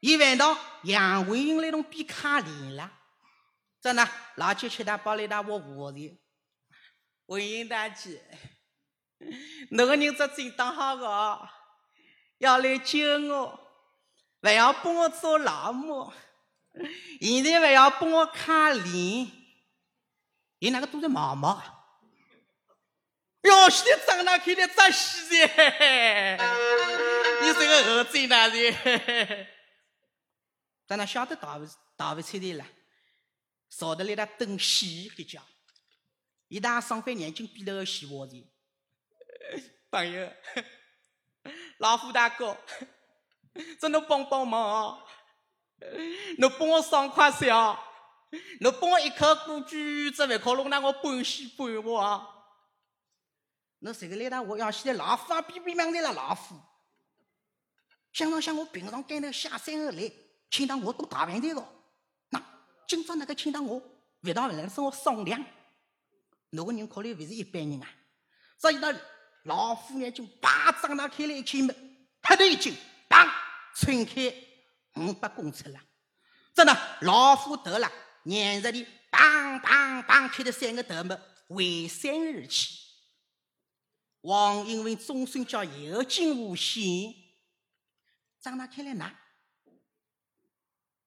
[0.00, 2.92] 一晚到杨文英那种比卡脸了。
[3.80, 6.20] 这呢，老酒吃他包里他我我的。
[7.26, 8.22] 文英大姐，
[9.70, 11.48] 那个人这真当好个，
[12.36, 12.98] 要来救
[13.28, 13.63] 我，
[14.44, 16.12] 不要帮我做劳模，
[17.18, 19.26] 现在还要帮我看脸，
[20.58, 21.62] 你那个都是毛毛。
[23.40, 26.36] 哟，兄弟，长得可得真实嘞，
[27.40, 29.46] 你这个儿子哪的？
[30.86, 31.66] 当然晓得打不
[31.96, 32.66] 打不出来了，
[33.70, 35.42] 少得来他等喜一家，
[36.48, 38.46] 一旦上班眼睛闭得个死窝的，
[39.90, 40.30] 朋友，
[41.78, 42.54] 老虎大哥。
[43.80, 45.00] 这侬帮帮忙，
[46.38, 47.78] 侬帮我爽快些啊！
[48.60, 49.76] 侬帮我一口锅煮，
[50.14, 52.28] 这饭烤弄那我半死半活啊！
[53.78, 56.56] 侬这个来到我要现在老虎啊，比比忙的了老虎。
[58.12, 60.10] 想到想我平常干那下山而来，
[60.50, 61.64] 请到我都大饭店个，
[62.30, 62.42] 那
[62.88, 63.80] 今朝那个请到我，
[64.22, 65.44] 味道来是我商量。
[66.50, 67.88] 那个人可能不是一般人啊！
[68.58, 68.88] 这一道
[69.44, 72.74] 老虎眼睛巴张大开了一开门，啪的一惊，
[73.08, 73.28] 砰，
[73.74, 74.34] 撑开
[74.96, 75.80] 五百公尺了。
[76.54, 77.90] 真的，老虎头了，
[78.24, 81.18] 粘着的，砰砰砰，开的三个头目
[81.48, 82.78] 围山而起。
[84.20, 86.82] 王英文终身叫有惊无险，
[88.40, 89.14] 张大开来拿，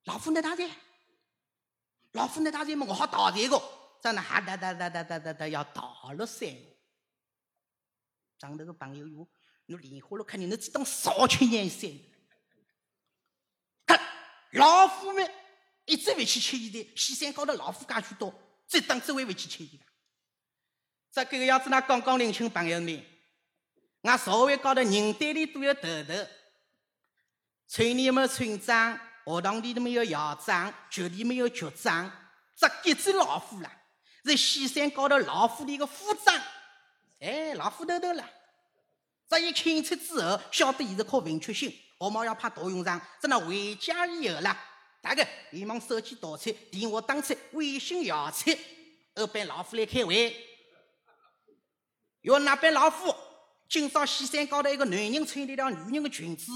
[0.04, 0.70] 老虎那大在，
[2.12, 3.60] 老虎那大在嘛，我好逃这个，
[4.04, 6.48] 张大哈哒哒哒哒哒哒哒要逃了山。
[8.38, 9.28] 张头个朋友哟，
[9.66, 11.90] 你莲花落看你那只当少吃眼山。
[14.52, 15.32] 老虎们
[15.86, 18.34] 一直回去吃伊的，西山高头老虎介许多，
[18.68, 19.84] 这当只会回去吃伊的。
[21.12, 23.04] 这个样子，那刚刚年轻朋友们，
[24.04, 26.14] 俺社会高头人堆里都有头头，
[27.68, 32.12] 村里没村长，学堂里头没有校长，局里没有局长，
[32.56, 33.72] 这一只老虎啦，
[34.24, 36.36] 是西山高头老虎的一个副长，
[37.20, 38.24] 哎，老虎头头了。
[39.30, 43.02] 这一清出之后，晓得伊是靠文曲星，学毛要派大用场。
[43.22, 44.58] 这那回家以后啦，
[45.02, 48.52] 大概连忙手机倒出，电话打出，微信摇出，
[49.16, 50.36] 二班老虎来开会。
[52.22, 53.14] 要那班老虎，
[53.70, 56.52] 今朝西山高头一个男人穿了条女人的裙子，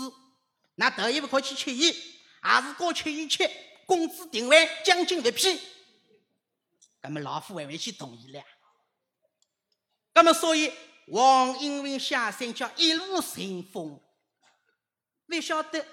[0.75, 1.93] 那头一不可去吃伊，
[2.41, 3.49] 还是过吃一吃，
[3.85, 5.59] 工资定完，奖金一批。
[7.01, 8.43] 那么老虎还会去同意了。
[10.13, 10.71] 那么所以
[11.11, 13.99] 王英文下山叫一路顺风，
[15.27, 15.85] 不晓得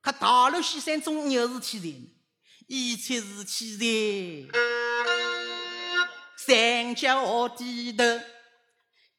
[0.00, 1.88] 可大陆西山中有事体在，
[2.68, 4.56] 一切事体在
[6.36, 8.04] 山脚下低头。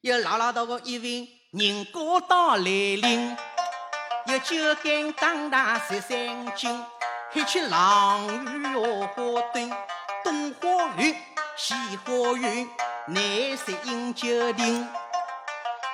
[0.00, 3.36] 有老老道个一位人过到来临，
[4.26, 6.82] 有酒干当大十三斤，
[7.32, 9.70] 黑起狼鱼荷花墩，
[10.24, 11.14] 东花园
[11.58, 12.66] 西花园，
[13.08, 14.88] 南山饮酒亭。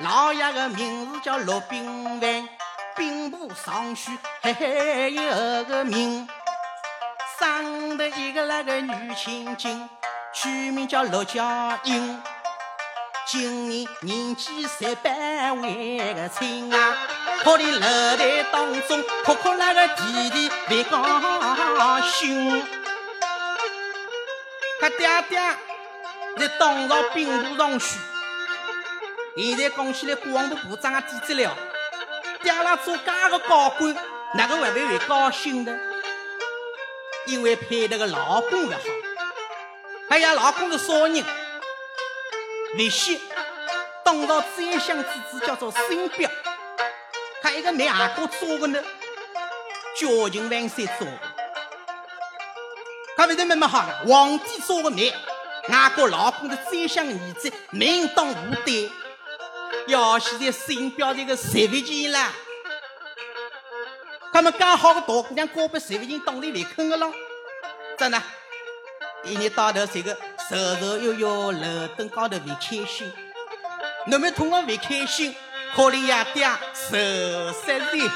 [0.03, 2.49] 老爷个名字叫陆炳文，
[2.97, 6.27] 兵部尚书，还有个名，
[7.39, 9.91] 生的一个那个女千金，
[10.33, 12.19] 取名叫陆家英。
[13.27, 16.97] 今年年纪三百为个轻啊，
[17.45, 22.65] 可怜楼台当中哭哭那个弟弟未高兴。
[24.81, 25.39] 他爹爹
[26.39, 27.99] 在当朝兵部尚书，
[29.37, 31.57] 现在讲起来国防部部长也抵职了。
[32.43, 33.95] 爹拉做家个高官，
[34.35, 35.79] 哪个会会高兴的？
[37.27, 38.79] 因为配那个老公不好。
[40.09, 41.25] 哎呀，老公是啥人？
[42.77, 43.21] 那些
[44.05, 46.29] 当朝宰相之子叫做孙彪，
[47.43, 48.83] 他一个没阿哥做的呢，
[49.97, 51.19] 矫情万岁做的，
[53.17, 53.85] 他为什么么好？
[54.07, 55.13] 皇帝做的媒，
[55.69, 58.91] 阿哥老公的宰相儿子名当户对，
[59.87, 62.29] 要现在孙彪这个十万钱了，
[64.33, 67.13] 他们刚好个大姑娘告别十万钱当然来坑的了，
[67.99, 68.23] 真的，
[69.25, 70.17] 一年到头这个。
[70.51, 73.09] 揉揉悠悠，楼凳高头会开心。
[74.07, 75.33] 那么同样会开心，
[75.77, 76.45] 可怜呀爹
[76.75, 78.11] 受失的。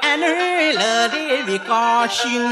[0.00, 2.50] 俺女楼台会高兴，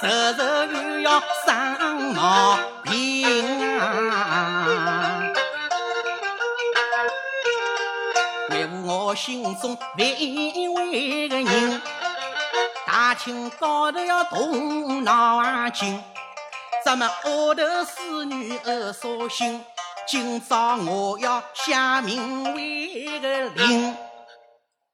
[0.00, 5.22] 揉揉又要生毛病啊。
[8.50, 11.82] 为我心中唯为个人，
[12.86, 16.00] 大清高头要动脑筋，
[16.84, 19.64] 咱们后头侍女儿说心，
[20.06, 23.96] 今朝我要下命为个令，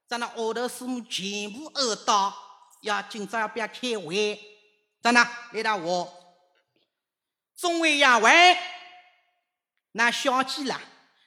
[0.09, 2.35] 咱那后头侍女全部耳到，
[2.83, 4.41] 要今朝要不要开会？
[5.05, 5.23] 咱那
[5.53, 6.11] 来大我，
[7.55, 8.59] 中尉呀喂，
[9.93, 10.81] 那小鸡啦。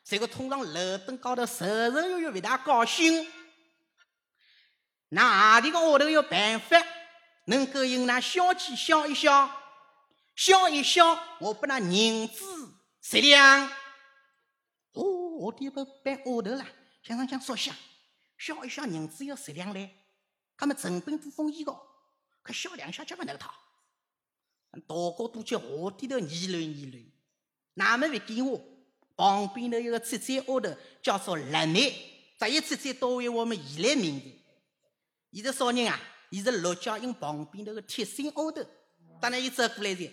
[0.04, 3.32] 这个通上楼凳高头，揉揉悠悠为他高兴。
[5.10, 6.84] 那何里个下头有办法，
[7.46, 9.48] 能够引那小鸡笑一笑，
[10.36, 12.44] 笑一笑，我把那银子
[13.04, 13.68] 十两。
[14.94, 15.04] 哦，
[15.38, 16.66] 我的不办下头了，
[17.04, 17.76] 想上想说下，
[18.40, 20.04] 笑一笑，银子要十两嘞。
[20.58, 21.80] 他们成本不丰衣个，
[22.42, 23.54] 可笑两下就不能讨。
[24.72, 25.66] 大家都叫下
[25.98, 27.06] 低头议论议论，
[27.74, 28.62] 哪么会给我？
[29.16, 30.70] 旁边的一个车站后头，
[31.02, 31.92] 叫做乐内，
[32.38, 34.26] 这一车站都为我们以来命的。
[35.32, 36.00] 伊是啥人啊？
[36.30, 38.64] 伊是陆家英旁边那个铁心后头，
[39.20, 40.12] 当然伊走过来的。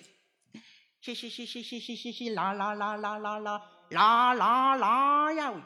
[1.02, 3.60] 嘻嘻嘻嘻嘻嘻嘻嘻啦啦啦啦啦啦
[3.90, 5.60] 啦啦啦呀喂！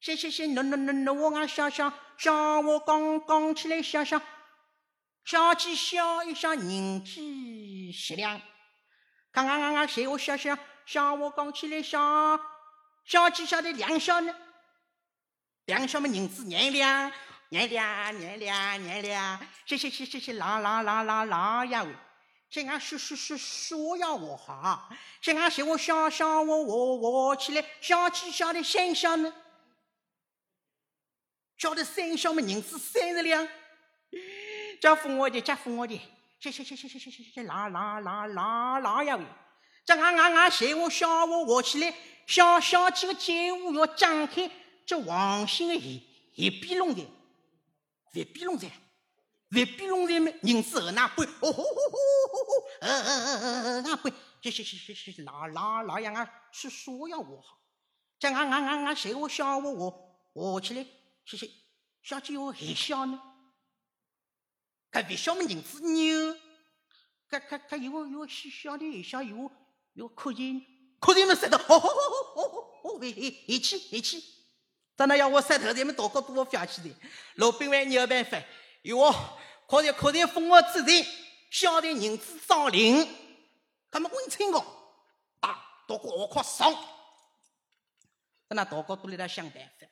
[0.00, 4.20] 嘻嘻嘻侬侬侬侬我啊想想想我刚刚起来想想，
[5.28, 8.40] 小鸡笑一笑，人鸡十两。
[9.30, 10.56] 刚刚刚刚，谁我笑笑，
[10.86, 12.40] 笑我讲起来笑，
[13.04, 14.34] 小鸡笑的两笑呢？
[15.66, 16.08] 两笑么？
[16.08, 17.12] 人子年两，
[17.50, 19.38] 年两，年两，年两。
[19.66, 21.86] 谢谢谢谢谢，老老老老老呀！
[22.48, 24.88] 这样说说说说呀，我哈，
[25.20, 29.30] 这样谁我笑笑我我我起来，小鸡笑的三笑呢？
[31.58, 32.40] 笑的三笑么？
[32.40, 33.46] 人字三十两。
[34.80, 36.00] 叫付我的，叫付我的，
[36.40, 39.24] 谢谢谢谢谢谢谢谢，啦啦啦啦啦呀喂！
[39.84, 41.94] 这俺俺俺嫌我小我我起来，
[42.26, 44.50] 小小几个街屋要张开。
[44.86, 46.02] 这王姓的一
[46.34, 47.06] 一笔龙的，
[48.12, 48.70] 一笔龙在，
[49.50, 50.30] 一笔龙在么？
[50.42, 56.26] 银子二那背，哦吼吼吼吼，呃呃呃呃呃，背，这这这这这哪哪哪样啊？
[56.52, 57.58] 是说要我好，
[58.18, 60.86] 这俺俺俺俺谁我小我我我起来，
[61.26, 61.50] 谢谢，
[62.02, 63.20] 小姐我还小呢，
[64.90, 66.34] 隔壁小妹人子牛，
[67.30, 69.50] 搿搿搿有个有个小小的小有
[69.92, 70.64] 有客人，
[70.98, 71.94] 客人们舌头，好好好
[72.34, 73.10] 好好好，一
[73.46, 74.22] 一起一起，
[74.96, 76.94] 等那要我舌头的们大哥都要飞起来，
[77.34, 78.40] 老兵们你有办法，
[78.82, 79.38] 有哦
[79.68, 81.04] 可是可是封我指定，
[81.50, 83.06] 小的人子张林，
[83.90, 84.58] 他们问清我，
[85.38, 85.50] 打，
[85.86, 86.72] 大哥我靠爽，
[88.48, 89.86] 等那大哥都来想办法，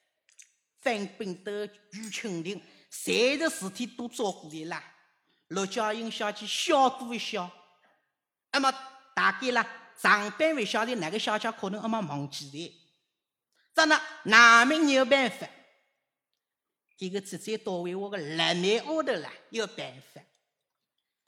[0.81, 2.63] 翻兵得举清定。
[2.91, 4.83] 谁的事体都做过的啦。
[5.49, 7.51] 陆家英小姐小多一小，
[8.53, 8.73] 那么
[9.15, 9.65] 大概啦，
[9.97, 12.83] 上班不晓得哪个小姐可能阿么忘记的。
[13.75, 15.47] 真的，哪门没有办法？
[16.97, 20.21] 这个直接到位我个辣妹奥头啦，有办法。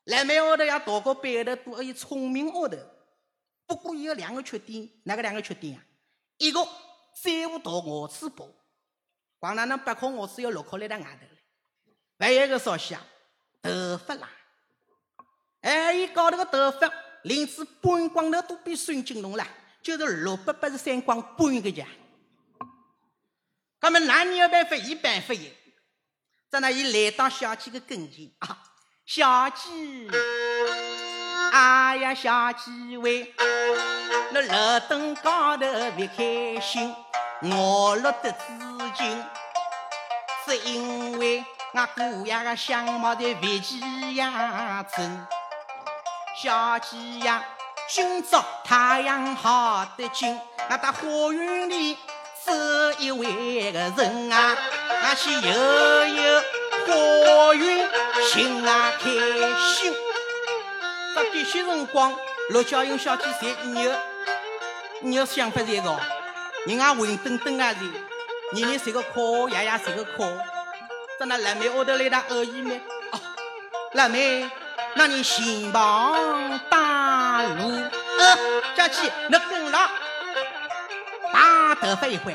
[0.05, 2.77] 辣妹奥头要大个背后头多有聪明奥头，
[3.67, 5.85] 不过有两个缺点，哪个两个缺点啊？
[6.39, 6.67] 一个
[7.23, 8.51] 债务到牙齿薄，
[9.39, 11.38] 光那那八颗牙齿要六颗来在外头。
[12.19, 13.03] 还有一个啥西啊？
[13.63, 14.29] 头发啦，
[15.61, 16.91] 哎，伊搞那个头发，
[17.23, 19.47] 连子半光头都比孙金龙了，
[19.83, 21.85] 就是六百八十三光半个家。
[23.81, 25.51] 那么男人有办法，一办法有。
[26.51, 28.59] 在那伊来到小姐的跟前啊，
[29.05, 29.69] 小姐，
[31.53, 33.35] 哎呀，小姐喂，
[34.33, 35.67] 那楼灯高头
[35.97, 36.95] 别开心，
[37.43, 38.47] 我落得资
[38.97, 39.25] 金，
[40.47, 43.79] 是因为我姑爷个相貌的脾气
[44.15, 45.27] 呀真。
[46.35, 46.97] 小姐
[47.27, 47.45] 呀，
[47.89, 50.41] 今朝太阳好得紧，
[50.71, 51.99] 我到花园里。
[52.47, 53.27] 这一回
[53.73, 54.57] 个人啊，
[55.03, 56.43] 那些悠悠
[56.87, 57.91] 花园
[58.31, 59.93] 心啊开心。
[61.15, 62.17] 这这些辰光，
[62.49, 63.93] 陆家英小姐才你有
[65.03, 66.01] 你有想法这个，
[66.65, 67.81] 人家混登登啊是，
[68.55, 70.25] 年年谁个考，爷爷谁个考，
[71.19, 72.81] 在那辣妹后头来打恶意咩？
[73.11, 73.19] 哦，
[73.95, 74.49] 辣妹，
[74.95, 77.69] 那你心旁大路，
[78.19, 79.91] 呃，佳琪，那跟了。
[81.33, 82.33] 大头发一换，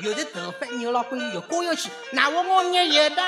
[0.00, 3.22] 有的头发牛老滚又过下去，那我我也有的。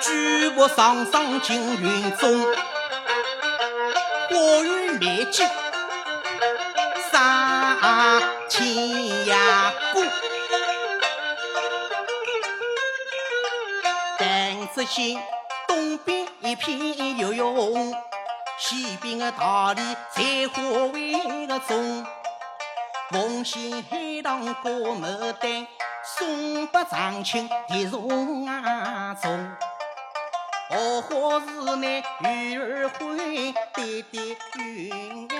[0.00, 2.46] 举步上上进云中，
[4.30, 5.48] 花园美景
[7.82, 8.64] 上千
[9.26, 10.04] 涯过，
[14.16, 15.20] 但只心。
[15.66, 17.92] 东边一片游泳，
[18.56, 19.80] 西边的大理
[20.12, 20.22] 在
[20.52, 22.06] 花为个中。
[23.10, 25.66] 奉献海棠过牡丹，
[26.04, 29.50] 送给长青蝶松啊种。
[30.70, 31.46] 荷花是
[31.76, 33.16] 那鱼儿欢，
[33.74, 35.31] 对对鸳鸯，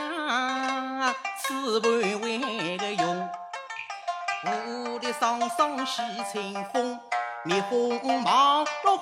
[1.44, 1.90] 此盘
[2.20, 3.28] 为个用。
[4.47, 7.01] 雾里霜霜西清风。
[7.44, 8.97] 蜜蜂忙落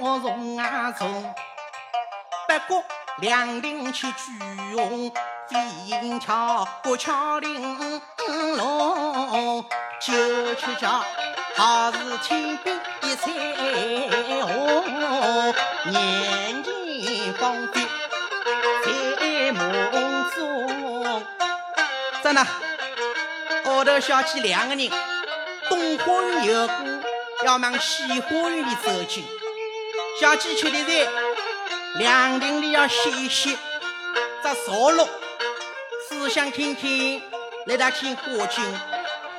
[0.00, 1.34] 花丛啊丛，
[2.48, 2.82] 不过
[3.18, 4.32] 两林去举
[4.74, 5.12] 红，
[5.46, 8.00] 飞桥过桥玲
[8.56, 9.62] 珑，
[10.00, 11.04] 就去叫
[11.54, 13.30] 好似天边一彩
[14.40, 15.54] 虹，
[15.90, 17.86] 年年芳菲
[18.82, 21.22] 在梦中。
[22.24, 22.46] 真的，
[23.64, 24.90] 后头想起两个人，
[25.68, 26.74] 东花园有个。
[27.44, 29.22] 要往西花园里走进，
[30.18, 31.06] 小鸡吃的菜
[31.96, 35.06] 凉亭里要歇一歇，只坐落，
[36.08, 37.20] 思想听听，
[37.66, 38.64] 来他看花景，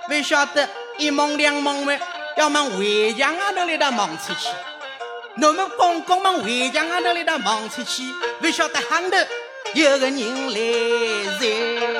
[0.07, 1.98] 不晓得一梦两梦么，
[2.38, 4.49] 要往围墙上头来他望出去。
[5.41, 8.03] 我们公公往围墙上头来他望出去，
[8.40, 9.18] 不晓得上头
[9.74, 10.60] 有个人来
[11.40, 11.94] 在。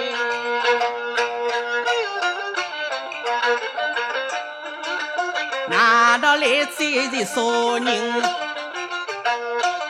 [6.38, 7.42] 来这是啥
[7.80, 8.24] 人？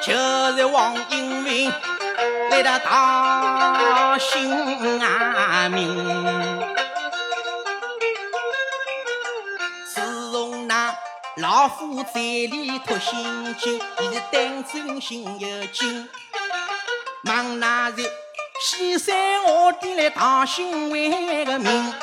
[0.02, 0.14] 就
[0.56, 1.74] 是王英明
[2.52, 6.64] 来到大兴安民。
[9.88, 10.96] 自从那
[11.38, 16.08] 老夫在里托心经，伊是胆专心又精，
[17.24, 18.12] 忙那日
[18.62, 21.94] 西山下地来大兴为个名。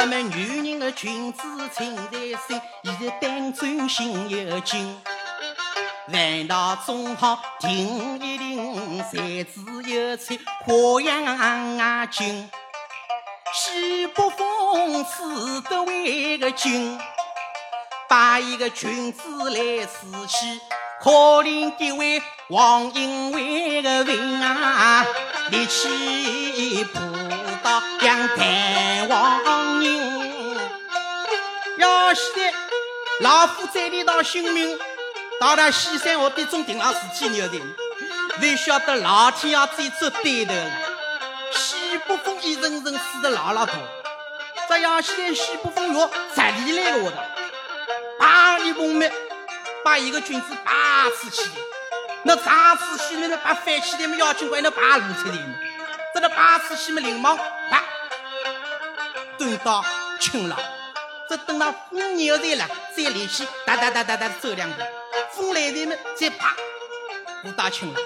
[0.00, 1.42] 咱们女人的裙子
[1.74, 2.18] 穿在
[2.48, 4.98] 身，伊是胆专心又精。
[6.06, 12.48] 难道总好听一听，才子有才，花样精。
[13.52, 16.98] 西北风吹得为个劲，
[18.08, 20.58] 把一个裙子来刺起，
[21.02, 21.10] 可
[21.42, 25.04] 怜这位王英为个命啊，
[25.50, 26.98] 力气不
[33.20, 34.78] 老夫在里道性命。
[35.40, 37.58] 到了西山下地，总顶上自己牛的，
[38.38, 40.70] 才晓得老天爷最做对头了。
[41.50, 43.72] 西北风一阵阵吹得老老大，
[44.68, 47.22] 这要是在西北风要十里来个下头，
[48.18, 49.10] 把一蓬灭，
[49.82, 51.48] 把一个君子拔出去，
[52.24, 54.16] 那长子西面的把翻起来么？
[54.16, 55.54] 妖精怪那拔露出来么？
[56.14, 57.00] 这个拔出去么？
[57.00, 57.34] 灵忙
[57.70, 57.82] 啪，
[59.38, 59.82] 蹲到
[60.20, 60.56] 青了，
[61.30, 64.82] 这等到风牛在了，再联系哒哒哒哒哒走两步。
[65.32, 65.94] 风来的么？
[66.16, 66.54] 再啪，
[67.42, 68.00] 不大清了。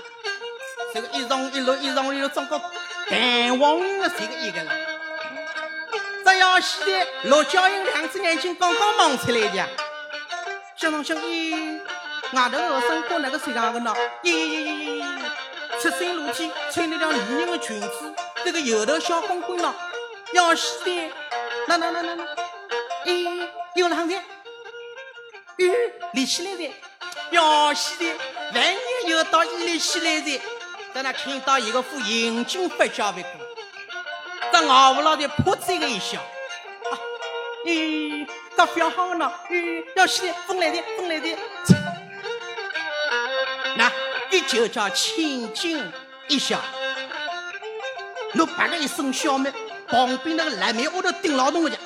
[0.92, 2.60] 这个一上一落，一上一落，总个
[3.08, 4.72] 弹簧的这个一个了。
[6.24, 9.68] 这要是的罗娇英两只眼睛刚刚望出来的，
[10.76, 11.80] 想当想，咦，
[12.32, 13.94] 外头和尚过那个谁上个呢？
[14.22, 19.74] 咦咦咦咦，赤身裸体，穿那条女人的裙子，这个油头小公公呢？
[20.32, 21.12] 要是的，
[21.66, 22.24] 那那那那那，
[23.04, 24.14] 咦，有哪个？
[25.58, 25.72] 咦，
[26.12, 26.72] 立起来的。
[27.30, 28.06] 要死的，
[28.54, 30.40] 万一又到伊里起来的，
[30.92, 33.28] 在那听到一个副银军发叫的歌，
[34.52, 36.92] 这熬不牢的扑这个一笑，啊，
[37.64, 38.26] 咦，
[38.56, 41.36] 这不要好呢，咦，要死的，风来的，风来的，
[43.76, 43.90] 那
[44.30, 45.92] 这就叫轻轻
[46.28, 46.60] 一笑，
[48.34, 49.50] 侬叭个一声笑么，
[49.88, 51.76] 旁边那个烂妹窝头顶老动的，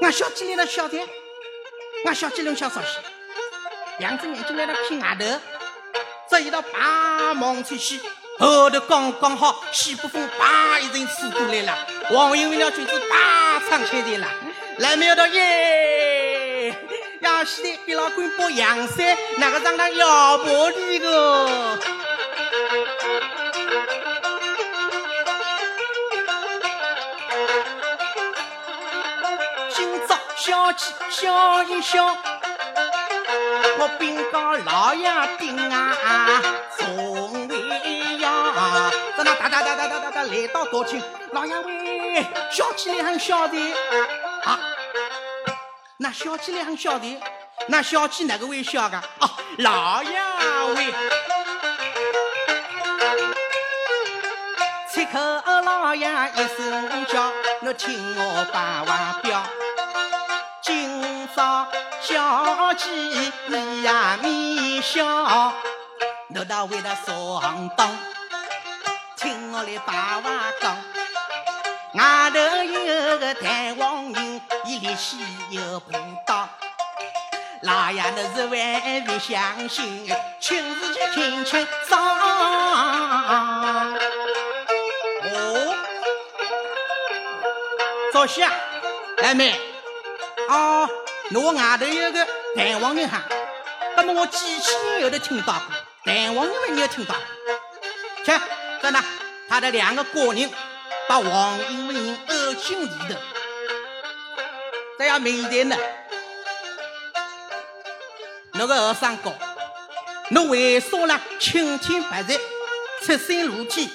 [0.00, 0.98] 俺小姐来了，小的。
[2.04, 2.98] 我小鸡龙小少些，
[3.98, 5.40] 两只眼睛在那看外头，
[6.28, 6.78] 这一道白
[7.34, 7.98] 忙出去，
[8.38, 14.28] 后头刚刚好，西北风啪一阵吹过来了，王英为了裙子啪唱起来了，
[14.78, 16.74] 来没有到耶，
[17.20, 21.78] 要西的给老官把阳伞，那个让他要不的个。
[30.44, 32.04] 小鸡笑一笑，
[33.78, 36.42] 我禀告老爷丁啊，
[36.76, 38.28] 从未呀。
[39.16, 41.02] 在那哒哒哒哒哒哒哒来到大厅，
[41.32, 43.56] 老爷喂，小鸡很晓得
[44.44, 44.60] 啊。
[45.96, 47.18] 那小鸡很晓得，
[47.68, 48.98] 那小鸡哪个会晓得？
[49.20, 49.30] 哦，
[49.60, 50.10] 老爷
[50.76, 50.94] 喂，
[54.92, 55.18] 切口
[55.62, 59.42] 老爷一声叫，我听我把话表。
[62.76, 65.04] 鸡你呀咪笑，
[66.34, 67.88] 我到为了上当，
[69.16, 70.76] 听我来把话讲。
[71.94, 75.18] 外头有个弹簧人，伊力气
[75.50, 75.92] 又不
[76.26, 76.48] 大，
[77.62, 82.18] 老爷那是万万相信，亲自去听清桑。
[85.22, 85.74] 哦，
[88.12, 88.52] 早些啊，
[89.22, 89.60] 妹妹。
[90.48, 90.88] 哦，
[91.32, 92.26] 我外头有个
[92.56, 93.22] 弹簧人哈，
[93.96, 95.62] 那么我几千年后头听到过，
[96.04, 97.14] 弹簧人没有听到。
[98.24, 98.40] 看，
[98.80, 99.02] 在那，
[99.48, 100.48] 他的两个国人
[101.08, 103.14] 把王英为人恶进里头，
[104.98, 105.76] 这样明天呢，
[108.52, 109.32] 那个和尚讲，
[110.30, 111.20] 侬为啥呢？
[111.38, 112.38] 青天白日，
[113.02, 113.90] 赤身裸体，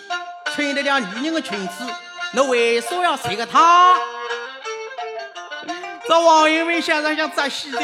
[0.53, 1.85] 穿得了女人的裙子，
[2.33, 3.97] 侬为啥要睡个他？
[6.07, 7.79] 这王英伟先生想扎西的，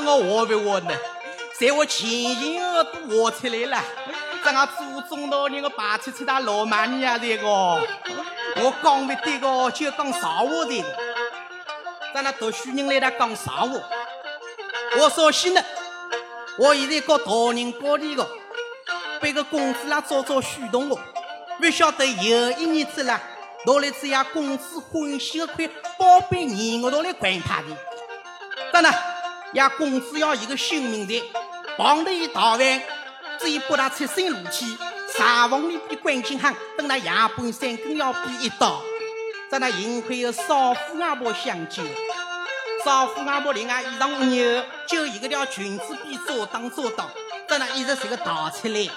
[0.00, 0.94] 我活不活呢？
[1.58, 3.80] 在我前前后后都活出来了，
[4.42, 10.84] 这俺祖宗老人的排出出他罗马尼亚这个，我讲不对个就讲实话的。
[12.12, 13.68] 咱那读书人来他讲实话，
[14.98, 15.62] 我绍兴呢，
[16.58, 18.26] 我现在搞大人高里的，
[19.20, 20.98] 被个公子啦早早许动我，
[21.60, 23.20] 不晓得有一年子啦。
[23.66, 25.66] 拿来这样公子欢喜的块
[25.96, 27.68] 宝贝，你我都来管他的。
[28.72, 28.92] 真的，
[29.54, 31.14] 呀，公子要一个性命在，
[31.76, 32.82] 旁头一大饭，
[33.38, 34.76] 只不他出身露体，
[35.16, 38.82] 茶房里比关金行，等那牙本三根要比一刀，
[39.48, 41.84] 在那幸亏有少妇阿婆相救，
[42.84, 47.08] 少妇阿婆另外衣裳不牛，就一个条裙子比左当左当，
[47.48, 48.88] 在那一直是个逃出来。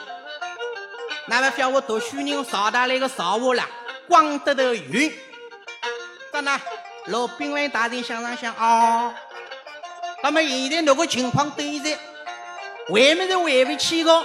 [1.28, 3.68] 那么叫我读书人邵大来个邵我啦，
[4.08, 5.14] 光得头晕。
[6.34, 6.60] 在那
[7.06, 9.14] 罗宾兰大人想上想啊，
[10.24, 11.90] 那么现在那个情况对着，
[12.90, 14.24] 外面是回不去的，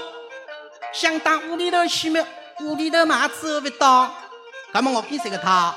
[0.93, 2.25] 想到屋里头去嘛，
[2.61, 4.11] 屋里头嘛走不到。
[4.73, 5.75] 那么我跟这个他，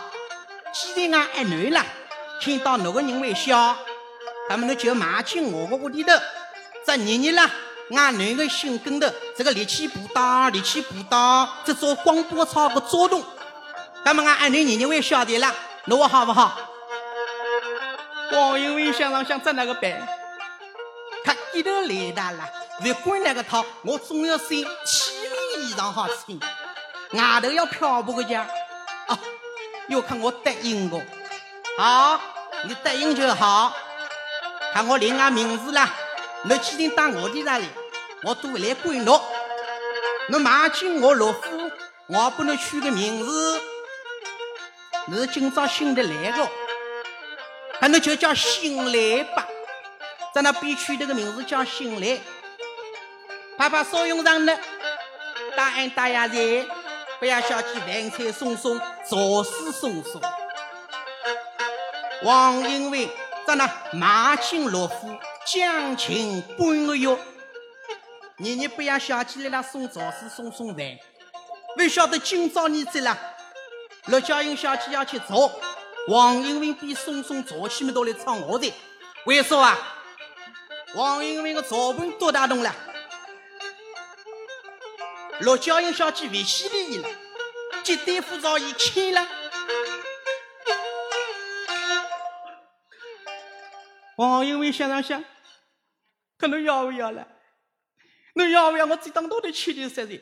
[0.71, 1.85] 既然俺爱男了，
[2.39, 3.75] 听到那个人会笑，
[4.49, 6.13] 那么你就马进我个屋里头，
[6.85, 7.49] 这日日啦。
[7.91, 13.23] 俺男的心跟头，这个力气不大，力气不大，这做广播操个作动，
[14.03, 15.53] 那么俺俺女年年会晓得了，
[15.85, 16.57] 那我好不好？
[18.31, 20.07] 王英伟想上想怎那个办？
[21.23, 22.49] 他一头来大了，
[22.81, 26.39] 不管那个套，我总要穿体面衣裳好穿，
[27.13, 28.47] 外头要漂泊个家。
[29.07, 29.19] 啊，
[29.87, 31.01] 要看我答应我，
[31.77, 32.19] 好，
[32.63, 33.71] 你答应就好，
[34.73, 35.93] 看我另外名字啦。
[36.43, 37.67] 你既然到我的那里，
[38.23, 39.21] 我都来管侬。
[40.27, 41.71] 你马进我罗府，
[42.07, 43.61] 我不能取个名字。
[45.07, 46.49] 你今朝新的来个
[47.81, 49.47] 的，那你就叫新来吧。
[50.33, 52.19] 在那边取这个名字叫新来，
[53.57, 54.57] 怕怕少用上呢。
[55.55, 56.67] 大恩大爷在，
[57.19, 60.21] 不要小气，饭菜送送，茶水送送。
[62.23, 63.09] 王英伟
[63.45, 65.17] 在那马进罗府。
[65.47, 67.15] 将近半个月，
[68.37, 70.97] 日日不要小姐来了送茶水送送饭，
[71.77, 73.15] 不晓得今朝你在了。
[74.07, 75.51] 陆家英小姐要去做，
[76.07, 78.71] 王英文比送送枣起们都来唱我的，
[79.25, 80.03] 为啥啊？
[80.93, 82.75] 王英文的枣盆多大洞了？
[85.41, 87.09] 陆家英小姐不稀里了，
[87.83, 89.27] 接待副早已开了。
[94.17, 95.23] 王英文想了想。
[96.37, 97.27] 可能要不要了？
[98.35, 98.85] 侬要不要？
[98.85, 100.21] 我只当到的去的实在。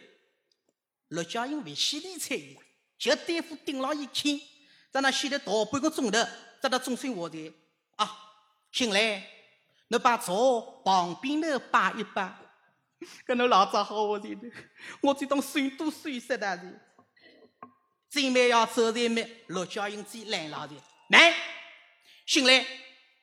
[1.10, 2.62] 陆家英为稀里菜呀，
[2.98, 4.40] 就对付盯牢一看，
[4.94, 6.20] 在那歇了大半个钟头，
[6.62, 7.54] 在那总算话的
[7.96, 8.08] 啊，
[8.72, 9.28] 醒来，
[9.88, 12.34] 你把灶旁边头摆一摆。
[13.26, 14.38] 跟侬老早好话的，
[15.02, 16.64] 我这当算多算少的的。
[18.10, 20.76] 真没要走的没，陆家英最冷老的，
[21.10, 21.36] 来，
[22.28, 22.64] 醒来，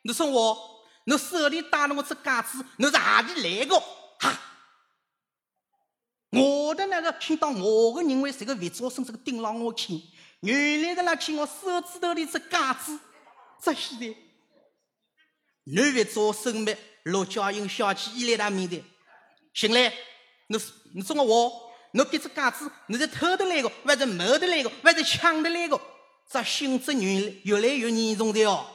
[0.03, 0.69] 你说我。
[1.05, 3.75] 你手里戴了我只戒指，你是哪里来的？
[4.21, 4.39] 哈！
[6.31, 9.97] 我的那个听到我的人为这个魏招生这个盯牢我看，
[10.41, 12.99] 原来的那看我手指头里只戒指，
[13.63, 14.17] 这现在，
[15.65, 16.73] 你魏招生么？
[17.05, 18.85] 陆家英小姐一来他面前，
[19.55, 19.93] 醒来，
[20.49, 20.59] 你
[20.95, 25.81] 你说我，侬这只戒指，你是偷的来的，还是摸的来的，还是抢的来的？
[26.29, 28.67] 这性质越越来越严重的哦。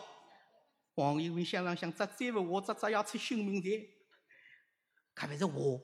[0.95, 3.71] 王一文想了想，这再不我这这要出新名堂，
[5.13, 5.79] 可别是我，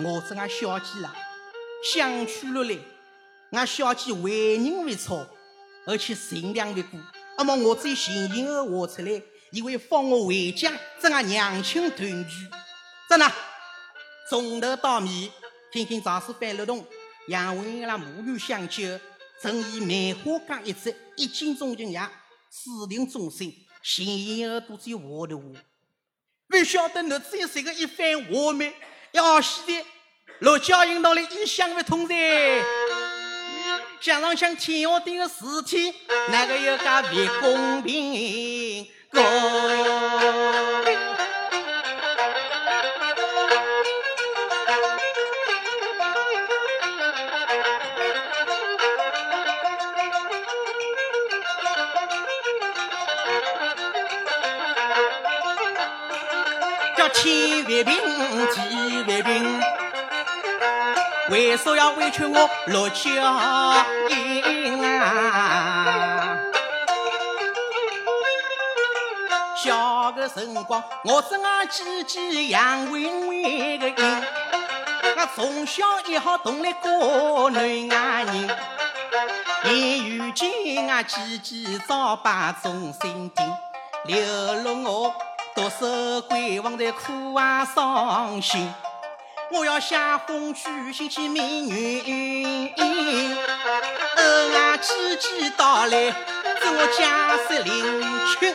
[0.00, 1.14] 我这俺小姐啦，
[1.92, 2.76] 相娶了来，
[3.52, 5.26] 俺小姐为人为操，
[5.86, 7.00] 而且善良的过。
[7.38, 12.34] 那么我再寻寻而活出来，以为放我回家，这俺娘亲团聚，
[13.08, 13.32] 真的，
[14.28, 15.30] 从头到尾，
[15.70, 16.84] 听听长师范乐东、
[17.28, 18.98] 杨文英啦母女相救，
[19.40, 22.10] 曾以梅花讲一只，一见钟情呀，
[22.50, 23.52] 私定终身。
[23.82, 25.42] 心耳朵只有我的话，
[26.48, 28.74] 不晓得你只有这个一番话没？
[29.12, 29.84] 要死的，
[30.40, 32.14] 陆家英到了一想不通噻。
[34.00, 35.92] 想上想天下的个事体，
[36.28, 37.08] 哪个有噶不
[37.40, 38.86] 公平？
[39.10, 39.20] 哥，
[56.96, 57.86] 叫千万平，
[58.52, 58.60] 几
[59.08, 59.55] 万平，
[61.28, 66.38] 为啥要委屈我陆家英啊？
[69.56, 73.42] 小个辰光，我是俺姐姐杨文文
[73.80, 74.24] 的人，
[75.16, 77.64] 我从小也好同来过男
[78.26, 78.48] 人，
[79.64, 83.52] 眼遇见俺姐姐早把忠心定，
[84.04, 84.22] 留
[84.62, 85.12] 了我。
[85.56, 85.86] 独守
[86.28, 88.72] 闺房在苦啊伤心，
[89.50, 89.96] 我要写
[90.26, 92.74] 封书信去命运。
[94.16, 94.22] 而
[94.54, 96.14] 俺姐姐到来，
[96.60, 98.02] 祝我家世临
[98.40, 98.54] 群。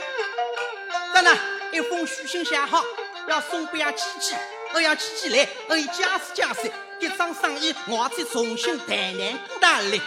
[1.13, 1.31] 真的，
[1.71, 2.83] 一封书信写好，
[3.27, 4.37] 要送给阿姐姐，
[4.73, 9.99] 我要姐姐来，我以假释假释，这桩生意我再重新谈谈过大来。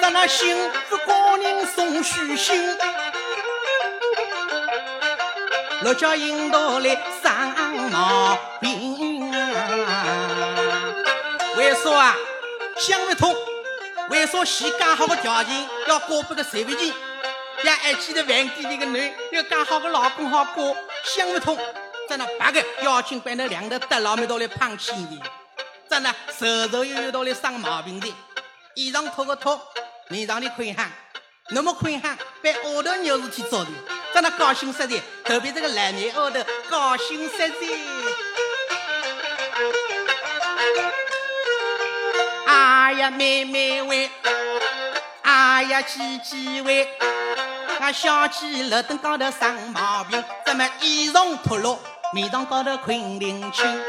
[0.00, 0.56] 咱那幸
[0.88, 2.76] 福高人送书信，
[5.82, 6.88] 陆家引导来
[7.22, 10.94] 生毛病啊！
[11.56, 12.16] 为啥啊？
[12.76, 13.32] 想不通。
[14.10, 16.92] 为啥先讲好个条件要过不个财位钱，
[17.62, 21.56] 也还记得饭店里个男要讲好个老公好过，想不通。
[22.08, 25.20] 在那八个邀请班的两头得老妹到来胖起你，
[25.88, 28.12] 在那瘦瘦又又到来生毛病的，
[28.74, 29.60] 衣裳脱个脱，
[30.08, 30.90] 面上的困汗，
[31.50, 33.70] 那么困汗，被后头有事体做的，
[34.18, 37.54] 在那高兴死的，特别这个烂面后头高兴死的。
[42.44, 44.10] 哎呀，妹妹喂，
[45.22, 46.88] 哎呀，姐姐喂，
[47.78, 51.78] 俺小姐楼灯高头生毛病，怎么衣裳脱落，
[52.12, 53.80] 面上高头困灵清？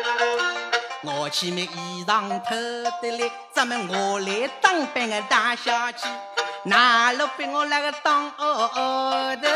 [1.02, 2.56] 我去买衣裳脱
[3.02, 6.08] 得来，怎么我来当班个大小姐？
[6.64, 9.48] 哪路被我那个当后头？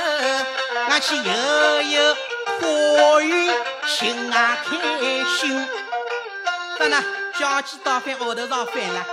[0.89, 2.17] 俺去悠悠
[2.59, 3.55] 花园
[3.85, 4.77] 寻啊开
[5.37, 5.67] 心，
[6.79, 7.03] 咋呢？
[7.37, 9.05] 小鸡倒翻后头上翻了，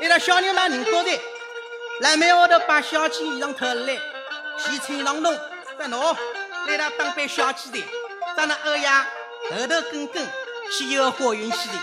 [0.00, 1.10] 那个小牛拉人高头，
[2.00, 3.98] 来门后头把小鸡衣裳脱下来，
[4.56, 5.38] 洗穿上弄，
[5.78, 6.16] 在喏，
[6.66, 7.84] 来他当班小鸡的，
[8.36, 9.06] 长得欧呀，
[9.50, 10.26] 后头跟跟
[10.76, 11.74] 去一个花园去的，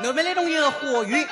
[0.00, 1.26] 那边那种一个花园，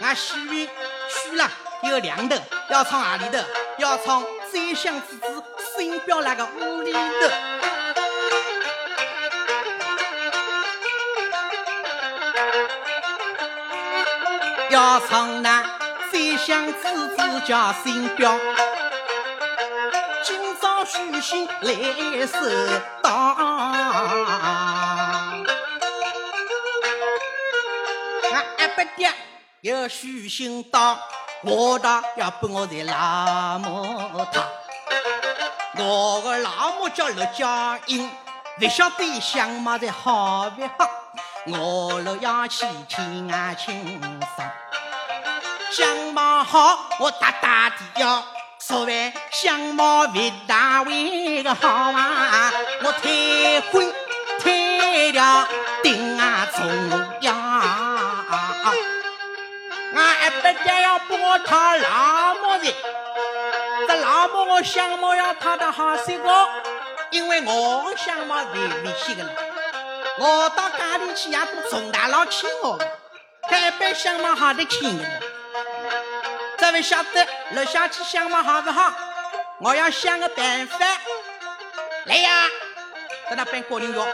[0.00, 0.68] 俺许愿
[1.08, 1.50] 许了
[1.82, 2.36] 有两头，
[2.70, 3.38] 要从阿里头？
[3.78, 5.44] 要从三香子子
[5.76, 6.98] 新标那个屋里头。
[14.70, 15.62] 要唱那
[16.10, 18.36] 三香子子叫新标，
[20.24, 22.38] 今朝许信来收
[23.02, 23.10] 到。
[28.30, 29.10] 俺阿伯爹
[29.62, 30.98] 有许信到，
[31.42, 34.42] 我倒要把我在老母他。
[35.80, 38.10] 我的老母叫陆家英，
[38.58, 40.90] 不晓得相貌在好不好。
[41.46, 44.00] 我若要去听啊清
[44.36, 44.50] 桑，
[45.70, 48.22] 相貌好，我大大的要
[48.58, 52.52] 说完相貌为大为个好啊！
[52.82, 53.94] 我退婚
[54.40, 55.48] 退了
[55.82, 57.17] 定啊从
[60.28, 62.74] 要，俺一不但要帮我讨老母的，
[63.86, 66.48] 这老母我相貌要讨得好些个，
[67.10, 69.30] 因为我相貌为危险的了。
[70.18, 72.78] 我到家里去也都从大老请我，
[73.48, 75.04] 还般相貌好的请的。
[76.58, 78.92] 这位晓得陆小姐相貌好不好？
[79.60, 80.78] 我要想个办法。
[82.04, 82.30] 来呀，
[83.30, 84.06] 在那边过年药，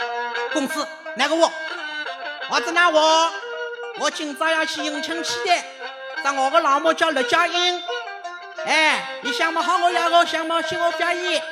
[0.53, 0.86] 公子
[1.16, 1.51] 那个我，
[2.51, 3.32] 我在那我，
[3.99, 5.65] 我今朝要去迎亲去的。
[6.25, 7.83] 这我的老母叫陆佳英，
[8.65, 11.43] 哎，你相貌好，我要个相貌请我表演。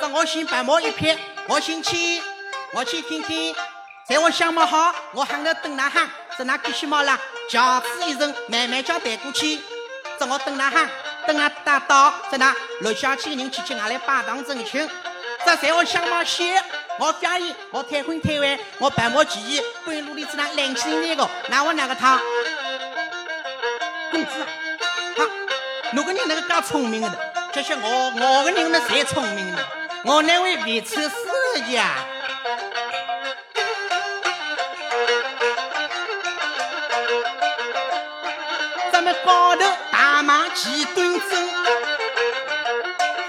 [0.00, 1.16] 这我先白毛一撇，
[1.46, 2.20] 我先去，
[2.72, 3.54] 我去听听。
[4.08, 7.16] 在我相貌好，我喊他等那喊，在那继续冒了，
[7.48, 9.60] 轿子一人慢慢叫带过去。
[10.18, 10.90] 在我等那喊，
[11.24, 14.90] 等那大到，在那陆小姐人去去外来摆堂成亲。
[15.46, 16.44] 这在我相貌小，
[16.98, 22.20] 我表演，我退婚退完，我白毛起义，半路里子那冷清那个，那我哪个他？
[24.20, 24.46] 分子啊！
[25.16, 25.24] 哈，
[25.92, 27.18] 侬个人那个介聪明的？
[27.52, 29.58] 这些我我个人呢才聪明呢，
[30.04, 31.10] 我那位维持世
[31.72, 31.94] 家。
[38.92, 41.48] 咱们高头大马齐端正，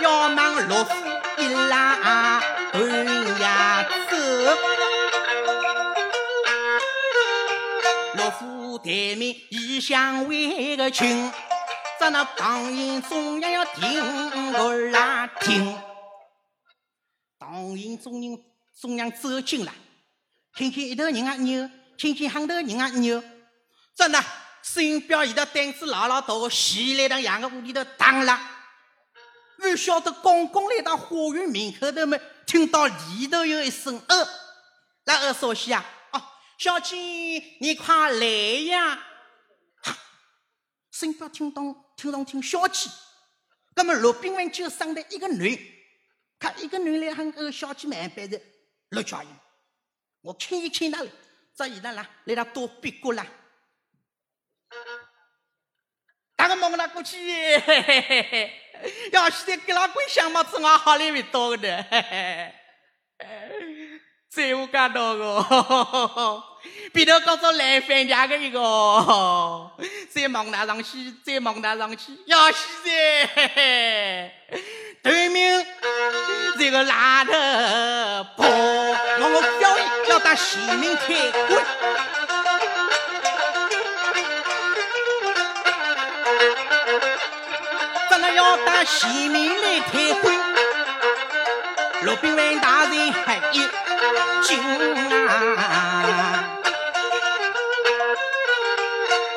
[0.02, 0.94] 要忙落虎
[1.38, 2.42] 一拉
[2.74, 4.91] 断呀走。
[8.84, 11.32] 台面一向为个亲，
[12.00, 15.78] 咱那唐寅中央要听我来听。
[17.40, 18.40] 唐寅中央
[18.80, 19.74] 中央走近了，
[20.56, 23.24] 听听一头人啊牛，听听很头人啊牛，
[23.96, 24.24] 真的。
[24.64, 28.40] 新表现的胆子老老大，前来到杨个屋里头打了。
[29.58, 34.28] 不晓得公公来到花园门口头么，听到里头有一声“呃”，
[35.06, 35.84] 那呃说些啊？
[36.62, 36.96] 小姐，
[37.60, 38.26] 你快来
[38.68, 39.04] 呀！
[40.92, 42.88] 生怕听懂听懂听小姐，
[43.76, 45.58] 那么罗宾文就生了一个女，
[46.38, 48.40] 他一个女嘞，很个小姐慢慢的
[48.90, 49.30] 罗家英，
[50.22, 51.10] 我看一看那里，
[51.56, 53.26] 这伊那啦，来他多别过啦。
[56.38, 57.18] 那个梦那过去，
[57.58, 62.54] 嘿嘿嘿嘿，要是在给那鬼想么子，我好里面多的，嘿嘿，
[64.30, 65.42] 最有感动哦。
[65.42, 66.51] 呵呵呵
[66.94, 68.60] 比头讲做来饭家的一个，
[70.10, 74.32] 再忙拿上去，再忙拿上去，要现在
[75.02, 75.66] 对面
[76.60, 77.32] 这个拉头
[78.36, 81.62] 婆，我我表演要当县民开会。
[88.34, 90.32] 要当县民来开会，
[92.04, 93.14] 罗宾文大人
[93.52, 93.62] 一
[94.44, 94.60] 今
[95.28, 96.50] 啊！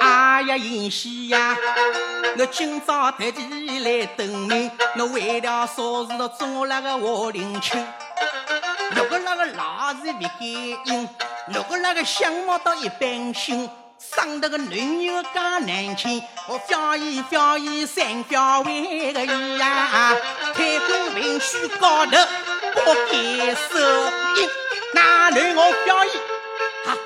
[0.01, 1.57] 哎呀，尹喜呀，
[2.39, 7.79] 我今朝特地来登门，我为了啥事都做那个卧林秋，
[8.97, 11.09] 如果那个老是不感应，
[11.53, 13.71] 如果那个相貌倒一般性。
[13.97, 20.15] 生得个女又刚难听，我表姨表姨三表为个姨呀，
[20.53, 22.19] 开工文书高头
[22.75, 23.79] 不给收
[24.37, 24.51] 银，
[24.93, 26.09] 那女我表姨
[26.85, 26.97] 哈，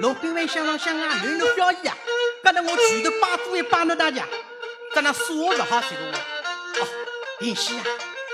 [0.00, 1.96] 罗宾文想上想啊，女侬表姨啊，
[2.42, 4.24] 刚才我拳头把住一把侬大家，
[4.94, 6.18] 在那说不好这个话，
[6.80, 6.88] 哦，
[7.38, 7.84] 林夕啊，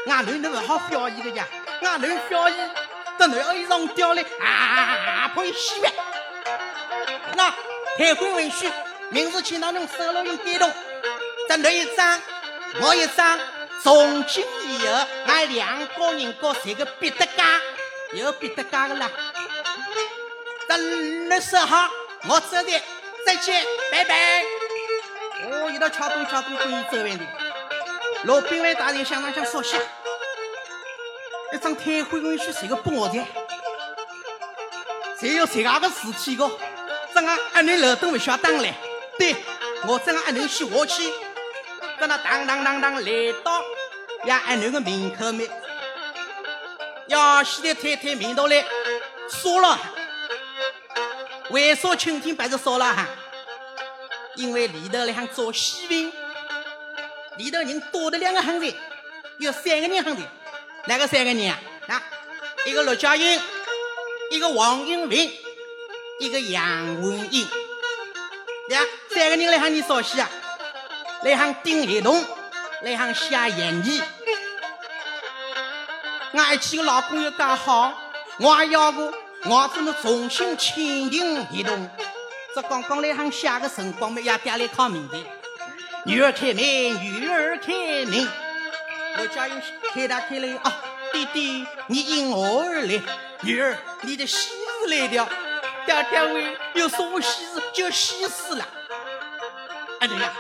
[0.09, 1.47] 俺女侬不好表姨个呀，
[1.83, 2.55] 俺女表姨，
[3.19, 5.93] 这女儿一上吊嘞啊，可以洗白。
[7.37, 7.53] 那
[7.99, 8.67] 开会文书，
[9.11, 10.73] 明日请到侬手楼用感动，
[11.49, 12.21] 这你一张，
[12.81, 13.39] 我一张，
[13.85, 17.61] 从今以后，俺两个人各谁个别得家，
[18.15, 19.11] 有别得家的啦。
[20.67, 21.91] 这你说好，
[22.27, 22.83] 我走的，
[23.27, 23.63] 再见，
[23.93, 24.43] 拜拜。
[25.51, 27.27] 我一道敲东敲东，故意走完的。
[28.23, 29.77] 老兵卫大人想当想说些，
[31.53, 33.23] 一张开会文书，谁个不我的？
[35.21, 36.51] 谁有谁家的事体个？
[37.15, 38.73] 这个阿囡楼都不晓得来，
[39.19, 39.37] 对
[39.87, 41.13] 我这个阿囡去我去，
[42.01, 43.54] 跟那当当当当来到
[44.27, 45.51] 呀阿囡的门口面，
[47.09, 48.65] 要西的太太面到来，
[49.29, 49.79] 说了，
[51.51, 53.07] 为啥倾听白是说了哈？
[54.37, 56.13] 因为里头来喊做喜饼，
[57.37, 58.75] 里头人多的两个行人，
[59.39, 60.23] 有三个人行人，
[60.87, 61.59] 哪个三个人啊？
[61.89, 62.03] 啊，
[62.65, 63.41] 一个陆家英，
[64.31, 65.31] 一个王英明。
[66.21, 67.43] 一个杨文英，
[68.69, 68.81] 呀，
[69.11, 70.31] 三个人来喊你烧戏啊，
[71.25, 72.25] 来喊顶黑洞，
[72.83, 74.01] 来喊写演义。
[76.37, 77.93] 俺几个老公又刚好，
[78.39, 79.13] 我还要过，
[79.45, 81.91] 我只能重新签订合同。
[82.55, 85.19] 这刚刚来喊下个辰光，没也爹来考明白。
[86.05, 87.73] 女儿开门，女儿开
[88.07, 88.29] 门，
[89.19, 89.55] 我家有
[89.93, 90.73] 开大开了啊，
[91.13, 93.01] 弟弟你因我而来，
[93.43, 95.29] 女儿你的喜事来了。
[95.87, 98.67] 爹爹为有什么喜事就喜事了。
[100.01, 100.33] 哎对呀，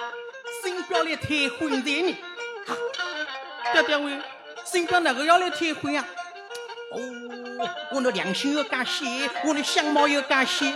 [0.62, 2.16] 新表来退婚的呢。
[2.66, 2.74] 哈，
[3.72, 4.18] 爹爹为
[4.74, 6.04] 新表哪个要来退婚呀？
[6.90, 10.74] 哦，我的良心又感谢，我的相貌又感谢。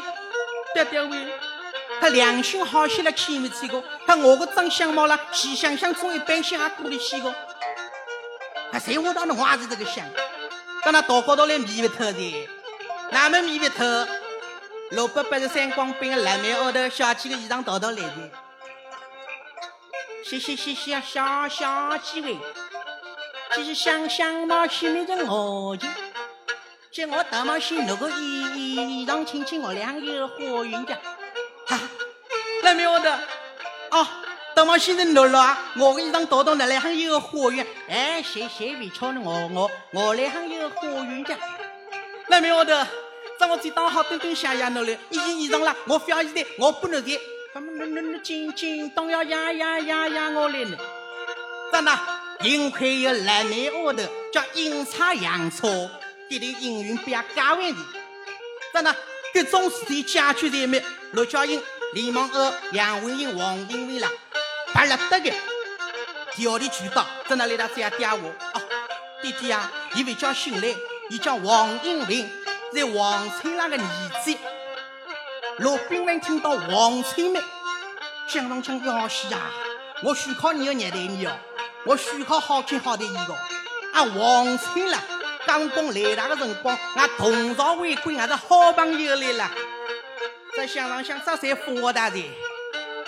[0.72, 1.18] 爹爹为
[2.00, 3.82] 他良心好些了，气没气个？
[4.06, 7.34] 他我个长相貌了，细想想从一般性还过得去个？
[8.70, 10.06] 他谁我到那我也是这个想，
[10.84, 12.48] 到那道高头来迷不透的，
[13.10, 13.84] 哪门迷不透？
[14.90, 18.30] 六百八十三光兵的蓝面后头，小气的衣裳道道来的。
[20.24, 22.36] 谢谢谢谢啊，小小几位，
[23.54, 25.86] 其实想想嘛，心里的我就，
[26.90, 30.94] 叫我大毛线那个衣衣裳，亲亲我俩有火云的。
[31.66, 31.78] 哈，
[32.62, 33.08] 蓝面后头，
[33.90, 34.06] 哦，
[34.54, 37.64] 大毛线的落落啊，我的衣裳道道那来还有火云。
[37.88, 41.36] 哎，谢谢委巧的我我我来还有火云的。
[42.28, 42.72] 蓝面后头。
[43.40, 47.16] 让我再当好等等下呀，侬嘞，一件衣裳啦，我非要现在，我不能给，
[47.54, 50.76] 他们那那那紧紧当要呀呀呀呀我来呢。
[51.70, 51.92] 真的，
[52.40, 54.02] 幸亏有蓝莓窝头
[54.32, 55.90] 叫阴差阳错，
[56.31, 57.81] 给点应运不要加问题。
[58.73, 58.94] 真的，
[59.35, 60.82] 各种事体解决在没？
[61.12, 61.60] 陆家英、
[61.94, 64.09] 李梦娥、杨文英、王英伟啦，
[64.73, 65.32] 白了得个，
[66.36, 68.28] 调的渠道，真的来他这样嗲我。
[68.28, 68.62] 哦，
[69.20, 70.77] 弟弟啊，一位叫姓雷，
[71.10, 72.24] 一叫王英伟。
[72.73, 74.36] 在王春兰的儿子，
[75.56, 77.40] 罗宾文听到王春梅，
[78.28, 79.51] 想当枪要死啊！
[80.05, 81.32] 我需靠你要虐待你哦，
[81.89, 83.35] 我需靠好看好的一个。
[83.94, 85.02] 啊，王春兰
[85.47, 89.51] 刚刚来那个辰光，俺同朝为官，俺是好朋友来了。
[90.55, 92.23] 这想当想，这才发达的，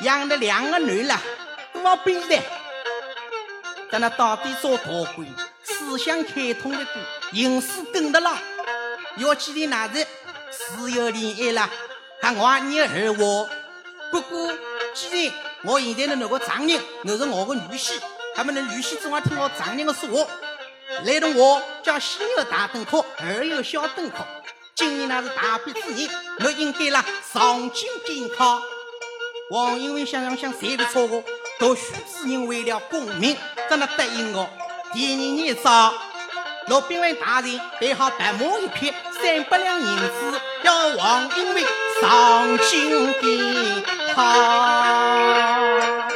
[0.01, 1.21] 养了两个女了，
[1.75, 2.39] 多比的。
[3.93, 4.85] 在那到底做大
[5.15, 5.27] 官，
[5.63, 6.95] 思想开通的多，
[7.33, 8.35] 行事跟得上。
[9.19, 10.07] 要记得哪日
[10.51, 11.71] 自由恋爱了，
[12.23, 13.47] 还我你儿我。
[14.11, 14.51] 不过
[14.95, 15.35] 既然
[15.65, 18.01] 我现在的那个丈人，那是我的女婿。
[18.35, 20.27] 他们的女婿总要听我丈人的说话。
[21.05, 24.27] 来同我叫先有大灯考，二有小灯考。
[24.75, 26.11] 今年那是大比之年，
[26.45, 27.89] 我应该啦上京
[28.29, 28.61] 赶考。
[29.51, 31.23] 王英文想想想，谁不错过？
[31.59, 33.37] 读书之人为了功名，
[33.69, 34.49] 怎能答应我？
[34.93, 35.93] 第二年早，
[36.69, 38.93] 罗宾文大人备好白马一匹，
[39.23, 41.63] 三百两银子，要王英文
[42.01, 46.10] 上京赶考。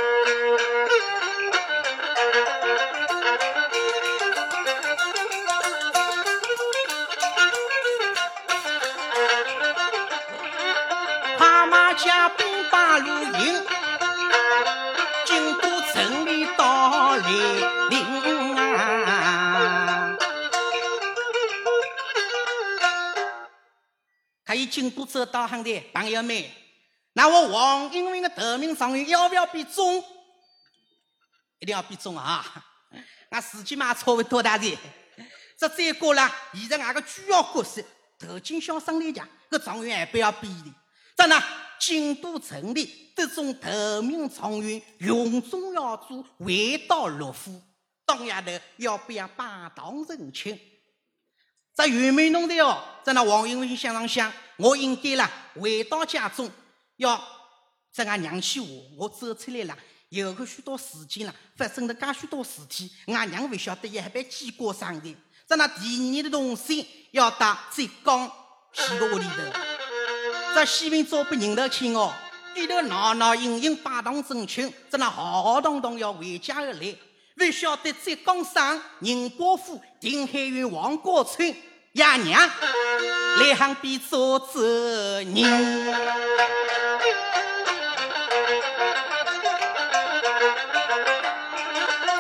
[24.55, 26.45] 还有京都这导航的朋友们，
[27.15, 29.99] 那我王英文的得名状元要不要比中？
[31.59, 32.65] 一定要比中啊！
[33.31, 34.79] 俺自己嘛差不多大的。
[35.59, 37.83] 这再过了，现在俺个主要角色，
[38.17, 40.73] 头金小生来讲，这状元还不要比的，
[41.17, 41.43] 真的。
[41.81, 47.61] 京都城里，这种头名状元，隆重要做回到陆府，
[48.07, 49.45] 当丫头要不要摆
[49.75, 50.57] 堂成亲？
[51.75, 55.31] 这玉梅弄的哦，在那王英文想上想，我应该啦，
[55.61, 56.51] 回到家中，
[56.97, 57.21] 要
[57.93, 59.77] 在俺娘去话，我走出来了，
[60.11, 65.17] 有个许多事情了，发生了介许多事体，俺娘不晓得也还被记过上的。
[65.47, 68.31] 在那第二的东西，要到浙江
[68.73, 69.61] 西个屋里头。
[70.55, 72.15] 这西平早不认得清哦，
[72.55, 76.95] 低头闹闹盈盈摆堂成亲，在那浩浩荡荡要回家而来，
[77.37, 81.55] 不晓得浙江省宁波府定海县王家村
[81.93, 82.51] 爷娘
[83.41, 85.35] 来杭边做责人。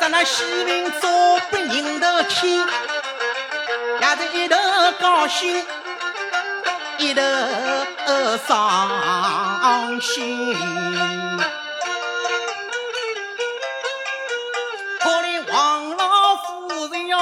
[0.00, 2.66] 这那西平早不认得清，
[4.00, 4.56] 也是一头
[5.00, 5.64] 高兴。
[6.98, 7.22] 一头
[8.46, 10.56] 伤心，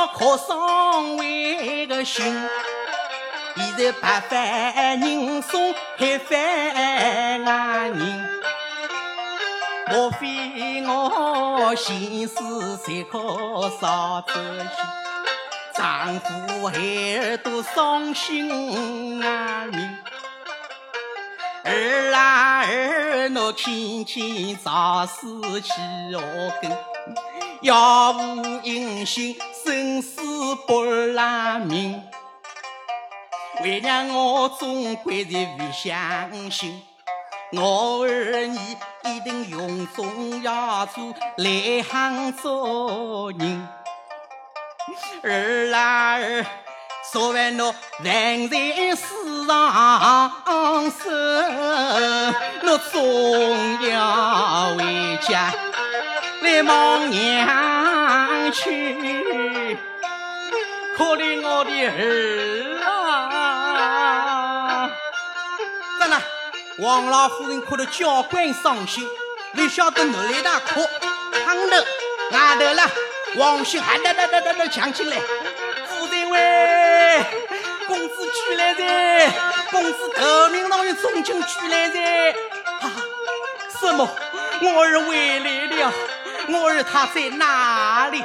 [0.08, 2.24] 哭丧为个心，
[3.56, 6.38] 现在白饭人送黑饭
[7.44, 8.30] 俺人，
[9.88, 14.84] 莫非我心思才可少走心？
[15.74, 16.78] 丈夫孩
[17.18, 19.64] 儿都伤心啊！
[19.70, 19.98] 命
[21.64, 25.72] 儿啊儿，侬轻轻早死去
[26.12, 26.20] 何
[26.60, 26.76] 根？
[27.62, 30.20] 要无音信，生死
[30.66, 32.02] 不拉命。
[33.62, 36.82] 为娘我终归是不相信，
[37.52, 43.68] 我儿你一定永终要做来杭做人。
[45.22, 46.44] 儿啦儿，
[47.12, 47.72] 说完侬
[48.02, 48.56] 人在
[48.96, 50.32] 世上
[50.90, 55.52] 生，侬总要回家
[56.42, 59.78] 来望娘去。
[60.96, 62.80] 可怜我的儿
[63.78, 64.90] 啊！
[65.98, 66.20] 咋啦？
[66.78, 69.08] 王老夫人哭得交关伤心，
[69.54, 70.86] 不晓得哪里大哭，
[71.44, 71.76] 扛头
[72.32, 72.82] 外头了。
[73.36, 75.16] 王兄还得得得得得抢进来，
[75.86, 77.24] 夫人喂，
[77.86, 79.32] 公子娶来噻，
[79.70, 82.34] 公子头名状元中进娶来噻。
[82.80, 82.92] 啊，
[83.80, 84.06] 什么？
[84.60, 85.92] 我儿回来了，
[86.48, 88.22] 我儿他在哪里？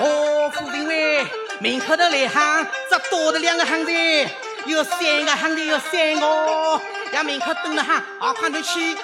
[0.00, 1.26] 哦，夫人喂，
[1.60, 4.30] 门口头来喊，这多的两个喊的，
[4.66, 6.80] 有三个喊的，有三个，
[7.12, 8.96] 在门口等着喊，啊，快点去。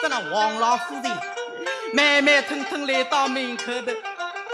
[0.00, 1.04] 这那王老夫人
[1.92, 3.92] 慢慢腾腾来到门口头。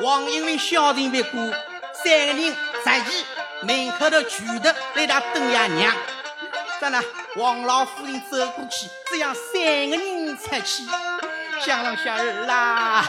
[0.05, 1.41] 王英文小人别过，
[2.05, 2.55] 三个人
[2.85, 3.25] 在起
[3.63, 5.95] 门口头举头来等爷娘。
[6.81, 7.03] 咋了？
[7.37, 10.85] 王老夫人走过去，只要三个人出去。
[11.65, 13.05] 想让小儿啦，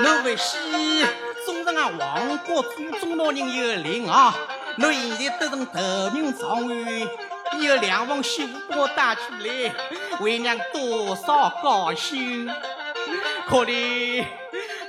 [0.00, 1.04] 侬不喜
[1.44, 4.34] 总是俺王国祖宗老人有灵啊！
[4.76, 7.08] 侬现在得成头名状元，
[7.60, 9.72] 有两房媳妇把我带出来，
[10.20, 12.48] 为娘多少高兴！
[13.48, 14.24] 可怜。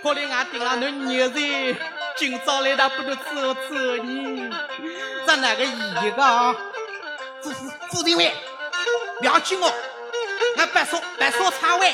[0.02, 1.78] 可怜俺盯了侬牛人，
[2.18, 4.50] 今朝来他不能走走你，
[5.26, 6.56] 咱哪个意个？
[7.42, 8.32] 夫夫夫人喂，
[9.20, 9.74] 不要紧我，
[10.58, 11.94] 俺白烧白烧菜碗，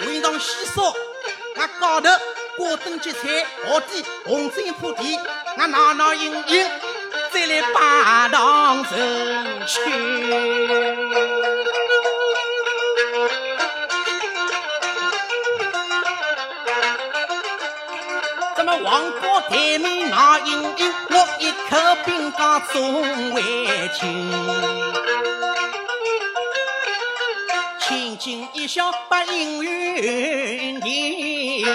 [0.00, 0.94] 晚上西漱，
[1.56, 2.08] 那高头
[2.56, 5.18] 挂灯结彩，下地红毡铺地，
[5.58, 6.66] 我闹闹迎迎，
[7.32, 9.82] 再来拜堂成亲。
[18.56, 23.42] 那么王花台面我迎迎，我一口兵家总回
[23.94, 24.06] 去。
[27.90, 31.66] 轻轻一笑把姻缘定，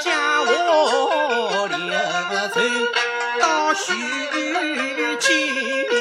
[0.00, 2.86] 将我留存
[3.40, 3.92] 到许
[5.18, 5.99] 今。